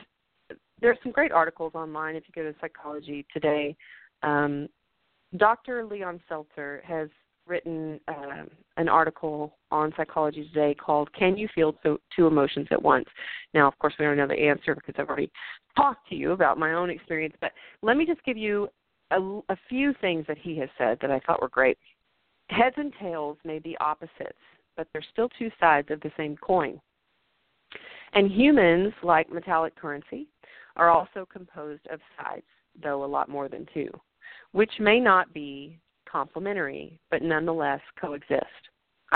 there's 0.81 0.99
some 1.03 1.13
great 1.13 1.33
articles 1.33 1.73
online 1.75 2.17
if 2.17 2.25
you 2.27 2.43
go 2.43 2.51
to 2.51 2.57
Psychology 2.61 3.25
Today. 3.33 3.75
Um, 4.23 4.69
Dr. 5.37 5.85
Leon 5.85 6.21
Seltzer 6.29 6.83
has 6.87 7.09
written 7.47 8.01
uh, 8.09 8.45
an 8.77 8.89
article 8.89 9.57
on 9.71 9.93
Psychology 9.97 10.49
Today 10.49 10.75
called 10.75 11.13
"Can 11.13 11.37
You 11.37 11.49
Feel 11.55 11.75
Two, 11.83 12.27
Emotions 12.27 12.69
at 12.71 12.83
Once?" 12.83 13.07
Now, 13.53 13.69
of 13.69 13.79
course, 13.79 13.95
we 13.99 14.05
don't 14.05 14.17
know 14.17 14.27
the 14.27 14.35
answer 14.35 14.75
because 14.75 14.95
I've 14.99 15.09
already 15.09 15.31
talked 15.77 16.09
to 16.09 16.15
you 16.15 16.33
about 16.33 16.59
my 16.59 16.73
own 16.73 16.91
experience. 16.91 17.35
But 17.41 17.53
let 17.83 17.97
me 17.97 18.07
just 18.07 18.25
give 18.25 18.37
you 18.37 18.69
a, 19.11 19.19
a 19.49 19.57
few 19.69 19.95
things 20.01 20.25
that 20.29 20.39
he 20.39 20.59
has 20.59 20.69
said 20.79 20.99
that 21.01 21.11
I 21.11 21.21
thought 21.21 21.43
were 21.43 21.49
great. 21.49 21.79
Heads 22.49 22.77
and 22.79 22.93
tails 23.01 23.39
may 23.45 23.59
be 23.59 23.77
opposites, 23.79 24.39
but 24.77 24.87
they're 24.93 25.05
still 25.13 25.29
two 25.39 25.51
sides 25.59 25.91
of 25.91 26.01
the 26.01 26.13
same 26.17 26.37
coin. 26.37 26.81
And 28.13 28.31
humans, 28.31 28.93
like 29.03 29.33
metallic 29.33 29.75
currency, 29.77 30.29
are 30.77 30.91
also 30.91 31.27
composed 31.31 31.87
of 31.91 32.01
sides, 32.17 32.47
though 32.83 33.05
a 33.05 33.07
lot 33.07 33.29
more 33.29 33.49
than 33.49 33.67
two, 33.73 33.89
which 34.53 34.73
may 34.79 35.01
not 35.01 35.33
be 35.33 35.79
complementary, 36.15 37.01
but 37.11 37.23
nonetheless 37.23 37.81
coexist. 38.01 38.45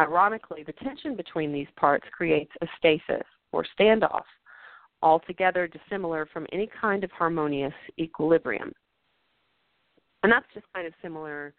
Ironically, 0.01 0.65
the 0.65 0.73
tension 0.73 1.15
between 1.15 1.53
these 1.53 1.69
parts 1.77 2.05
creates 2.11 2.51
a 2.61 2.67
stasis 2.77 3.27
or 3.53 3.65
standoff, 3.79 4.25
altogether 5.01 5.69
dissimilar 5.69 6.27
from 6.33 6.45
any 6.53 6.69
kind 6.81 7.05
of 7.05 7.11
harmonious 7.13 7.73
equilibrium. 8.01 8.73
And 10.25 10.33
that's 10.33 10.47
just 10.53 10.67
kind 10.75 10.89
of 10.89 10.93
similar 11.01 11.55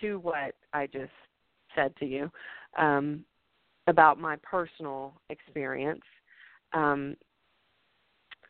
to 0.00 0.20
what 0.20 0.54
I 0.72 0.86
just 0.86 1.10
said 1.74 1.92
to 1.96 2.06
you 2.06 2.30
um, 2.78 3.24
about 3.88 4.20
my 4.20 4.36
personal 4.42 5.20
experience. 5.28 6.04
Um, 6.72 7.16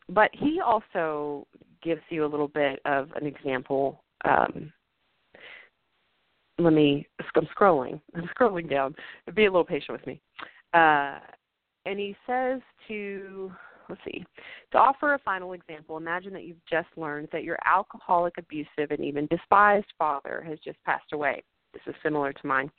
but 0.09 0.29
he 0.33 0.59
also 0.63 1.47
gives 1.81 2.01
you 2.09 2.23
a 2.23 2.27
little 2.27 2.47
bit 2.47 2.79
of 2.85 3.09
an 3.15 3.25
example. 3.25 4.03
Um, 4.25 4.71
let 6.59 6.73
me. 6.73 7.07
I'm 7.35 7.47
scrolling. 7.57 8.01
I'm 8.15 8.29
scrolling 8.37 8.69
down. 8.69 8.95
Be 9.33 9.45
a 9.45 9.51
little 9.51 9.65
patient 9.65 9.97
with 9.97 10.07
me. 10.07 10.21
Uh, 10.73 11.19
and 11.85 11.97
he 11.97 12.15
says 12.27 12.61
to 12.87 13.51
let's 13.89 14.01
see. 14.05 14.23
To 14.71 14.77
offer 14.77 15.15
a 15.15 15.19
final 15.19 15.53
example, 15.53 15.97
imagine 15.97 16.31
that 16.33 16.43
you've 16.43 16.63
just 16.69 16.87
learned 16.95 17.27
that 17.31 17.43
your 17.43 17.57
alcoholic, 17.65 18.37
abusive, 18.37 18.91
and 18.91 19.03
even 19.03 19.27
despised 19.27 19.87
father 19.97 20.43
has 20.47 20.59
just 20.59 20.77
passed 20.83 21.11
away. 21.11 21.43
This 21.73 21.81
is 21.87 21.95
similar 22.03 22.33
to 22.33 22.47
mine. 22.47 22.71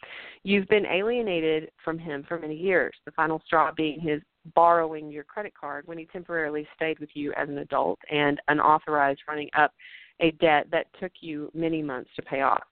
You've 0.43 0.69
been 0.69 0.87
alienated 0.87 1.71
from 1.85 1.99
him 1.99 2.25
for 2.29 2.39
many 2.39 2.57
years, 2.57 2.93
the 3.05 3.13
final 3.13 3.41
straw 3.45 3.71
being 3.77 4.01
his 4.01 4.21
borrowing 4.55 5.11
your 5.11 5.25
credit 5.25 5.53
card 5.59 5.87
when 5.87 5.99
he 5.99 6.07
temporarily 6.07 6.67
stayed 6.75 6.99
with 6.99 7.11
you 7.15 7.33
as 7.37 7.49
an 7.49 7.59
adult 7.59 7.99
and 8.11 8.41
unauthorized 8.49 9.21
running 9.29 9.51
up 9.57 9.73
a 10.21 10.33
debt 10.33 10.67
that 10.71 10.87
took 11.01 11.13
you 11.21 11.51
many 11.55 11.83
months 11.83 12.11
to 12.17 12.23
pay 12.23 12.41
off. 12.41 12.63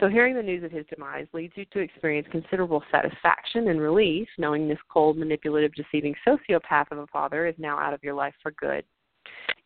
So, 0.00 0.08
hearing 0.08 0.36
the 0.36 0.42
news 0.42 0.62
of 0.62 0.70
his 0.70 0.86
demise 0.86 1.26
leads 1.32 1.54
you 1.56 1.64
to 1.72 1.80
experience 1.80 2.28
considerable 2.30 2.84
satisfaction 2.90 3.68
and 3.68 3.80
relief, 3.80 4.28
knowing 4.38 4.68
this 4.68 4.78
cold, 4.88 5.18
manipulative, 5.18 5.74
deceiving 5.74 6.14
sociopath 6.26 6.92
of 6.92 6.98
a 6.98 7.06
father 7.08 7.46
is 7.46 7.54
now 7.58 7.78
out 7.78 7.94
of 7.94 8.04
your 8.04 8.14
life 8.14 8.34
for 8.40 8.52
good. 8.52 8.84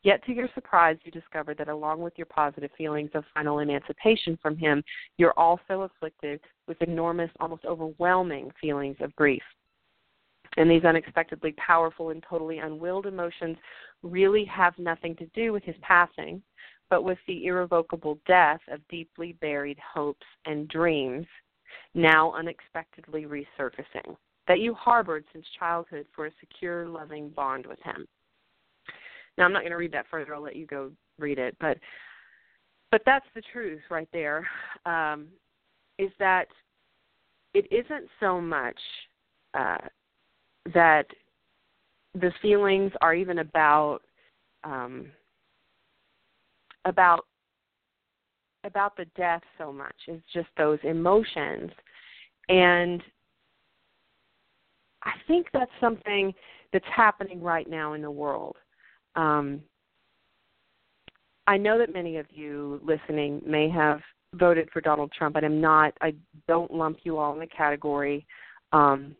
Yet, 0.02 0.24
to 0.24 0.32
your 0.32 0.48
surprise, 0.54 0.96
you 1.04 1.12
discover 1.12 1.54
that 1.54 1.68
along 1.68 2.00
with 2.00 2.14
your 2.16 2.26
positive 2.26 2.70
feelings 2.78 3.10
of 3.14 3.24
final 3.34 3.58
emancipation 3.58 4.38
from 4.40 4.56
him, 4.56 4.82
you're 5.18 5.38
also 5.38 5.82
afflicted 5.82 6.40
with 6.66 6.80
enormous, 6.80 7.30
almost 7.38 7.66
overwhelming 7.66 8.50
feelings 8.60 8.96
of 9.00 9.14
grief. 9.14 9.42
And 10.56 10.70
these 10.70 10.84
unexpectedly 10.84 11.52
powerful 11.52 12.10
and 12.10 12.24
totally 12.28 12.58
unwilled 12.58 13.06
emotions 13.06 13.56
really 14.02 14.44
have 14.46 14.78
nothing 14.78 15.14
to 15.16 15.26
do 15.34 15.52
with 15.52 15.62
his 15.62 15.76
passing, 15.82 16.42
but 16.92 17.04
with 17.04 17.16
the 17.26 17.46
irrevocable 17.46 18.18
death 18.26 18.60
of 18.70 18.86
deeply 18.90 19.32
buried 19.40 19.78
hopes 19.94 20.26
and 20.44 20.68
dreams 20.68 21.24
now 21.94 22.30
unexpectedly 22.32 23.24
resurfacing 23.24 24.14
that 24.46 24.60
you 24.60 24.74
harbored 24.74 25.24
since 25.32 25.46
childhood 25.58 26.04
for 26.14 26.26
a 26.26 26.30
secure, 26.38 26.86
loving 26.86 27.30
bond 27.30 27.64
with 27.64 27.78
him. 27.82 28.06
Now, 29.38 29.46
I'm 29.46 29.54
not 29.54 29.60
going 29.60 29.70
to 29.70 29.78
read 29.78 29.92
that 29.92 30.04
further. 30.10 30.34
I'll 30.34 30.42
let 30.42 30.54
you 30.54 30.66
go 30.66 30.90
read 31.18 31.38
it, 31.38 31.56
but 31.60 31.78
but 32.90 33.00
that's 33.06 33.24
the 33.34 33.42
truth 33.52 33.80
right 33.90 34.08
there. 34.12 34.46
Um, 34.84 35.28
is 35.98 36.10
that 36.18 36.48
it 37.54 37.66
isn't 37.70 38.06
so 38.20 38.38
much 38.38 38.78
uh, 39.54 39.78
that 40.74 41.06
the 42.12 42.32
feelings 42.42 42.92
are 43.00 43.14
even 43.14 43.38
about 43.38 44.00
um, 44.64 45.06
about 46.84 47.26
about 48.64 48.96
the 48.96 49.06
death 49.16 49.42
so 49.58 49.72
much 49.72 49.94
it's 50.06 50.22
just 50.32 50.48
those 50.56 50.78
emotions. 50.82 51.70
And 52.48 53.02
i 55.04 55.12
think 55.26 55.46
that's 55.52 55.70
something 55.80 56.32
that's 56.72 56.84
happening 56.94 57.42
right 57.42 57.68
now 57.68 57.92
in 57.94 58.02
the 58.02 58.10
world. 58.10 58.56
Um, 59.16 59.60
i 61.46 61.56
know 61.56 61.78
that 61.78 61.92
many 61.92 62.16
of 62.16 62.26
you 62.30 62.80
listening 62.84 63.42
may 63.46 63.68
have 63.68 64.00
voted 64.34 64.68
for 64.72 64.80
donald 64.80 65.12
trump. 65.12 65.36
And 65.36 65.44
i'm 65.44 65.60
not 65.60 65.92
i 66.00 66.14
don't 66.48 66.72
lump 66.72 66.98
you 67.04 67.18
all 67.18 67.32
in 67.34 67.40
the 67.40 67.46
category. 67.46 68.26
Um, 68.72 69.14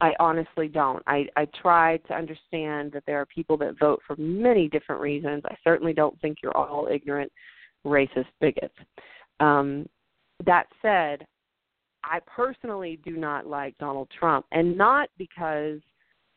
I 0.00 0.12
honestly 0.20 0.68
don't. 0.68 1.02
I, 1.06 1.26
I 1.36 1.46
try 1.60 1.96
to 2.08 2.14
understand 2.14 2.92
that 2.92 3.02
there 3.06 3.20
are 3.20 3.26
people 3.26 3.56
that 3.58 3.78
vote 3.78 4.00
for 4.06 4.14
many 4.16 4.68
different 4.68 5.00
reasons. 5.00 5.42
I 5.46 5.56
certainly 5.64 5.92
don't 5.92 6.18
think 6.20 6.38
you're 6.42 6.56
all 6.56 6.88
ignorant, 6.90 7.32
racist 7.84 8.26
bigots. 8.40 8.74
Um, 9.40 9.88
that 10.46 10.66
said, 10.82 11.26
I 12.04 12.20
personally 12.26 13.00
do 13.04 13.16
not 13.16 13.46
like 13.46 13.76
Donald 13.78 14.08
Trump, 14.16 14.46
and 14.52 14.78
not 14.78 15.08
because 15.18 15.80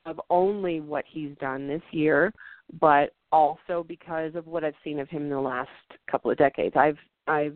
of 0.06 0.20
only 0.32 0.80
what 0.80 1.06
he's 1.08 1.38
done 1.40 1.68
this 1.68 1.84
year, 1.92 2.34
but 2.80 3.14
also 3.32 3.86
because 3.88 4.34
of 4.36 4.48
what 4.48 4.64
I've 4.64 4.74
seen 4.84 5.00
of 5.00 5.10
him 5.10 5.24
in 5.24 5.30
the 5.30 5.40
last 5.40 5.70
couple 6.10 6.32
of 6.32 6.38
decades. 6.38 6.76
I've 6.76 6.98
I've 7.28 7.56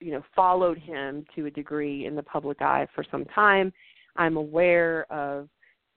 you 0.00 0.12
know 0.12 0.22
followed 0.36 0.78
him 0.78 1.24
to 1.34 1.46
a 1.46 1.50
degree 1.50 2.06
in 2.06 2.14
the 2.14 2.22
public 2.22 2.60
eye 2.60 2.86
for 2.94 3.04
some 3.10 3.24
time 3.26 3.72
I'm 4.20 4.36
aware 4.36 5.10
of 5.10 5.48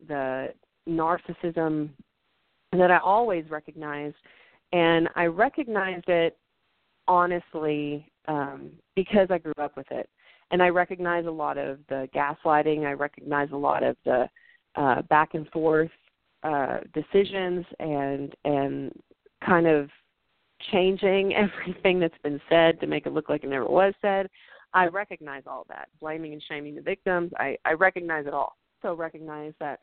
the 0.08 0.54
narcissism 0.88 1.90
that 2.72 2.90
I 2.90 2.98
always 3.00 3.44
recognized, 3.50 4.16
and 4.72 5.10
I 5.18 5.26
recognized 5.26 6.08
it 6.08 6.38
honestly 7.06 8.10
um, 8.30 8.72
because 8.96 9.28
I 9.30 9.40
grew 9.40 9.54
up 9.62 9.76
with 9.76 9.92
it, 9.92 10.10
and 10.52 10.64
I 10.64 10.70
recognize 10.70 11.26
a 11.26 11.32
lot 11.32 11.58
of 11.58 11.80
the 11.90 12.08
gaslighting. 12.16 12.88
I 12.88 12.94
recognize 12.94 13.50
a 13.52 13.58
lot 13.58 13.84
of 13.84 13.98
the 14.06 14.30
uh, 14.76 15.02
back 15.04 15.34
and 15.34 15.46
forth 15.50 15.92
uh, 16.44 16.78
decisions 16.94 17.66
and 17.82 18.34
and 18.46 18.94
kind 19.46 19.68
of 19.68 19.90
changing 20.72 21.36
everything 21.68 22.00
that's 22.00 22.18
been 22.24 22.40
said 22.48 22.80
to 22.80 22.88
make 22.88 23.06
it 23.06 23.12
look 23.12 23.28
like 23.28 23.44
it 23.44 23.50
never 23.50 23.68
was 23.68 23.94
said. 24.02 24.30
I 24.74 24.88
recognize 24.88 25.44
all 25.46 25.66
that, 25.70 25.90
blaming 26.00 26.34
and 26.34 26.44
shaming 26.48 26.76
the 26.76 26.82
victims. 26.82 27.32
I, 27.38 27.58
I 27.66 27.74
recognize 27.74 28.26
it 28.26 28.34
all. 28.34 28.58
So 28.82 28.94
recognize 28.96 29.54
that 29.60 29.80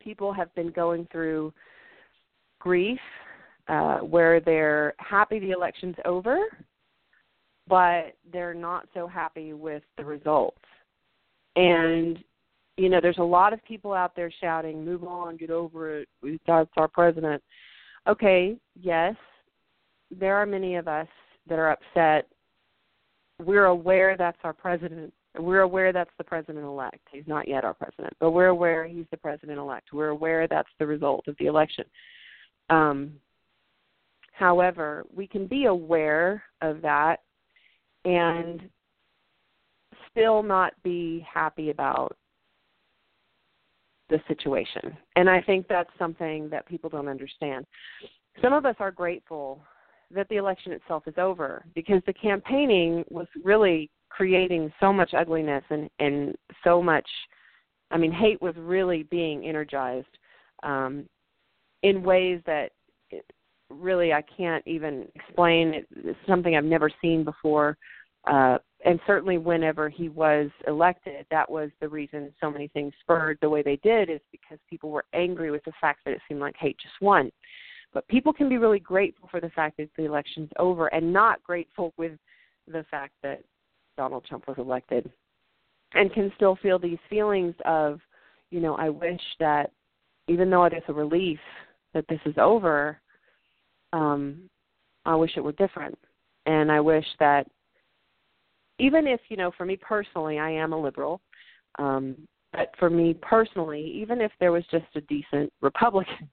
people 0.00 0.32
have 0.32 0.54
been 0.54 0.70
going 0.70 1.08
through 1.10 1.52
grief 2.60 3.00
uh, 3.68 3.98
where 3.98 4.40
they're 4.40 4.94
happy 4.98 5.38
the 5.38 5.50
election's 5.50 5.96
over, 6.04 6.38
but 7.66 8.14
they're 8.32 8.54
not 8.54 8.86
so 8.92 9.06
happy 9.06 9.54
with 9.54 9.82
the 9.96 10.04
results. 10.04 10.58
And 11.56 12.18
you 12.76 12.88
know, 12.88 12.98
there's 13.00 13.18
a 13.18 13.22
lot 13.22 13.52
of 13.52 13.64
people 13.64 13.92
out 13.92 14.16
there 14.16 14.32
shouting, 14.40 14.84
"Move 14.84 15.04
on, 15.04 15.36
get 15.36 15.50
over 15.50 16.00
it. 16.00 16.08
That's 16.46 16.70
our 16.76 16.88
president." 16.88 17.42
Okay, 18.08 18.56
yes, 18.80 19.14
there 20.10 20.36
are 20.36 20.44
many 20.44 20.74
of 20.74 20.88
us 20.88 21.06
that 21.48 21.58
are 21.58 21.70
upset 21.70 22.28
we're 23.42 23.66
aware 23.66 24.16
that's 24.16 24.38
our 24.44 24.52
president. 24.52 25.12
We're 25.38 25.62
aware 25.62 25.92
that's 25.92 26.10
the 26.18 26.24
president 26.24 26.64
elect. 26.64 27.00
He's 27.10 27.26
not 27.26 27.48
yet 27.48 27.64
our 27.64 27.74
president, 27.74 28.14
but 28.20 28.30
we're 28.30 28.46
aware 28.46 28.86
he's 28.86 29.06
the 29.10 29.16
president 29.16 29.58
elect. 29.58 29.92
We're 29.92 30.08
aware 30.08 30.46
that's 30.46 30.68
the 30.78 30.86
result 30.86 31.26
of 31.26 31.36
the 31.38 31.46
election. 31.46 31.84
Um, 32.70 33.14
however, 34.32 35.04
we 35.14 35.26
can 35.26 35.46
be 35.46 35.64
aware 35.66 36.42
of 36.60 36.80
that 36.82 37.20
and 38.04 38.68
still 40.10 40.42
not 40.42 40.72
be 40.84 41.26
happy 41.32 41.70
about 41.70 42.16
the 44.10 44.20
situation. 44.28 44.96
And 45.16 45.28
I 45.28 45.40
think 45.40 45.66
that's 45.66 45.90
something 45.98 46.48
that 46.50 46.66
people 46.66 46.90
don't 46.90 47.08
understand. 47.08 47.66
Some 48.42 48.52
of 48.52 48.66
us 48.66 48.76
are 48.78 48.92
grateful 48.92 49.62
that 50.14 50.28
the 50.28 50.36
election 50.36 50.72
itself 50.72 51.04
is 51.06 51.14
over 51.18 51.64
because 51.74 52.02
the 52.06 52.12
campaigning 52.12 53.04
was 53.10 53.26
really 53.42 53.90
creating 54.08 54.72
so 54.80 54.92
much 54.92 55.12
ugliness 55.14 55.64
and 55.70 55.90
and 55.98 56.34
so 56.62 56.82
much 56.82 57.08
I 57.90 57.98
mean 57.98 58.12
hate 58.12 58.40
was 58.40 58.54
really 58.56 59.04
being 59.04 59.44
energized 59.44 60.06
um 60.62 61.08
in 61.82 62.02
ways 62.02 62.40
that 62.46 62.70
really 63.70 64.12
I 64.12 64.22
can't 64.22 64.62
even 64.66 65.06
explain. 65.14 65.84
It's 65.96 66.18
something 66.28 66.56
I've 66.56 66.64
never 66.64 66.90
seen 67.02 67.24
before. 67.24 67.76
Uh 68.30 68.58
and 68.84 69.00
certainly 69.06 69.38
whenever 69.38 69.88
he 69.88 70.08
was 70.10 70.50
elected 70.66 71.26
that 71.30 71.50
was 71.50 71.70
the 71.80 71.88
reason 71.88 72.32
so 72.40 72.50
many 72.50 72.68
things 72.68 72.92
spurred 73.00 73.38
the 73.40 73.48
way 73.48 73.62
they 73.62 73.76
did 73.76 74.10
is 74.10 74.20
because 74.30 74.58
people 74.68 74.90
were 74.90 75.04
angry 75.14 75.50
with 75.50 75.64
the 75.64 75.72
fact 75.80 76.00
that 76.04 76.12
it 76.12 76.20
seemed 76.28 76.40
like 76.40 76.54
hate 76.58 76.76
just 76.80 76.94
won 77.00 77.30
but 77.94 78.06
people 78.08 78.32
can 78.32 78.48
be 78.48 78.58
really 78.58 78.80
grateful 78.80 79.28
for 79.30 79.40
the 79.40 79.48
fact 79.50 79.76
that 79.78 79.88
the 79.96 80.04
election's 80.04 80.50
over 80.58 80.88
and 80.88 81.12
not 81.12 81.42
grateful 81.44 81.94
with 81.96 82.12
the 82.66 82.84
fact 82.90 83.12
that 83.22 83.42
Donald 83.96 84.24
Trump 84.28 84.48
was 84.48 84.58
elected 84.58 85.10
and 85.94 86.12
can 86.12 86.32
still 86.34 86.58
feel 86.60 86.78
these 86.78 86.98
feelings 87.08 87.54
of, 87.64 88.00
you 88.50 88.60
know, 88.60 88.74
I 88.74 88.88
wish 88.88 89.20
that 89.38 89.70
even 90.26 90.50
though 90.50 90.64
it 90.64 90.72
is 90.72 90.82
a 90.88 90.92
relief 90.92 91.38
that 91.94 92.04
this 92.08 92.18
is 92.26 92.34
over, 92.36 93.00
um, 93.92 94.50
I 95.06 95.14
wish 95.14 95.36
it 95.36 95.44
were 95.44 95.52
different. 95.52 95.96
And 96.46 96.72
I 96.72 96.80
wish 96.80 97.06
that 97.20 97.46
even 98.80 99.06
if, 99.06 99.20
you 99.28 99.36
know, 99.36 99.52
for 99.56 99.64
me 99.64 99.76
personally, 99.76 100.40
I 100.40 100.50
am 100.50 100.72
a 100.72 100.80
liberal, 100.80 101.20
um, 101.78 102.16
but 102.52 102.74
for 102.78 102.90
me 102.90 103.14
personally, 103.22 103.80
even 103.94 104.20
if 104.20 104.32
there 104.40 104.50
was 104.50 104.64
just 104.70 104.86
a 104.96 105.00
decent 105.02 105.52
Republican 105.60 106.28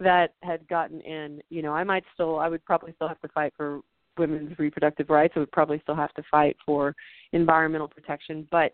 that 0.00 0.34
had 0.42 0.66
gotten 0.68 1.00
in, 1.00 1.40
you 1.50 1.62
know, 1.62 1.72
I 1.72 1.84
might 1.84 2.04
still, 2.14 2.38
I 2.38 2.48
would 2.48 2.64
probably 2.64 2.92
still 2.96 3.08
have 3.08 3.20
to 3.20 3.28
fight 3.28 3.52
for 3.56 3.80
women's 4.18 4.58
reproductive 4.58 5.10
rights. 5.10 5.34
I 5.36 5.40
would 5.40 5.52
probably 5.52 5.80
still 5.82 5.94
have 5.94 6.12
to 6.14 6.22
fight 6.30 6.56
for 6.64 6.94
environmental 7.32 7.88
protection. 7.88 8.46
But 8.50 8.72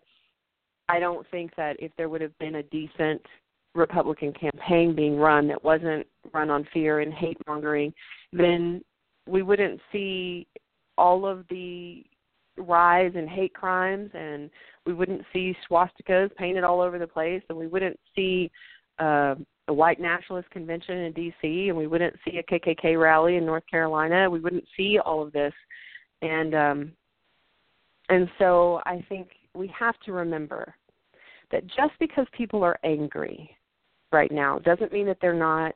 I 0.89 0.99
don't 0.99 1.25
think 1.29 1.55
that 1.55 1.77
if 1.79 1.91
there 1.97 2.09
would 2.09 2.21
have 2.21 2.37
been 2.39 2.55
a 2.55 2.63
decent 2.63 3.21
Republican 3.73 4.33
campaign 4.33 4.95
being 4.95 5.17
run 5.17 5.47
that 5.47 5.63
wasn't 5.63 6.05
run 6.33 6.49
on 6.49 6.67
fear 6.73 6.99
and 6.99 7.13
hate 7.13 7.37
mongering, 7.47 7.93
then 8.33 8.83
we 9.27 9.43
wouldn't 9.43 9.79
see 9.91 10.47
all 10.97 11.25
of 11.25 11.45
the 11.49 12.03
rise 12.57 13.13
in 13.15 13.27
hate 13.27 13.53
crimes 13.53 14.09
and 14.13 14.49
we 14.85 14.93
wouldn't 14.93 15.21
see 15.31 15.55
swastikas 15.69 16.35
painted 16.35 16.63
all 16.63 16.81
over 16.81 16.99
the 16.99 17.07
place 17.07 17.41
and 17.49 17.57
we 17.57 17.67
wouldn't 17.67 17.97
see 18.15 18.51
uh, 18.99 19.35
a 19.71 19.73
white 19.73 20.01
nationalist 20.01 20.49
convention 20.51 20.97
in 20.97 21.13
DC 21.13 21.69
and 21.69 21.77
we 21.77 21.87
wouldn't 21.87 22.15
see 22.25 22.37
a 22.37 22.43
KKK 22.43 22.99
rally 22.99 23.37
in 23.37 23.45
North 23.45 23.63
Carolina 23.71 24.29
we 24.29 24.41
wouldn't 24.41 24.65
see 24.75 24.99
all 24.99 25.23
of 25.23 25.31
this 25.31 25.53
and 26.21 26.53
um 26.53 26.91
and 28.09 28.29
so 28.37 28.81
I 28.85 29.03
think 29.07 29.29
we 29.55 29.73
have 29.77 29.97
to 30.05 30.11
remember 30.11 30.75
that 31.51 31.65
just 31.67 31.93
because 32.01 32.27
people 32.33 32.63
are 32.63 32.77
angry 32.83 33.55
right 34.11 34.31
now 34.31 34.59
doesn't 34.59 34.91
mean 34.91 35.05
that 35.07 35.17
they're 35.21 35.33
not 35.33 35.73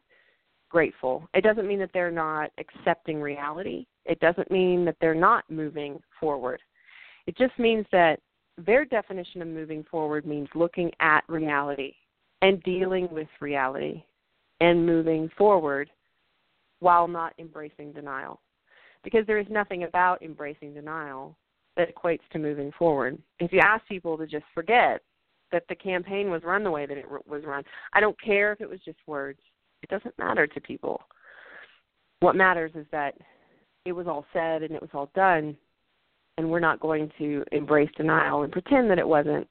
grateful. 0.69 1.27
It 1.33 1.45
doesn't 1.45 1.67
mean 1.67 1.79
that 1.79 1.91
they're 1.93 2.11
not 2.11 2.51
accepting 2.57 3.21
reality. 3.21 3.85
It 4.03 4.19
doesn't 4.19 4.51
mean 4.51 4.83
that 4.83 4.97
they're 4.99 5.15
not 5.15 5.49
moving 5.49 6.01
forward. 6.19 6.59
It 7.27 7.37
just 7.37 7.57
means 7.57 7.85
that 7.93 8.19
their 8.57 8.83
definition 8.83 9.41
of 9.41 9.47
moving 9.47 9.85
forward 9.89 10.25
means 10.25 10.49
looking 10.53 10.91
at 10.99 11.23
reality 11.29 11.93
and 12.45 12.61
dealing 12.61 13.07
with 13.11 13.27
reality 13.41 14.03
and 14.61 14.85
moving 14.85 15.31
forward 15.35 15.89
while 16.79 17.07
not 17.07 17.33
embracing 17.39 17.91
denial. 17.91 18.39
Because 19.03 19.25
there 19.25 19.39
is 19.39 19.47
nothing 19.49 19.83
about 19.83 20.21
embracing 20.21 20.75
denial 20.75 21.35
that 21.75 21.93
equates 21.93 22.19
to 22.31 22.37
moving 22.37 22.71
forward. 22.77 23.17
If 23.39 23.51
you 23.51 23.61
ask 23.61 23.83
people 23.87 24.15
to 24.19 24.27
just 24.27 24.45
forget 24.53 25.01
that 25.51 25.63
the 25.69 25.75
campaign 25.75 26.29
was 26.29 26.43
run 26.43 26.63
the 26.63 26.69
way 26.69 26.85
that 26.85 26.97
it 26.97 27.05
was 27.27 27.43
run, 27.45 27.63
I 27.93 27.99
don't 27.99 28.19
care 28.21 28.53
if 28.53 28.61
it 28.61 28.69
was 28.69 28.79
just 28.85 28.99
words. 29.07 29.39
It 29.81 29.89
doesn't 29.89 30.17
matter 30.19 30.45
to 30.45 30.61
people. 30.61 31.01
What 32.19 32.35
matters 32.35 32.71
is 32.75 32.85
that 32.91 33.15
it 33.85 33.91
was 33.91 34.05
all 34.05 34.25
said 34.33 34.61
and 34.61 34.75
it 34.75 34.81
was 34.81 34.91
all 34.93 35.09
done, 35.15 35.57
and 36.37 36.51
we're 36.51 36.59
not 36.59 36.79
going 36.79 37.11
to 37.17 37.43
embrace 37.51 37.89
denial 37.97 38.43
and 38.43 38.51
pretend 38.51 38.91
that 38.91 38.99
it 38.99 39.07
wasn't, 39.07 39.47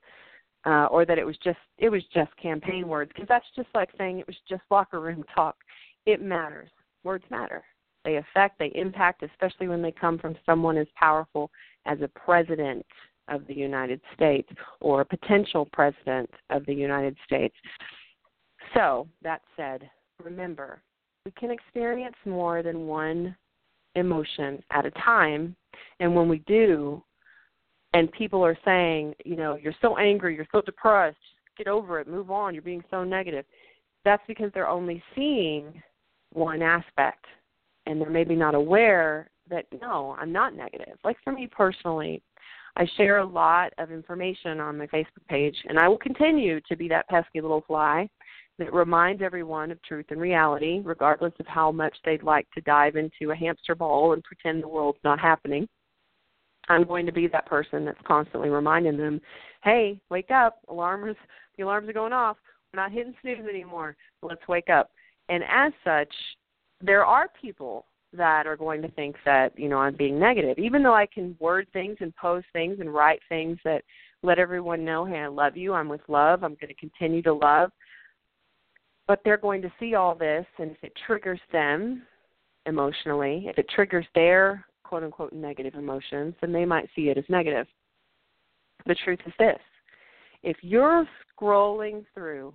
uh, 0.67 0.87
or 0.91 1.05
that 1.05 1.19
it 1.19 1.27
was 1.27 1.37
just 1.43 1.59
it 1.79 1.89
was 1.89 2.03
just 2.13 2.35
campaign 2.37 2.89
words 2.89 3.11
because 3.15 3.29
that's 3.29 3.47
just 3.55 3.69
like 3.75 3.91
saying 3.99 4.19
it 4.19 4.27
was 4.27 4.37
just 4.49 4.63
locker 4.71 5.01
room 5.01 5.25
talk. 5.35 5.57
It 6.07 6.23
matters. 6.23 6.71
Words 7.03 7.25
matter. 7.31 7.63
They 8.05 8.17
affect, 8.17 8.59
they 8.59 8.71
impact, 8.75 9.23
especially 9.23 9.69
when 9.69 9.81
they 9.81 9.93
come 9.93 10.19
from 10.19 10.37
someone 10.45 10.77
as 10.77 10.87
powerful 10.95 11.51
as 11.87 11.99
a 12.03 12.09
president 12.09 12.85
of 13.29 13.47
the 13.47 13.55
United 13.55 14.01
States 14.15 14.49
or 14.81 15.01
a 15.01 15.05
potential 15.07 15.67
president 15.73 16.29
of 16.51 16.67
the 16.67 16.75
United 16.75 17.17
States. 17.25 17.55
So, 18.75 19.09
that 19.23 19.41
said, 19.57 19.89
remember, 20.23 20.83
we 21.25 21.31
can 21.33 21.51
experience 21.51 22.17
more 22.27 22.63
than 22.63 22.87
one 22.87 23.35
emotion 23.95 24.63
at 24.71 24.85
a 24.85 24.91
time. 24.93 25.57
And 26.01 26.15
when 26.15 26.29
we 26.29 26.39
do, 26.41 27.03
and 27.95 28.13
people 28.13 28.45
are 28.45 28.59
saying, 28.65 29.15
you 29.25 29.37
know, 29.37 29.57
you're 29.57 29.75
so 29.81 29.97
angry, 29.97 30.35
you're 30.35 30.47
so 30.53 30.61
depressed, 30.61 31.17
just 31.47 31.57
get 31.57 31.69
over 31.69 32.01
it, 32.01 32.09
move 32.09 32.31
on, 32.31 32.53
you're 32.53 32.63
being 32.63 32.85
so 32.91 33.05
negative, 33.05 33.47
that's 34.05 34.23
because 34.29 34.51
they're 34.53 34.69
only 34.69 35.03
seeing 35.15 35.83
one 36.33 36.61
aspect. 36.61 37.25
And 37.87 38.01
they're 38.01 38.11
maybe 38.11 38.35
not 38.35 38.55
aware 38.55 39.29
that, 39.51 39.67
no, 39.81 40.17
I'm 40.19 40.33
not 40.33 40.57
negative. 40.57 40.99
Like 41.05 41.17
for 41.23 41.33
me 41.33 41.47
personally, 41.47 42.23
I 42.77 42.87
share 42.97 43.19
a 43.19 43.27
lot 43.27 43.73
of 43.79 43.93
information 43.93 44.59
on 44.59 44.79
my 44.79 44.87
Facebook 44.87 45.27
page, 45.29 45.57
and 45.69 45.79
I 45.79 45.87
will 45.87 45.99
continue 45.99 46.61
to 46.63 46.77
be 46.77 46.89
that 46.89 47.07
pesky 47.09 47.41
little 47.41 47.63
fly 47.67 48.09
that 48.59 48.73
reminds 48.73 49.23
everyone 49.23 49.71
of 49.71 49.83
truth 49.83 50.07
and 50.09 50.21
reality, 50.21 50.81
regardless 50.83 51.35
of 51.39 51.47
how 51.47 51.71
much 51.71 51.95
they'd 52.05 52.23
like 52.23 52.49
to 52.55 52.61
dive 52.63 52.97
into 52.97 53.31
a 53.31 53.37
hamster 53.37 53.75
ball 53.75 54.15
and 54.15 54.25
pretend 54.25 54.63
the 54.63 54.69
world's 54.69 54.99
not 55.05 55.21
happening. 55.21 55.69
I'm 56.69 56.85
going 56.85 57.07
to 57.07 57.13
be 57.13 57.27
that 57.29 57.47
person 57.47 57.85
that's 57.85 57.99
constantly 58.07 58.49
reminding 58.49 58.97
them, 58.97 59.21
"Hey, 59.63 60.01
wake 60.11 60.31
up! 60.31 60.61
Alarms, 60.69 61.17
the 61.57 61.65
alarms 61.65 61.89
are 61.89 61.95
going 61.95 62.13
off. 62.13 62.37
We're 62.73 62.83
not 62.83 62.93
hitting 62.93 63.15
snooze 63.23 63.47
anymore. 63.49 63.97
Let's 64.23 64.47
wake 64.49 64.71
up." 64.71 64.91
And 65.29 65.43
as 65.45 65.73
such, 65.85 66.13
there 66.81 67.05
are 67.05 67.29
people 67.41 67.87
that 68.13 68.47
are 68.47 68.57
going 68.57 68.81
to 68.83 68.91
think 68.93 69.17
that 69.25 69.59
you 69.59 69.69
know 69.69 69.79
I'm 69.79 69.97
being 69.97 70.19
negative, 70.19 70.59
even 70.59 70.83
though 70.83 70.95
I 70.95 71.07
can 71.07 71.37
word 71.41 71.67
things 71.73 71.97
and 72.01 72.15
post 72.17 72.47
things 72.53 72.81
and 72.81 72.93
write 72.93 73.21
things 73.29 73.59
that 73.65 73.83
let 74.23 74.39
everyone 74.39 74.85
know, 74.85 75.05
"Hey, 75.05 75.21
I 75.21 75.27
love 75.29 75.57
you. 75.57 75.75
I'm 75.75 75.89
with 75.89 76.03
love. 76.09 76.43
I'm 76.43 76.55
going 76.55 76.69
to 76.69 76.75
continue 76.75 77.23
to 77.23 77.35
love." 77.35 77.71
but 79.07 79.21
they're 79.25 79.37
going 79.37 79.63
to 79.63 79.73
see 79.79 79.95
all 79.95 80.15
this 80.15 80.47
and 80.59 80.71
if 80.71 80.83
it 80.83 80.93
triggers 81.07 81.41
them 81.53 82.03
emotionally 82.67 83.45
if 83.49 83.59
it 83.59 83.69
triggers 83.75 84.07
their 84.15 84.65
quote 84.95 85.03
unquote 85.03 85.33
negative 85.33 85.75
emotions 85.75 86.35
then 86.41 86.53
they 86.53 86.65
might 86.65 86.89
see 86.95 87.09
it 87.09 87.19
as 87.19 87.25
negative 87.29 87.67
the 88.87 88.95
truth 89.05 89.19
is 89.27 89.33
this 89.41 89.59
if 90.45 90.57
you're 90.63 91.05
scrolling 91.37 92.05
through 92.15 92.55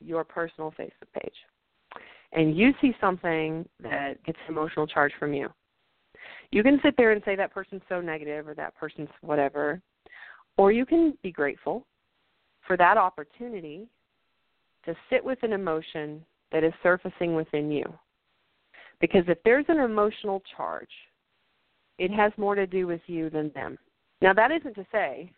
your 0.00 0.24
personal 0.24 0.72
facebook 0.80 1.20
page 1.20 1.34
and 2.32 2.56
you 2.56 2.72
see 2.80 2.96
something 3.02 3.68
that 3.82 4.14
gets 4.24 4.38
emotional 4.48 4.86
charge 4.86 5.12
from 5.18 5.34
you 5.34 5.46
you 6.52 6.62
can 6.62 6.80
sit 6.82 6.94
there 6.96 7.12
and 7.12 7.20
say 7.26 7.36
that 7.36 7.52
person's 7.52 7.82
so 7.86 8.00
negative 8.00 8.48
or 8.48 8.54
that 8.54 8.74
person's 8.76 9.10
whatever 9.20 9.78
or 10.56 10.72
you 10.72 10.86
can 10.86 11.18
be 11.22 11.30
grateful 11.30 11.86
for 12.66 12.78
that 12.78 12.96
opportunity 12.96 13.86
to 14.86 14.96
sit 15.10 15.22
with 15.22 15.42
an 15.42 15.52
emotion 15.52 16.24
that 16.50 16.64
is 16.64 16.72
surfacing 16.82 17.34
within 17.34 17.70
you. 17.70 17.84
Because 19.02 19.24
if 19.28 19.36
there's 19.44 19.66
an 19.68 19.80
emotional 19.80 20.42
charge, 20.56 20.88
it 21.98 22.10
has 22.10 22.32
more 22.36 22.54
to 22.54 22.66
do 22.66 22.86
with 22.86 23.00
you 23.06 23.30
than 23.30 23.50
them. 23.54 23.78
Now 24.20 24.32
that 24.34 24.50
isn't 24.50 24.74
to 24.74 24.86
say 24.90 25.32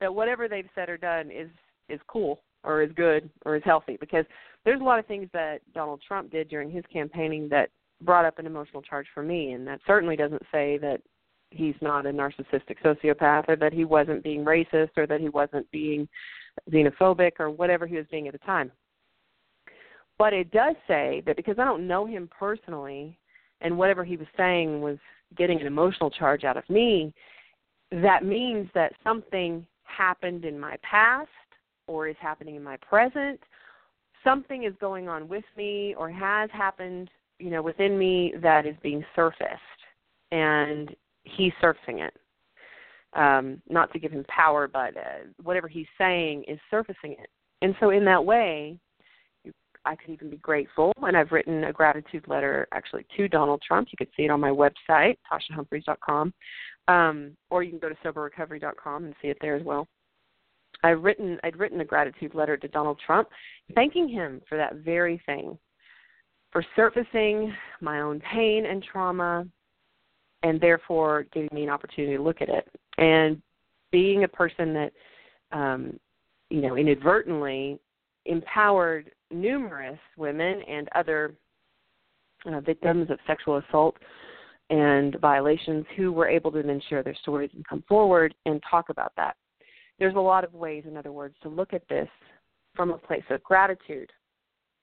that 0.00 0.14
whatever 0.14 0.48
they've 0.48 0.68
said 0.74 0.88
or 0.88 0.96
done 0.96 1.30
is 1.30 1.48
is 1.88 2.00
cool 2.06 2.40
or 2.64 2.82
is 2.82 2.92
good 2.92 3.28
or 3.44 3.56
is 3.56 3.62
healthy 3.64 3.96
because 4.00 4.24
there's 4.64 4.80
a 4.80 4.84
lot 4.84 4.98
of 4.98 5.06
things 5.06 5.28
that 5.32 5.60
Donald 5.74 6.00
Trump 6.06 6.30
did 6.30 6.48
during 6.48 6.70
his 6.70 6.84
campaigning 6.92 7.48
that 7.48 7.70
brought 8.02 8.24
up 8.24 8.38
an 8.38 8.46
emotional 8.46 8.82
charge 8.82 9.06
for 9.14 9.22
me 9.22 9.52
and 9.52 9.66
that 9.66 9.80
certainly 9.86 10.16
doesn't 10.16 10.42
say 10.52 10.78
that 10.78 11.00
he's 11.50 11.74
not 11.80 12.06
a 12.06 12.10
narcissistic 12.10 12.76
sociopath 12.84 13.48
or 13.48 13.56
that 13.56 13.72
he 13.72 13.84
wasn't 13.84 14.22
being 14.22 14.44
racist 14.44 14.90
or 14.96 15.06
that 15.06 15.20
he 15.20 15.28
wasn't 15.28 15.68
being 15.70 16.08
xenophobic 16.70 17.32
or 17.38 17.50
whatever 17.50 17.86
he 17.86 17.96
was 17.96 18.06
being 18.10 18.26
at 18.26 18.32
the 18.32 18.38
time. 18.38 18.70
But 20.18 20.32
it 20.32 20.50
does 20.50 20.76
say 20.86 21.22
that 21.26 21.36
because 21.36 21.58
I 21.58 21.64
don't 21.64 21.86
know 21.86 22.06
him 22.06 22.28
personally 22.36 23.18
and 23.60 23.76
whatever 23.76 24.04
he 24.04 24.16
was 24.16 24.26
saying 24.36 24.80
was 24.80 24.98
getting 25.36 25.60
an 25.60 25.66
emotional 25.66 26.10
charge 26.10 26.44
out 26.44 26.56
of 26.56 26.68
me, 26.68 27.12
that 27.90 28.24
means 28.24 28.68
that 28.74 28.92
something 29.04 29.66
happened 29.84 30.44
in 30.44 30.58
my 30.58 30.76
past 30.82 31.28
or 31.86 32.08
is 32.08 32.16
happening 32.20 32.56
in 32.56 32.62
my 32.62 32.76
present. 32.78 33.40
Something 34.24 34.64
is 34.64 34.72
going 34.80 35.08
on 35.08 35.28
with 35.28 35.44
me 35.56 35.94
or 35.98 36.10
has 36.10 36.48
happened, 36.52 37.10
you 37.38 37.50
know, 37.50 37.62
within 37.62 37.98
me 37.98 38.34
that 38.42 38.66
is 38.66 38.76
being 38.82 39.04
surfaced. 39.14 39.60
And 40.30 40.94
he's 41.24 41.52
surfacing 41.60 41.98
it 41.98 42.14
um, 43.14 43.60
not 43.68 43.92
to 43.92 43.98
give 43.98 44.12
him 44.12 44.24
power, 44.28 44.68
but 44.68 44.96
uh, 44.96 45.26
whatever 45.42 45.68
he's 45.68 45.86
saying 45.98 46.44
is 46.48 46.58
surfacing 46.70 47.12
it. 47.12 47.28
And 47.60 47.74
so, 47.80 47.90
in 47.90 48.04
that 48.06 48.24
way, 48.24 48.78
I 49.84 49.96
could 49.96 50.10
even 50.10 50.30
be 50.30 50.36
grateful. 50.36 50.92
And 51.02 51.16
I've 51.16 51.32
written 51.32 51.64
a 51.64 51.72
gratitude 51.72 52.24
letter 52.28 52.68
actually 52.72 53.06
to 53.16 53.28
Donald 53.28 53.62
Trump. 53.66 53.88
You 53.90 53.96
could 53.96 54.12
see 54.16 54.24
it 54.24 54.30
on 54.30 54.40
my 54.40 54.50
website, 54.50 55.16
TashaHumphreys.com, 55.30 56.32
um, 56.88 57.36
or 57.50 57.62
you 57.62 57.70
can 57.70 57.78
go 57.78 57.88
to 57.88 57.96
SoberRecovery.com 58.04 59.04
and 59.04 59.14
see 59.20 59.28
it 59.28 59.38
there 59.40 59.56
as 59.56 59.64
well. 59.64 59.88
I've 60.84 61.02
written 61.02 61.38
I'd 61.44 61.56
written 61.56 61.80
a 61.80 61.84
gratitude 61.84 62.34
letter 62.34 62.56
to 62.56 62.68
Donald 62.68 63.00
Trump, 63.04 63.28
thanking 63.74 64.08
him 64.08 64.40
for 64.48 64.56
that 64.58 64.76
very 64.76 65.22
thing, 65.26 65.56
for 66.50 66.64
surfacing 66.74 67.54
my 67.80 68.00
own 68.00 68.20
pain 68.20 68.66
and 68.66 68.82
trauma, 68.82 69.46
and 70.42 70.60
therefore 70.60 71.26
giving 71.32 71.50
me 71.52 71.62
an 71.62 71.70
opportunity 71.70 72.16
to 72.16 72.22
look 72.22 72.42
at 72.42 72.48
it 72.48 72.68
and 72.98 73.40
being 73.90 74.24
a 74.24 74.28
person 74.28 74.74
that 74.74 74.92
um, 75.52 75.98
you 76.50 76.60
know 76.60 76.76
inadvertently 76.76 77.78
empowered 78.26 79.10
numerous 79.30 79.98
women 80.16 80.62
and 80.68 80.88
other 80.94 81.34
uh, 82.46 82.60
victims 82.60 83.10
of 83.10 83.18
sexual 83.26 83.58
assault 83.58 83.96
and 84.70 85.16
violations 85.20 85.84
who 85.96 86.12
were 86.12 86.28
able 86.28 86.50
to 86.52 86.62
then 86.62 86.80
share 86.88 87.02
their 87.02 87.16
stories 87.16 87.50
and 87.54 87.66
come 87.66 87.84
forward 87.88 88.34
and 88.46 88.62
talk 88.68 88.88
about 88.88 89.12
that. 89.16 89.36
There's 89.98 90.14
a 90.16 90.20
lot 90.20 90.44
of 90.44 90.54
ways, 90.54 90.84
in 90.86 90.96
other 90.96 91.12
words, 91.12 91.34
to 91.42 91.48
look 91.48 91.72
at 91.72 91.86
this 91.88 92.08
from 92.74 92.90
a 92.90 92.98
place 92.98 93.24
of 93.30 93.42
gratitude. 93.42 94.10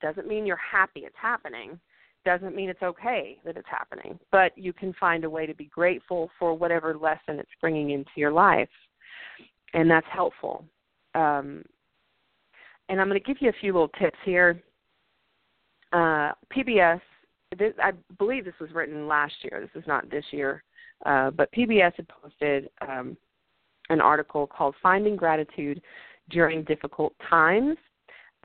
Doesn't 0.01 0.27
mean 0.27 0.45
you're 0.45 0.57
happy 0.57 1.01
it's 1.01 1.15
happening, 1.19 1.79
doesn't 2.25 2.55
mean 2.55 2.69
it's 2.69 2.83
okay 2.83 3.39
that 3.45 3.57
it's 3.57 3.67
happening, 3.69 4.19
but 4.31 4.57
you 4.57 4.73
can 4.73 4.93
find 4.99 5.23
a 5.23 5.29
way 5.29 5.45
to 5.45 5.55
be 5.55 5.65
grateful 5.65 6.29
for 6.37 6.53
whatever 6.53 6.95
lesson 6.95 7.39
it's 7.39 7.49
bringing 7.59 7.91
into 7.91 8.11
your 8.15 8.31
life, 8.31 8.69
and 9.73 9.89
that's 9.89 10.07
helpful. 10.11 10.65
Um, 11.15 11.63
and 12.89 12.99
I'm 12.99 13.07
going 13.07 13.19
to 13.19 13.25
give 13.25 13.37
you 13.39 13.49
a 13.49 13.59
few 13.61 13.71
little 13.71 13.91
tips 13.99 14.17
here. 14.25 14.61
Uh, 15.93 16.33
PBS, 16.55 16.99
this, 17.57 17.73
I 17.81 17.91
believe 18.17 18.45
this 18.45 18.53
was 18.59 18.71
written 18.73 19.07
last 19.07 19.33
year. 19.43 19.61
This 19.61 19.81
is 19.81 19.87
not 19.87 20.09
this 20.09 20.25
year, 20.31 20.63
uh, 21.05 21.31
but 21.31 21.51
PBS 21.53 21.95
had 21.95 22.07
posted 22.07 22.69
um, 22.81 23.15
an 23.89 24.01
article 24.01 24.45
called 24.45 24.75
"Finding 24.83 25.15
Gratitude 25.15 25.81
During 26.29 26.63
Difficult 26.63 27.13
Times." 27.29 27.77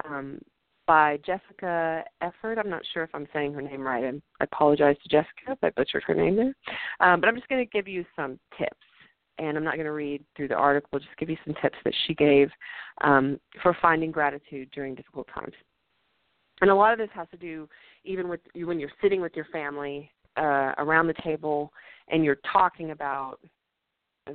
Um, 0.05 0.41
by 0.87 1.19
Jessica 1.25 2.05
Efford. 2.23 2.59
I'm 2.59 2.69
not 2.69 2.83
sure 2.93 3.05
if 3.05 3.11
I'm 3.15 3.27
saying 3.33 3.55
her 3.55 3.63
name 3.63 3.81
right. 3.81 4.05
I 4.05 4.45
apologize 4.45 4.97
to 5.03 5.09
Jessica 5.09 5.53
if 5.53 5.59
I 5.63 5.71
butchered 5.71 6.03
her 6.07 6.15
name 6.15 6.37
there. 6.37 6.55
Um, 7.01 7.21
but 7.21 7.29
I'm 7.29 7.37
just 7.37 7.49
going 7.49 7.65
to 7.65 7.71
give 7.71 7.89
you 7.89 8.05
some 8.15 8.39
tips 8.59 8.77
and 9.39 9.57
I'm 9.57 9.65
not 9.65 9.75
going 9.75 9.87
to 9.87 9.93
read 9.93 10.25
through 10.37 10.49
the 10.49 10.55
article, 10.55 10.99
just 10.99 11.17
give 11.19 11.31
you 11.31 11.37
some 11.45 11.55
tips 11.61 11.77
that 11.85 11.95
she 12.07 12.15
gave 12.15 12.51
um, 13.03 13.39
for 13.63 13.77
finding 13.81 14.11
gratitude 14.11 14.71
during 14.73 14.95
difficult 14.95 15.29
times. 15.35 15.55
And 16.61 16.71
a 16.71 16.75
lot 16.75 16.93
of 16.93 16.99
this 16.99 17.11
has 17.15 17.27
to 17.31 17.37
do 17.37 17.69
even 18.05 18.29
with 18.29 18.41
you 18.55 18.67
when 18.67 18.79
you're 18.79 18.93
sitting 19.03 19.21
with 19.21 19.35
your 19.35 19.47
family 19.47 20.11
uh, 20.37 20.73
around 20.79 21.07
the 21.07 21.15
table 21.23 21.73
and 22.09 22.25
you're 22.25 22.39
talking 22.53 22.91
about 22.91 23.39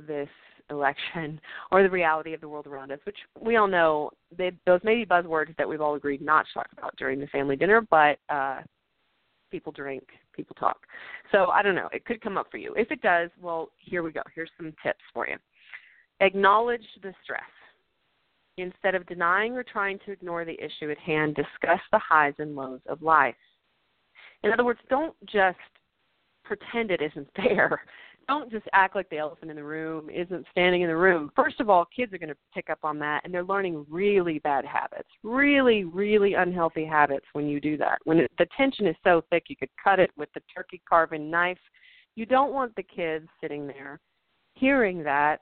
this 0.06 0.28
election 0.70 1.40
or 1.72 1.82
the 1.82 1.90
reality 1.90 2.34
of 2.34 2.40
the 2.40 2.48
world 2.48 2.66
around 2.66 2.92
us, 2.92 2.98
which 3.04 3.16
we 3.40 3.56
all 3.56 3.68
know 3.68 4.10
they, 4.36 4.52
those 4.66 4.80
may 4.84 4.94
be 4.94 5.06
buzzwords 5.06 5.56
that 5.56 5.68
we've 5.68 5.80
all 5.80 5.94
agreed 5.94 6.22
not 6.22 6.46
to 6.46 6.54
talk 6.54 6.68
about 6.76 6.94
during 6.96 7.18
the 7.20 7.26
family 7.28 7.56
dinner, 7.56 7.80
but 7.90 8.18
uh, 8.28 8.60
people 9.50 9.72
drink, 9.72 10.04
people 10.34 10.56
talk. 10.58 10.78
So 11.32 11.46
I 11.46 11.62
don't 11.62 11.74
know. 11.74 11.88
It 11.92 12.04
could 12.04 12.20
come 12.20 12.38
up 12.38 12.50
for 12.50 12.58
you. 12.58 12.74
If 12.76 12.90
it 12.90 13.02
does, 13.02 13.30
well, 13.40 13.70
here 13.78 14.02
we 14.02 14.12
go. 14.12 14.22
Here's 14.34 14.50
some 14.56 14.72
tips 14.82 15.00
for 15.12 15.28
you. 15.28 15.36
Acknowledge 16.20 16.84
the 17.02 17.12
stress. 17.22 17.42
Instead 18.56 18.94
of 18.94 19.06
denying 19.06 19.56
or 19.56 19.62
trying 19.62 19.98
to 20.04 20.12
ignore 20.12 20.44
the 20.44 20.58
issue 20.62 20.90
at 20.90 20.98
hand, 20.98 21.34
discuss 21.34 21.80
the 21.92 21.98
highs 21.98 22.34
and 22.38 22.54
lows 22.54 22.80
of 22.88 23.00
life. 23.00 23.34
In 24.42 24.52
other 24.52 24.64
words, 24.64 24.80
don't 24.88 25.14
just 25.26 25.56
pretend 26.44 26.90
it 26.90 27.00
isn't 27.00 27.28
there 27.36 27.80
don't 28.30 28.50
just 28.50 28.66
act 28.72 28.94
like 28.94 29.10
the 29.10 29.18
elephant 29.18 29.50
in 29.50 29.56
the 29.56 29.64
room 29.64 30.08
isn't 30.08 30.46
standing 30.52 30.82
in 30.82 30.88
the 30.88 30.96
room. 30.96 31.32
First 31.34 31.58
of 31.58 31.68
all, 31.68 31.84
kids 31.84 32.12
are 32.12 32.18
going 32.18 32.28
to 32.28 32.36
pick 32.54 32.70
up 32.70 32.78
on 32.84 32.98
that, 33.00 33.22
and 33.24 33.34
they're 33.34 33.42
learning 33.42 33.84
really 33.90 34.38
bad 34.38 34.64
habits, 34.64 35.08
really, 35.24 35.82
really 35.82 36.34
unhealthy 36.34 36.84
habits 36.84 37.26
when 37.32 37.48
you 37.48 37.60
do 37.60 37.76
that. 37.78 37.98
When 38.04 38.18
it, 38.18 38.30
the 38.38 38.46
tension 38.56 38.86
is 38.86 38.94
so 39.02 39.22
thick, 39.30 39.44
you 39.48 39.56
could 39.56 39.70
cut 39.82 39.98
it 39.98 40.10
with 40.16 40.28
the 40.34 40.42
turkey 40.54 40.80
carving 40.88 41.28
knife. 41.28 41.58
You 42.14 42.24
don't 42.24 42.52
want 42.52 42.74
the 42.76 42.84
kids 42.84 43.26
sitting 43.40 43.66
there 43.66 43.98
hearing 44.54 45.02
that, 45.02 45.40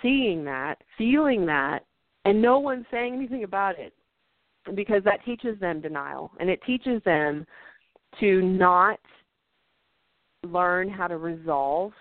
seeing 0.00 0.44
that, 0.44 0.76
feeling 0.96 1.44
that, 1.46 1.80
and 2.24 2.40
no 2.40 2.58
one 2.58 2.86
saying 2.90 3.14
anything 3.14 3.44
about 3.44 3.78
it 3.78 3.92
because 4.74 5.04
that 5.04 5.24
teaches 5.24 5.58
them 5.60 5.80
denial 5.80 6.30
and 6.40 6.48
it 6.48 6.60
teaches 6.66 7.02
them 7.04 7.44
to 8.18 8.40
not 8.40 8.98
learn 10.42 10.88
how 10.88 11.06
to 11.06 11.18
resolve 11.18 11.92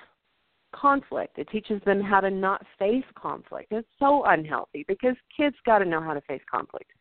conflict. 0.74 1.38
It 1.38 1.50
teaches 1.50 1.82
them 1.86 2.02
how 2.02 2.20
to 2.20 2.30
not 2.30 2.66
face 2.78 3.06
conflict. 3.16 3.72
It's 3.72 3.88
so 4.00 4.24
unhealthy 4.26 4.86
because 4.88 5.16
kids 5.36 5.56
got 5.66 5.80
to 5.80 5.86
know 5.86 6.02
how 6.02 6.14
to 6.14 6.22
face 6.22 6.42
conflict. 6.50 6.92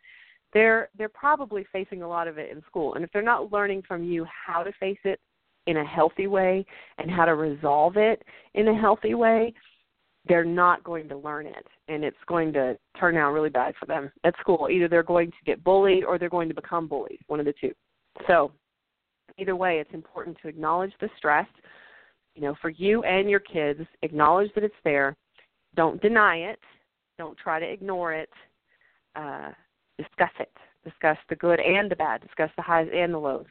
They're 0.53 0.91
they're 0.97 1.09
probably 1.09 1.65
facing 1.73 2.03
a 2.03 2.09
lot 2.09 2.29
of 2.29 2.39
it 2.39 2.51
in 2.51 2.63
school, 2.67 2.95
and 2.95 3.05
if 3.05 3.11
they're 3.13 3.23
not 3.23 3.53
learning 3.53 3.83
from 3.89 4.05
you 4.05 4.27
how 4.47 4.63
to 4.63 4.73
face 4.79 4.99
it 5.05 5.19
in 5.67 5.79
a 5.79 5.85
healthy 5.85 6.27
way 6.27 6.65
and 6.99 7.11
how 7.11 7.25
to 7.25 7.35
resolve 7.35 7.97
it 7.97 8.23
in 8.55 8.69
a 8.69 8.79
healthy 8.79 9.15
way, 9.15 9.55
they're 10.27 10.45
not 10.45 10.85
going 10.85 11.09
to 11.09 11.17
learn 11.17 11.47
it, 11.47 11.67
and 11.89 12.05
it's 12.05 12.17
going 12.27 12.53
to 12.53 12.77
turn 12.99 13.17
out 13.17 13.33
really 13.33 13.49
bad 13.49 13.75
for 13.79 13.87
them 13.87 14.13
at 14.25 14.35
school. 14.41 14.69
Either 14.71 14.89
they're 14.89 15.03
going 15.03 15.31
to 15.31 15.45
get 15.47 15.65
bullied 15.65 16.05
or 16.05 16.19
they're 16.19 16.29
going 16.29 16.49
to 16.49 16.55
become 16.55 16.87
bullied, 16.87 17.21
one 17.27 17.41
of 17.41 17.47
the 17.47 17.55
two. 17.61 17.73
So, 18.27 18.53
either 19.39 19.57
way, 19.57 19.79
it's 19.79 19.95
important 19.95 20.37
to 20.43 20.49
acknowledge 20.49 20.93
the 21.01 21.09
stress 21.17 21.47
you 22.35 22.43
know, 22.43 22.55
for 22.61 22.71
you 22.71 23.03
and 23.03 23.29
your 23.29 23.41
kids, 23.41 23.81
acknowledge 24.03 24.51
that 24.55 24.65
it's 24.65 24.75
there. 24.85 25.17
Don't 25.75 26.01
deny 26.01 26.37
it. 26.37 26.59
Don't 27.19 27.37
try 27.37 27.61
to 27.61 27.67
ignore 27.67 28.13
it. 28.13 28.31
Uh, 29.15 29.51
discuss 29.99 30.31
it. 30.41 30.53
Discuss 30.85 31.19
the 31.29 31.37
good 31.37 31.61
and 31.61 31.91
the 31.91 31.97
bad. 31.97 32.23
Discuss 32.23 32.51
the 32.57 32.63
highs 32.63 32.89
and 32.93 33.13
the 33.15 33.19
lows. 33.19 33.47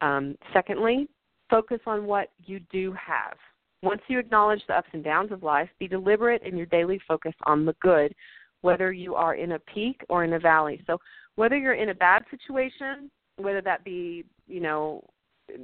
Um, 0.00 0.36
secondly, 0.52 1.08
focus 1.50 1.80
on 1.86 2.06
what 2.06 2.30
you 2.44 2.60
do 2.70 2.92
have. 2.92 3.36
Once 3.82 4.00
you 4.08 4.18
acknowledge 4.18 4.60
the 4.66 4.74
ups 4.74 4.88
and 4.92 5.04
downs 5.04 5.32
of 5.32 5.42
life, 5.42 5.68
be 5.78 5.88
deliberate 5.88 6.42
in 6.42 6.56
your 6.56 6.66
daily 6.66 7.00
focus 7.06 7.34
on 7.44 7.64
the 7.64 7.74
good, 7.80 8.12
whether 8.60 8.92
you 8.92 9.14
are 9.14 9.34
in 9.34 9.52
a 9.52 9.58
peak 9.60 10.00
or 10.08 10.24
in 10.24 10.32
a 10.34 10.38
valley. 10.38 10.82
So, 10.86 10.98
whether 11.36 11.56
you're 11.56 11.74
in 11.74 11.90
a 11.90 11.94
bad 11.94 12.24
situation, 12.30 13.10
whether 13.36 13.62
that 13.62 13.84
be, 13.84 14.24
you 14.48 14.58
know, 14.58 15.04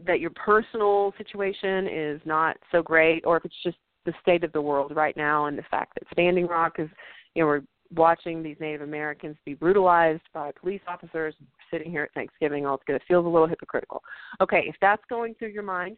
that 0.07 0.21
your 0.21 0.31
personal 0.31 1.13
situation 1.19 1.89
is 1.89 2.21
not 2.25 2.57
so 2.73 2.83
great, 2.83 3.25
or 3.27 3.37
if 3.37 3.45
it's 3.45 3.63
just 3.63 3.77
the 4.05 4.13
state 4.21 4.45
of 4.45 4.53
the 4.53 4.61
world 4.61 4.95
right 4.95 5.17
now 5.17 5.47
and 5.47 5.57
the 5.57 5.65
fact 5.71 5.95
that 5.95 6.05
Standing 6.13 6.47
Rock 6.47 6.75
is, 6.79 6.89
you 7.35 7.43
know, 7.43 7.47
we're 7.47 7.63
watching 7.95 8.43
these 8.43 8.57
Native 8.61 8.83
Americans 8.83 9.37
be 9.45 9.55
brutalized 9.55 10.23
by 10.33 10.51
police 10.61 10.81
officers, 10.89 11.35
sitting 11.71 11.91
here 11.91 12.05
at 12.05 12.13
Thanksgiving 12.13 12.67
all 12.67 12.79
together. 12.79 12.97
It 12.97 13.03
feels 13.07 13.27
a 13.27 13.29
little 13.29 13.49
hypocritical. 13.49 14.03
Okay, 14.41 14.65
if 14.67 14.77
that's 14.81 15.03
going 15.09 15.35
through 15.35 15.49
your 15.49 15.63
mind, 15.63 15.97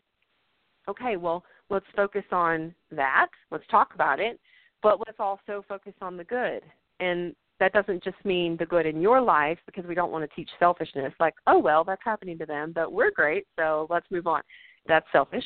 okay, 0.88 1.16
well, 1.16 1.44
let's 1.70 1.86
focus 1.94 2.24
on 2.32 2.74
that. 2.90 3.28
Let's 3.50 3.66
talk 3.70 3.94
about 3.94 4.20
it, 4.20 4.38
but 4.82 4.98
let's 5.00 5.18
also 5.18 5.64
focus 5.68 5.94
on 6.00 6.16
the 6.16 6.24
good. 6.24 6.62
And 7.00 7.34
that 7.60 7.72
doesn't 7.72 8.04
just 8.04 8.22
mean 8.24 8.56
the 8.58 8.66
good 8.66 8.86
in 8.86 9.00
your 9.00 9.20
life 9.20 9.58
because 9.66 9.84
we 9.86 9.94
don't 9.94 10.12
want 10.12 10.28
to 10.28 10.36
teach 10.36 10.50
selfishness 10.58 11.12
like 11.18 11.34
oh 11.46 11.58
well 11.58 11.84
that's 11.84 12.02
happening 12.04 12.38
to 12.38 12.46
them 12.46 12.72
but 12.74 12.92
we're 12.92 13.10
great 13.10 13.46
so 13.56 13.86
let's 13.90 14.06
move 14.10 14.26
on. 14.26 14.42
That's 14.86 15.06
selfish. 15.10 15.44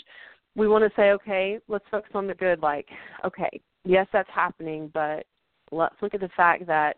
We 0.57 0.69
want 0.69 0.85
to 0.85 0.91
say 0.97 1.11
okay 1.13 1.59
let's 1.69 1.85
focus 1.91 2.13
on 2.15 2.27
the 2.27 2.35
good 2.35 2.61
like 2.61 2.89
okay 3.25 3.61
yes 3.85 4.07
that's 4.13 4.31
happening 4.35 4.91
but 4.93 5.27
let's 5.71 5.97
look 6.03 6.15
at 6.15 6.21
the 6.21 6.31
fact 6.37 6.67
that 6.67 6.97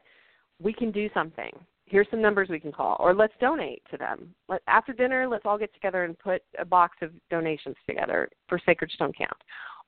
we 0.60 0.72
can 0.72 0.90
do 0.90 1.08
something. 1.12 1.50
Here's 1.86 2.06
some 2.10 2.22
numbers 2.22 2.48
we 2.48 2.60
can 2.60 2.72
call 2.72 2.96
or 3.00 3.14
let's 3.14 3.34
donate 3.38 3.82
to 3.90 3.98
them. 3.98 4.34
Let, 4.48 4.62
after 4.66 4.92
dinner 4.92 5.28
let's 5.28 5.44
all 5.44 5.58
get 5.58 5.74
together 5.74 6.04
and 6.04 6.18
put 6.18 6.42
a 6.58 6.64
box 6.64 6.96
of 7.02 7.10
donations 7.30 7.76
together 7.86 8.28
for 8.48 8.58
sacred 8.64 8.90
stone 8.92 9.12
camp 9.12 9.36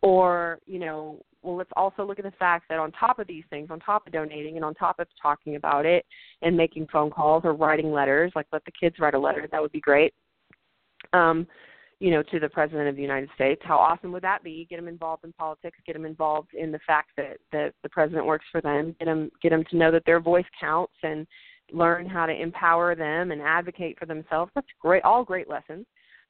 or 0.05 0.59
you 0.66 0.78
know 0.78 1.18
well, 1.42 1.57
let's 1.57 1.70
also 1.76 2.05
look 2.05 2.18
at 2.18 2.24
the 2.24 2.32
fact 2.32 2.66
that 2.68 2.78
on 2.78 2.90
top 2.92 3.18
of 3.18 3.26
these 3.26 3.44
things, 3.50 3.68
on 3.70 3.78
top 3.80 4.07
of 4.07 4.12
donating 4.12 4.57
and 4.57 4.64
on 4.64 4.74
top 4.74 4.98
of 4.98 5.07
talking 5.20 5.57
about 5.57 5.84
it 5.84 6.07
and 6.40 6.57
making 6.57 6.86
phone 6.90 7.11
calls 7.11 7.42
or 7.44 7.52
writing 7.52 7.92
letters, 7.92 8.32
like 8.34 8.46
let 8.50 8.64
the 8.64 8.72
kids 8.72 8.96
write 8.98 9.14
a 9.14 9.18
letter, 9.18 9.46
that 9.50 9.61
would 9.61 9.72
be 9.72 9.80
great. 9.80 10.14
Um, 11.12 11.46
you 12.00 12.11
know, 12.11 12.22
to 12.22 12.40
the 12.40 12.48
president 12.48 12.88
of 12.88 12.96
the 12.96 13.02
United 13.02 13.28
States. 13.34 13.61
How 13.64 13.76
awesome 13.78 14.11
would 14.12 14.22
that 14.22 14.42
be? 14.42 14.66
Get 14.68 14.76
them 14.76 14.88
involved 14.88 15.24
in 15.24 15.32
politics. 15.32 15.78
Get 15.86 15.92
them 15.92 16.07
involved 16.07 16.55
in 16.55 16.72
the 16.72 16.80
fact 16.86 17.11
that 17.16 17.36
that 17.52 17.74
the 17.82 17.88
president 17.90 18.26
works 18.26 18.46
for 18.50 18.61
them. 18.61 18.96
Get 18.98 19.05
them 19.05 19.30
get 19.42 19.50
them 19.50 19.64
to 19.70 19.76
know 19.76 19.90
that 19.90 20.05
their 20.07 20.20
voice 20.20 20.46
counts 20.59 20.94
and 21.02 21.26
learn 21.72 22.07
how 22.07 22.26
to 22.26 22.32
empower 22.32 22.94
them 22.94 23.30
and 23.30 23.40
advocate 23.40 23.98
for 23.98 24.07
themselves. 24.07 24.50
That's 24.55 24.66
great. 24.80 25.02
All 25.05 25.24
great 25.24 25.48
lessons. 25.48 25.86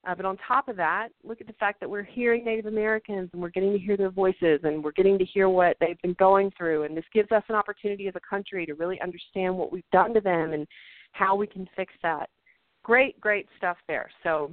Uh, 0.06 0.14
but 0.14 0.26
on 0.26 0.36
top 0.46 0.68
of 0.68 0.76
that, 0.76 1.08
look 1.22 1.40
at 1.40 1.46
the 1.46 1.52
fact 1.54 1.80
that 1.80 1.88
we're 1.88 2.02
hearing 2.02 2.44
Native 2.44 2.66
Americans 2.66 3.30
and 3.32 3.40
we're 3.40 3.48
getting 3.48 3.72
to 3.72 3.78
hear 3.78 3.96
their 3.96 4.10
voices 4.10 4.60
and 4.62 4.84
we're 4.84 4.92
getting 4.92 5.18
to 5.18 5.24
hear 5.24 5.48
what 5.48 5.76
they've 5.80 6.00
been 6.02 6.14
going 6.18 6.50
through. 6.58 6.82
And 6.82 6.96
this 6.96 7.04
gives 7.12 7.32
us 7.32 7.42
an 7.48 7.54
opportunity 7.54 8.06
as 8.08 8.14
a 8.14 8.20
country 8.28 8.66
to 8.66 8.74
really 8.74 9.00
understand 9.00 9.56
what 9.56 9.72
we've 9.72 9.82
done 9.92 10.12
to 10.14 10.20
them 10.20 10.52
and 10.52 10.66
how 11.12 11.34
we 11.34 11.46
can 11.46 11.66
fix 11.74 11.92
that. 12.02 12.28
Great, 12.82 13.18
great 13.20 13.46
stuff 13.56 13.78
there. 13.88 14.10
So 14.22 14.50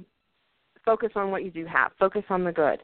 focus 0.84 1.10
on 1.16 1.30
what 1.30 1.44
you 1.44 1.50
do 1.50 1.66
have, 1.66 1.92
focus 1.98 2.24
on 2.30 2.44
the 2.44 2.52
good. 2.52 2.78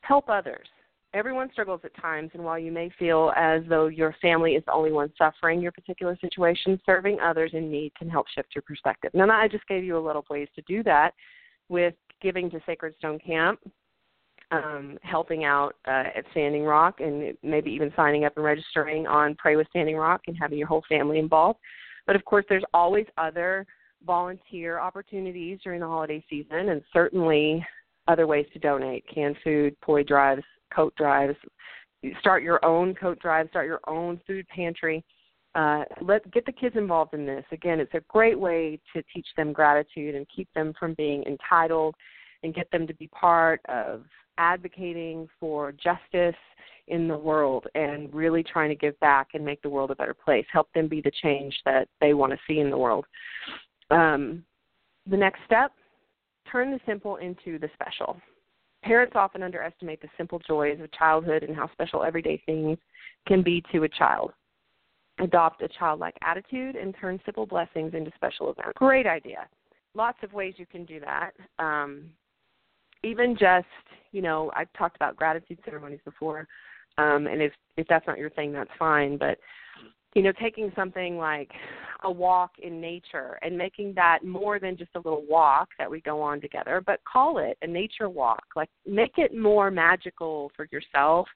Help 0.00 0.28
others. 0.28 0.66
Everyone 1.14 1.48
struggles 1.52 1.80
at 1.84 1.94
times, 1.96 2.32
and 2.34 2.42
while 2.42 2.58
you 2.58 2.72
may 2.72 2.90
feel 2.98 3.32
as 3.36 3.62
though 3.68 3.86
your 3.86 4.16
family 4.20 4.54
is 4.54 4.64
the 4.66 4.72
only 4.72 4.90
one 4.90 5.12
suffering 5.16 5.60
your 5.60 5.70
particular 5.70 6.18
situation, 6.20 6.80
serving 6.84 7.20
others 7.20 7.52
in 7.54 7.70
need 7.70 7.94
can 7.94 8.10
help 8.10 8.26
shift 8.34 8.48
your 8.52 8.62
perspective. 8.62 9.12
Now, 9.14 9.30
I 9.30 9.46
just 9.46 9.66
gave 9.68 9.84
you 9.84 9.96
a 9.96 10.04
little 10.04 10.24
ways 10.28 10.48
to 10.56 10.62
do 10.66 10.82
that 10.82 11.12
with 11.74 11.94
giving 12.22 12.48
to 12.50 12.60
Sacred 12.64 12.94
Stone 12.98 13.18
Camp, 13.18 13.58
um, 14.52 14.96
helping 15.02 15.44
out 15.44 15.74
uh, 15.86 16.04
at 16.16 16.24
Standing 16.30 16.62
Rock, 16.62 17.00
and 17.00 17.36
maybe 17.42 17.70
even 17.72 17.92
signing 17.96 18.24
up 18.24 18.36
and 18.36 18.44
registering 18.44 19.06
on 19.08 19.34
Pray 19.34 19.56
with 19.56 19.66
Standing 19.70 19.96
Rock 19.96 20.22
and 20.28 20.36
having 20.40 20.56
your 20.56 20.68
whole 20.68 20.84
family 20.88 21.18
involved. 21.18 21.58
But 22.06 22.14
of 22.14 22.24
course, 22.24 22.44
there's 22.48 22.64
always 22.72 23.06
other 23.18 23.66
volunteer 24.06 24.78
opportunities 24.78 25.58
during 25.64 25.80
the 25.80 25.86
holiday 25.86 26.24
season, 26.30 26.68
and 26.68 26.80
certainly 26.92 27.66
other 28.06 28.26
ways 28.26 28.46
to 28.52 28.58
donate 28.60 29.04
canned 29.12 29.36
food, 29.42 29.74
toy 29.84 30.04
drives, 30.04 30.44
coat 30.72 30.94
drives. 30.96 31.36
Start 32.20 32.42
your 32.42 32.64
own 32.64 32.94
coat 32.94 33.18
drive, 33.18 33.48
start 33.48 33.66
your 33.66 33.80
own 33.88 34.20
food 34.26 34.46
pantry 34.48 35.04
uh, 35.54 35.84
let 36.00 36.30
get 36.32 36.46
the 36.46 36.52
kids 36.52 36.76
involved 36.76 37.14
in 37.14 37.26
this. 37.26 37.44
Again, 37.52 37.80
it's 37.80 37.94
a 37.94 38.00
great 38.08 38.38
way 38.38 38.80
to 38.94 39.02
teach 39.14 39.26
them 39.36 39.52
gratitude 39.52 40.14
and 40.14 40.26
keep 40.34 40.48
them 40.54 40.72
from 40.78 40.94
being 40.94 41.22
entitled, 41.24 41.94
and 42.42 42.54
get 42.54 42.70
them 42.70 42.86
to 42.86 42.94
be 42.94 43.08
part 43.08 43.60
of 43.68 44.04
advocating 44.38 45.28
for 45.40 45.72
justice 45.72 46.36
in 46.88 47.08
the 47.08 47.16
world 47.16 47.66
and 47.74 48.12
really 48.12 48.42
trying 48.42 48.68
to 48.68 48.74
give 48.74 48.98
back 49.00 49.28
and 49.34 49.44
make 49.44 49.62
the 49.62 49.68
world 49.68 49.90
a 49.90 49.96
better 49.96 50.14
place. 50.14 50.44
Help 50.52 50.70
them 50.74 50.86
be 50.88 51.00
the 51.00 51.12
change 51.22 51.58
that 51.64 51.88
they 52.00 52.12
want 52.12 52.32
to 52.32 52.38
see 52.46 52.60
in 52.60 52.70
the 52.70 52.76
world. 52.76 53.06
Um, 53.90 54.44
the 55.08 55.16
next 55.16 55.40
step 55.46 55.72
turn 56.50 56.70
the 56.70 56.80
simple 56.86 57.16
into 57.16 57.58
the 57.58 57.70
special. 57.74 58.20
Parents 58.82 59.14
often 59.16 59.42
underestimate 59.42 60.02
the 60.02 60.08
simple 60.18 60.40
joys 60.46 60.78
of 60.80 60.92
childhood 60.92 61.42
and 61.42 61.56
how 61.56 61.70
special 61.72 62.04
everyday 62.04 62.42
things 62.44 62.76
can 63.26 63.42
be 63.42 63.62
to 63.72 63.84
a 63.84 63.88
child. 63.88 64.32
Adopt 65.20 65.62
a 65.62 65.68
childlike 65.68 66.16
attitude 66.22 66.76
and 66.76 66.94
turn 67.00 67.20
simple 67.24 67.46
blessings 67.46 67.94
into 67.94 68.10
special 68.16 68.50
events. 68.50 68.72
Great 68.74 69.06
idea. 69.06 69.46
Lots 69.94 70.18
of 70.22 70.32
ways 70.32 70.54
you 70.56 70.66
can 70.66 70.84
do 70.84 70.98
that. 71.00 71.30
Um, 71.58 72.10
even 73.04 73.36
just, 73.38 73.66
you 74.12 74.22
know, 74.22 74.50
I've 74.56 74.72
talked 74.76 74.96
about 74.96 75.16
gratitude 75.16 75.58
ceremonies 75.64 76.00
before, 76.04 76.48
um, 76.98 77.26
and 77.26 77.40
if 77.40 77.52
if 77.76 77.86
that's 77.88 78.06
not 78.06 78.18
your 78.18 78.30
thing, 78.30 78.52
that's 78.52 78.70
fine. 78.78 79.16
But 79.16 79.38
you 80.14 80.22
know, 80.22 80.32
taking 80.40 80.72
something 80.74 81.18
like 81.18 81.50
a 82.04 82.10
walk 82.10 82.52
in 82.62 82.80
nature 82.80 83.38
and 83.42 83.56
making 83.56 83.94
that 83.94 84.24
more 84.24 84.58
than 84.58 84.76
just 84.76 84.90
a 84.94 84.98
little 84.98 85.24
walk 85.28 85.68
that 85.78 85.90
we 85.90 86.00
go 86.00 86.20
on 86.20 86.40
together, 86.40 86.82
but 86.84 87.00
call 87.10 87.38
it 87.38 87.56
a 87.62 87.66
nature 87.66 88.08
walk. 88.08 88.42
Like 88.54 88.70
make 88.86 89.18
it 89.18 89.36
more 89.36 89.70
magical 89.70 90.52
for 90.54 90.68
yourself 90.70 91.26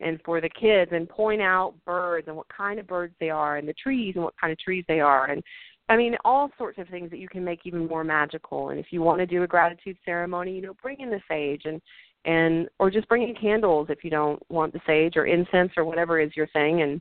and 0.00 0.20
for 0.24 0.40
the 0.40 0.48
kids 0.48 0.90
and 0.92 1.08
point 1.08 1.40
out 1.40 1.74
birds 1.84 2.28
and 2.28 2.36
what 2.36 2.48
kind 2.48 2.78
of 2.78 2.86
birds 2.86 3.14
they 3.20 3.30
are 3.30 3.56
and 3.56 3.68
the 3.68 3.74
trees 3.74 4.14
and 4.14 4.24
what 4.24 4.34
kind 4.40 4.52
of 4.52 4.58
trees 4.58 4.84
they 4.88 5.00
are 5.00 5.30
and 5.30 5.42
I 5.88 5.96
mean 5.96 6.16
all 6.24 6.50
sorts 6.56 6.78
of 6.78 6.88
things 6.88 7.10
that 7.10 7.18
you 7.18 7.28
can 7.28 7.44
make 7.44 7.60
even 7.64 7.86
more 7.86 8.04
magical. 8.04 8.70
And 8.70 8.78
if 8.78 8.86
you 8.90 9.02
want 9.02 9.18
to 9.18 9.26
do 9.26 9.42
a 9.42 9.46
gratitude 9.46 9.96
ceremony, 10.04 10.54
you 10.54 10.62
know, 10.62 10.74
bring 10.80 11.00
in 11.00 11.10
the 11.10 11.20
sage 11.28 11.62
and 11.64 11.82
and 12.24 12.68
or 12.78 12.90
just 12.90 13.08
bring 13.08 13.22
in 13.22 13.34
candles 13.34 13.88
if 13.90 14.04
you 14.04 14.10
don't 14.10 14.40
want 14.48 14.72
the 14.72 14.80
sage 14.86 15.16
or 15.16 15.26
incense 15.26 15.72
or 15.76 15.84
whatever 15.84 16.20
is 16.20 16.30
your 16.36 16.46
thing 16.48 16.82
and 16.82 17.00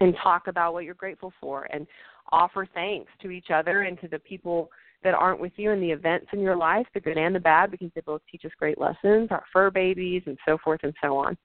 and 0.00 0.14
talk 0.22 0.48
about 0.48 0.72
what 0.72 0.84
you're 0.84 0.94
grateful 0.94 1.32
for 1.40 1.68
and 1.72 1.86
offer 2.32 2.66
thanks 2.74 3.12
to 3.22 3.30
each 3.30 3.50
other 3.54 3.82
and 3.82 4.00
to 4.00 4.08
the 4.08 4.18
people 4.18 4.70
that 5.04 5.14
aren't 5.14 5.38
with 5.38 5.52
you 5.56 5.70
in 5.70 5.80
the 5.80 5.90
events 5.90 6.26
in 6.32 6.40
your 6.40 6.56
life, 6.56 6.86
the 6.94 7.00
good 7.00 7.18
and 7.18 7.34
the 7.34 7.40
bad, 7.40 7.70
because 7.70 7.90
they 7.94 8.00
both 8.00 8.22
teach 8.30 8.44
us 8.44 8.50
great 8.58 8.78
lessons, 8.78 9.28
our 9.30 9.44
fur 9.52 9.70
babies 9.70 10.22
and 10.26 10.38
so 10.46 10.58
forth 10.64 10.80
and 10.82 10.94
so 11.02 11.16
on. 11.16 11.36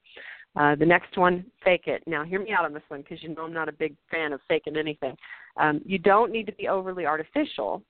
Uh, 0.56 0.76
the 0.76 0.86
next 0.86 1.18
one, 1.18 1.46
fake 1.64 1.84
it. 1.86 2.04
Now, 2.08 2.24
hear 2.24 2.42
me 2.42 2.52
out 2.52 2.66
on 2.66 2.74
this 2.74 2.84
one 2.88 3.02
because 3.02 3.22
you 3.22 3.30
know 3.30 3.44
I'm 3.44 3.54
not 3.54 3.70
a 3.70 3.74
big 3.74 3.96
fan 4.10 4.34
of 4.34 4.42
faking 4.48 4.78
anything. 4.78 5.16
Um, 5.58 5.82
you 5.86 5.98
don't 6.00 6.32
need 6.32 6.48
to 6.48 6.54
be 6.54 6.68
overly 6.68 7.06
artificial, 7.06 7.84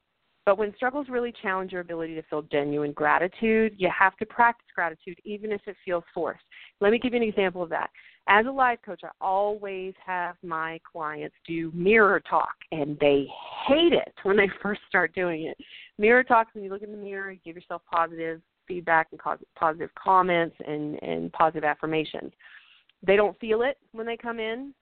but 0.45 0.57
when 0.57 0.75
struggles 0.75 1.07
really 1.09 1.33
challenge 1.41 1.71
your 1.71 1.81
ability 1.81 2.15
to 2.15 2.23
feel 2.23 2.41
genuine 2.43 2.91
gratitude, 2.91 3.73
you 3.77 3.89
have 3.97 4.15
to 4.17 4.25
practice 4.25 4.67
gratitude 4.75 5.17
even 5.23 5.51
if 5.51 5.61
it 5.67 5.77
feels 5.85 6.03
forced. 6.13 6.43
Let 6.81 6.91
me 6.91 6.99
give 6.99 7.13
you 7.13 7.21
an 7.21 7.27
example 7.27 7.63
of 7.63 7.69
that 7.69 7.89
as 8.29 8.45
a 8.45 8.51
life 8.51 8.79
coach, 8.85 9.01
I 9.03 9.09
always 9.19 9.93
have 10.05 10.35
my 10.43 10.79
clients 10.89 11.35
do 11.47 11.71
mirror 11.73 12.21
talk, 12.29 12.53
and 12.71 12.97
they 12.99 13.27
hate 13.67 13.93
it 13.93 14.13
when 14.23 14.37
they 14.37 14.47
first 14.61 14.81
start 14.87 15.13
doing 15.15 15.45
it. 15.45 15.57
Mirror 15.97 16.23
talk 16.23 16.47
when 16.53 16.63
you 16.63 16.69
look 16.69 16.83
in 16.83 16.91
the 16.91 16.97
mirror, 16.97 17.31
you 17.31 17.39
give 17.43 17.55
yourself 17.55 17.81
positive 17.91 18.41
feedback 18.69 19.07
and 19.11 19.19
positive 19.57 19.89
comments 20.01 20.55
and, 20.65 21.01
and 21.03 21.33
positive 21.33 21.65
affirmations. 21.65 22.31
They 23.05 23.17
don't 23.17 23.37
feel 23.39 23.63
it 23.63 23.77
when 23.91 24.05
they 24.05 24.15
come 24.15 24.39
in. 24.39 24.73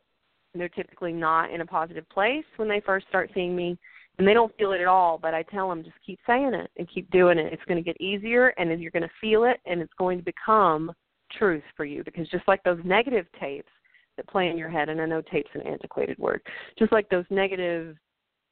They're 0.53 0.69
typically 0.69 1.13
not 1.13 1.51
in 1.51 1.61
a 1.61 1.65
positive 1.65 2.07
place 2.09 2.45
when 2.57 2.67
they 2.67 2.81
first 2.85 3.07
start 3.07 3.31
seeing 3.33 3.55
me, 3.55 3.77
and 4.17 4.27
they 4.27 4.33
don't 4.33 4.55
feel 4.57 4.73
it 4.73 4.81
at 4.81 4.88
all. 4.88 5.17
But 5.17 5.33
I 5.33 5.43
tell 5.43 5.69
them 5.69 5.83
just 5.83 5.97
keep 6.05 6.19
saying 6.27 6.53
it 6.53 6.69
and 6.77 6.89
keep 6.93 7.09
doing 7.11 7.39
it. 7.39 7.53
It's 7.53 7.63
going 7.65 7.83
to 7.83 7.83
get 7.83 7.99
easier, 8.01 8.49
and 8.57 8.81
you're 8.81 8.91
going 8.91 9.03
to 9.03 9.09
feel 9.21 9.43
it, 9.45 9.57
and 9.65 9.81
it's 9.81 9.93
going 9.97 10.17
to 10.19 10.23
become 10.23 10.91
truth 11.38 11.63
for 11.75 11.85
you 11.85 12.03
because 12.03 12.27
just 12.29 12.47
like 12.47 12.63
those 12.63 12.79
negative 12.83 13.25
tapes 13.39 13.69
that 14.17 14.27
play 14.27 14.49
in 14.49 14.57
your 14.57 14.69
head, 14.69 14.89
and 14.89 14.99
I 14.99 15.05
know 15.05 15.21
tape's 15.21 15.49
an 15.53 15.61
antiquated 15.61 16.17
word, 16.17 16.41
just 16.77 16.91
like 16.91 17.07
those 17.09 17.25
negative 17.29 17.95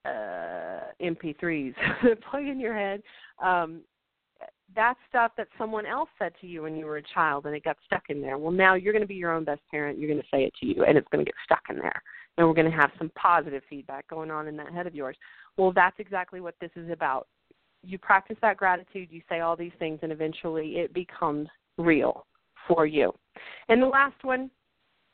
uh, 0.05 0.91
MP3s 1.01 1.73
that 2.03 2.23
play 2.29 2.47
in 2.47 2.59
your 2.59 2.75
head, 2.75 3.01
um, 3.43 3.81
that's 4.75 4.99
stuff 5.07 5.31
that 5.38 5.47
someone 5.57 5.86
else 5.86 6.09
said 6.19 6.33
to 6.41 6.47
you 6.47 6.63
when 6.63 6.75
you 6.75 6.86
were 6.86 6.97
a 6.97 7.03
child 7.13 7.45
and 7.45 7.55
it 7.55 7.63
got 7.63 7.77
stuck 7.86 8.03
in 8.09 8.21
there. 8.21 8.38
Well, 8.38 8.51
now 8.51 8.75
you're 8.75 8.93
going 8.93 9.01
to 9.03 9.07
be 9.07 9.15
your 9.15 9.33
own 9.33 9.43
best 9.45 9.61
parent. 9.71 9.97
You're 9.97 10.09
going 10.09 10.21
to 10.21 10.27
say 10.31 10.43
it 10.43 10.53
to 10.59 10.65
you, 10.65 10.83
and 10.83 10.97
it's 10.97 11.07
going 11.11 11.23
to 11.23 11.29
get 11.29 11.36
stuck 11.45 11.61
in 11.69 11.77
there. 11.77 12.01
And 12.38 12.45
we're 12.47 12.53
going 12.53 12.69
to 12.69 12.75
have 12.75 12.91
some 12.97 13.11
positive 13.15 13.63
feedback 13.69 14.07
going 14.09 14.31
on 14.31 14.47
in 14.47 14.57
that 14.57 14.73
head 14.73 14.88
of 14.88 14.95
yours. 14.95 15.15
Well, 15.57 15.71
that's 15.71 15.95
exactly 15.99 16.41
what 16.41 16.55
this 16.59 16.71
is 16.75 16.89
about. 16.89 17.27
You 17.83 17.97
practice 17.97 18.38
that 18.41 18.57
gratitude, 18.57 19.09
you 19.11 19.21
say 19.29 19.39
all 19.39 19.55
these 19.55 19.71
things, 19.79 19.99
and 20.01 20.11
eventually 20.11 20.77
it 20.77 20.93
becomes 20.93 21.47
real 21.77 22.25
for 22.67 22.86
you. 22.86 23.13
And 23.69 23.81
the 23.81 23.88
last 23.88 24.21
one, 24.23 24.49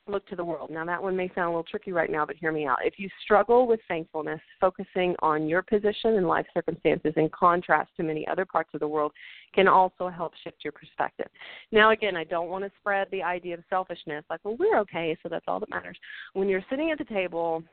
look 0.08 0.28
to 0.28 0.36
the 0.36 0.44
world. 0.44 0.70
Now, 0.72 0.84
that 0.86 1.02
one 1.02 1.16
may 1.16 1.28
sound 1.36 1.48
a 1.48 1.50
little 1.50 1.64
tricky 1.64 1.92
right 1.92 2.10
now, 2.10 2.26
but 2.26 2.36
hear 2.36 2.52
me 2.52 2.66
out. 2.66 2.80
If 2.84 2.96
you 2.98 3.08
struggle 3.24 3.68
with 3.68 3.80
thankfulness, 3.88 4.42
focusing 4.60 5.16
on 5.20 5.48
your 5.48 5.62
position 5.62 6.18
and 6.18 6.28
life 6.28 6.46
circumstances 6.54 7.14
in 7.18 7.30
contrast 7.30 7.92
to 7.98 8.04
many 8.04 8.28
other 8.28 8.46
parts 8.46 8.72
of 8.74 8.80
the 8.80 8.88
world 8.88 9.12
can 9.54 9.68
also 9.68 10.10
help 10.10 10.34
shift 10.44 10.58
your 10.64 10.74
perspective. 10.74 11.28
Now, 11.72 11.92
again, 11.92 12.16
I 12.18 12.24
don't 12.24 12.50
want 12.50 12.64
to 12.64 12.72
spread 12.80 13.08
the 13.12 13.24
idea 13.24 13.56
of 13.56 13.64
selfishness, 13.70 14.26
like, 14.30 14.40
well, 14.44 14.58
we're 14.58 14.80
okay, 14.80 15.18
so 15.22 15.30
that's 15.30 15.46
all 15.48 15.60
that 15.60 15.70
matters. 15.70 15.98
When 16.34 16.50
you're 16.50 16.66
sitting 16.70 16.92
at 16.92 16.98
the 16.98 17.06
table 17.06 17.64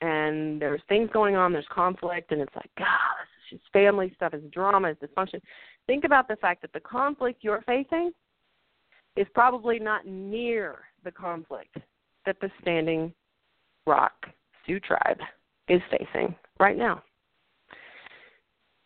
and 0.00 0.60
there's 0.60 0.82
things 0.88 1.08
going 1.12 1.36
on, 1.36 1.52
there's 1.52 1.66
conflict, 1.72 2.32
and 2.32 2.40
it's 2.40 2.54
like, 2.54 2.70
God, 2.78 2.86
this 3.50 3.58
is 3.58 3.64
family 3.72 4.12
stuff, 4.14 4.34
it's 4.34 4.44
drama, 4.52 4.88
it's 4.88 5.02
dysfunction. 5.02 5.40
Think 5.86 6.04
about 6.04 6.28
the 6.28 6.36
fact 6.36 6.62
that 6.62 6.72
the 6.72 6.80
conflict 6.80 7.38
you're 7.42 7.62
facing 7.62 8.12
is 9.18 9.26
probably 9.34 9.80
not 9.80 10.06
near 10.06 10.76
the 11.04 11.10
conflict 11.10 11.76
that 12.24 12.36
the 12.40 12.50
Standing 12.62 13.12
Rock 13.84 14.12
Sioux 14.64 14.78
tribe 14.78 15.18
is 15.68 15.80
facing 15.90 16.36
right 16.60 16.78
now. 16.78 17.02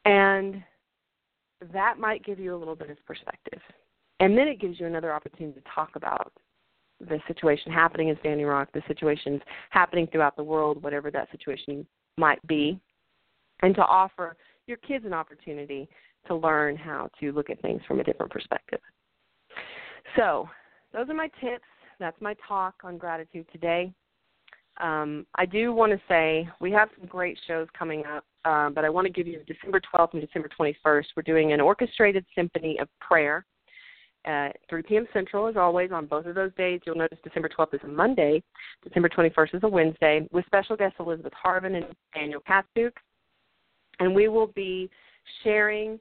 And 0.06 0.62
that 1.72 1.98
might 1.98 2.24
give 2.24 2.38
you 2.38 2.54
a 2.54 2.56
little 2.56 2.74
bit 2.74 2.88
of 2.88 3.04
perspective. 3.04 3.60
And 4.20 4.36
then 4.38 4.48
it 4.48 4.58
gives 4.58 4.80
you 4.80 4.86
another 4.86 5.12
opportunity 5.12 5.60
to 5.60 5.66
talk 5.74 5.96
about 5.96 6.32
the 6.98 7.20
situation 7.28 7.70
happening 7.70 8.08
in 8.08 8.16
Standing 8.20 8.46
Rock, 8.46 8.68
the 8.72 8.82
situations 8.88 9.42
happening 9.70 10.06
throughout 10.06 10.36
the 10.36 10.44
world, 10.44 10.82
whatever 10.82 11.10
that 11.10 11.30
situation 11.30 11.86
might 12.16 12.44
be, 12.46 12.80
and 13.60 13.74
to 13.74 13.84
offer 13.84 14.36
your 14.66 14.78
kids 14.78 15.04
an 15.04 15.12
opportunity 15.12 15.88
to 16.26 16.34
learn 16.34 16.76
how 16.76 17.10
to 17.20 17.32
look 17.32 17.50
at 17.50 17.60
things 17.60 17.82
from 17.86 18.00
a 18.00 18.04
different 18.04 18.32
perspective. 18.32 18.80
So, 20.16 20.48
those 20.92 21.08
are 21.08 21.14
my 21.14 21.28
tips. 21.40 21.64
That's 21.98 22.20
my 22.20 22.34
talk 22.46 22.74
on 22.84 22.98
gratitude 22.98 23.46
today. 23.52 23.92
Um, 24.80 25.26
I 25.36 25.46
do 25.46 25.72
want 25.72 25.92
to 25.92 26.00
say 26.08 26.48
we 26.60 26.72
have 26.72 26.88
some 26.98 27.06
great 27.06 27.38
shows 27.46 27.68
coming 27.78 28.04
up, 28.06 28.24
uh, 28.44 28.70
but 28.70 28.84
I 28.84 28.88
want 28.88 29.06
to 29.06 29.12
give 29.12 29.26
you 29.26 29.40
December 29.46 29.80
12th 29.94 30.14
and 30.14 30.22
December 30.22 30.48
21st. 30.58 31.04
We're 31.16 31.22
doing 31.24 31.52
an 31.52 31.60
orchestrated 31.60 32.24
symphony 32.34 32.78
of 32.80 32.88
prayer 33.00 33.44
at 34.24 34.56
3 34.70 34.82
p.m. 34.82 35.06
Central, 35.12 35.46
as 35.46 35.56
always, 35.56 35.90
on 35.92 36.06
both 36.06 36.26
of 36.26 36.34
those 36.34 36.54
days. 36.54 36.80
You'll 36.86 36.96
notice 36.96 37.18
December 37.22 37.48
12th 37.48 37.74
is 37.74 37.80
a 37.84 37.88
Monday, 37.88 38.42
December 38.82 39.08
21st 39.08 39.56
is 39.56 39.62
a 39.62 39.68
Wednesday, 39.68 40.26
with 40.32 40.46
special 40.46 40.76
guests 40.76 40.96
Elizabeth 41.00 41.32
Harvin 41.44 41.76
and 41.76 41.86
Daniel 42.14 42.42
Katsuk. 42.48 42.92
And 44.00 44.14
we 44.14 44.28
will 44.28 44.48
be 44.48 44.90
sharing 45.44 46.00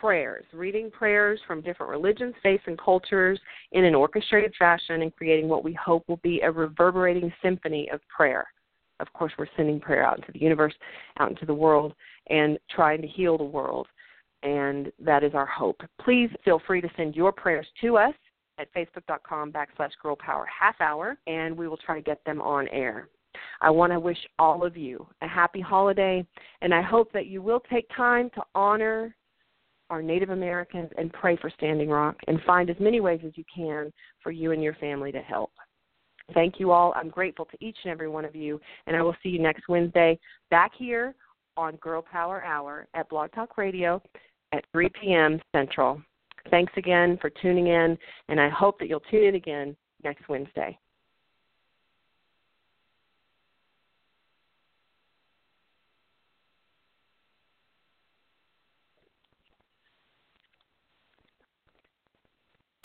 prayers, 0.00 0.44
reading 0.52 0.90
prayers 0.90 1.38
from 1.46 1.60
different 1.60 1.90
religions, 1.90 2.34
faiths, 2.42 2.62
and 2.66 2.80
cultures 2.80 3.38
in 3.72 3.84
an 3.84 3.94
orchestrated 3.94 4.54
fashion 4.58 5.02
and 5.02 5.14
creating 5.14 5.48
what 5.48 5.62
we 5.62 5.74
hope 5.74 6.02
will 6.08 6.20
be 6.22 6.40
a 6.40 6.50
reverberating 6.50 7.30
symphony 7.42 7.88
of 7.92 8.00
prayer. 8.08 8.46
Of 9.00 9.12
course, 9.12 9.32
we're 9.38 9.46
sending 9.56 9.78
prayer 9.78 10.04
out 10.04 10.18
into 10.18 10.32
the 10.32 10.40
universe, 10.40 10.74
out 11.18 11.30
into 11.30 11.44
the 11.44 11.54
world, 11.54 11.94
and 12.28 12.58
trying 12.74 13.02
to 13.02 13.08
heal 13.08 13.36
the 13.36 13.44
world. 13.44 13.86
And 14.42 14.90
that 14.98 15.22
is 15.22 15.34
our 15.34 15.46
hope. 15.46 15.82
Please 16.02 16.30
feel 16.44 16.62
free 16.66 16.80
to 16.80 16.88
send 16.96 17.14
your 17.14 17.30
prayers 17.30 17.66
to 17.82 17.98
us 17.98 18.14
at 18.58 18.72
facebook.com 18.74 19.52
backslash 19.52 19.90
girl 20.02 20.16
power 20.16 20.46
hour, 20.80 21.18
and 21.26 21.56
we 21.56 21.68
will 21.68 21.76
try 21.76 21.94
to 21.94 22.02
get 22.02 22.24
them 22.24 22.40
on 22.40 22.68
air. 22.68 23.08
I 23.60 23.70
want 23.70 23.92
to 23.92 24.00
wish 24.00 24.18
all 24.38 24.64
of 24.64 24.76
you 24.76 25.06
a 25.20 25.28
happy 25.28 25.60
holiday, 25.60 26.26
and 26.62 26.74
I 26.74 26.80
hope 26.80 27.12
that 27.12 27.26
you 27.26 27.42
will 27.42 27.60
take 27.70 27.86
time 27.94 28.30
to 28.34 28.42
honor 28.54 29.14
our 29.90 30.02
Native 30.02 30.30
Americans 30.30 30.90
and 30.96 31.12
pray 31.12 31.36
for 31.36 31.50
Standing 31.50 31.90
Rock 31.90 32.16
and 32.28 32.40
find 32.46 32.70
as 32.70 32.76
many 32.80 33.00
ways 33.00 33.20
as 33.26 33.32
you 33.36 33.44
can 33.54 33.92
for 34.22 34.30
you 34.30 34.52
and 34.52 34.62
your 34.62 34.74
family 34.74 35.12
to 35.12 35.20
help. 35.20 35.52
Thank 36.32 36.60
you 36.60 36.70
all. 36.70 36.92
I'm 36.96 37.08
grateful 37.08 37.44
to 37.46 37.56
each 37.60 37.76
and 37.84 37.92
every 37.92 38.08
one 38.08 38.24
of 38.24 38.36
you, 38.36 38.60
and 38.86 38.96
I 38.96 39.02
will 39.02 39.16
see 39.22 39.30
you 39.30 39.40
next 39.40 39.68
Wednesday 39.68 40.18
back 40.48 40.72
here 40.78 41.14
on 41.56 41.76
Girl 41.76 42.02
Power 42.02 42.42
Hour 42.44 42.86
at 42.94 43.08
Blog 43.08 43.32
Talk 43.32 43.58
Radio 43.58 44.00
at 44.52 44.64
3 44.72 44.88
p.m. 45.00 45.40
Central. 45.54 46.00
Thanks 46.50 46.72
again 46.76 47.18
for 47.20 47.30
tuning 47.42 47.66
in, 47.66 47.98
and 48.28 48.40
I 48.40 48.48
hope 48.48 48.78
that 48.78 48.88
you'll 48.88 49.02
tune 49.10 49.24
in 49.24 49.34
again 49.34 49.76
next 50.02 50.28
Wednesday. 50.28 50.78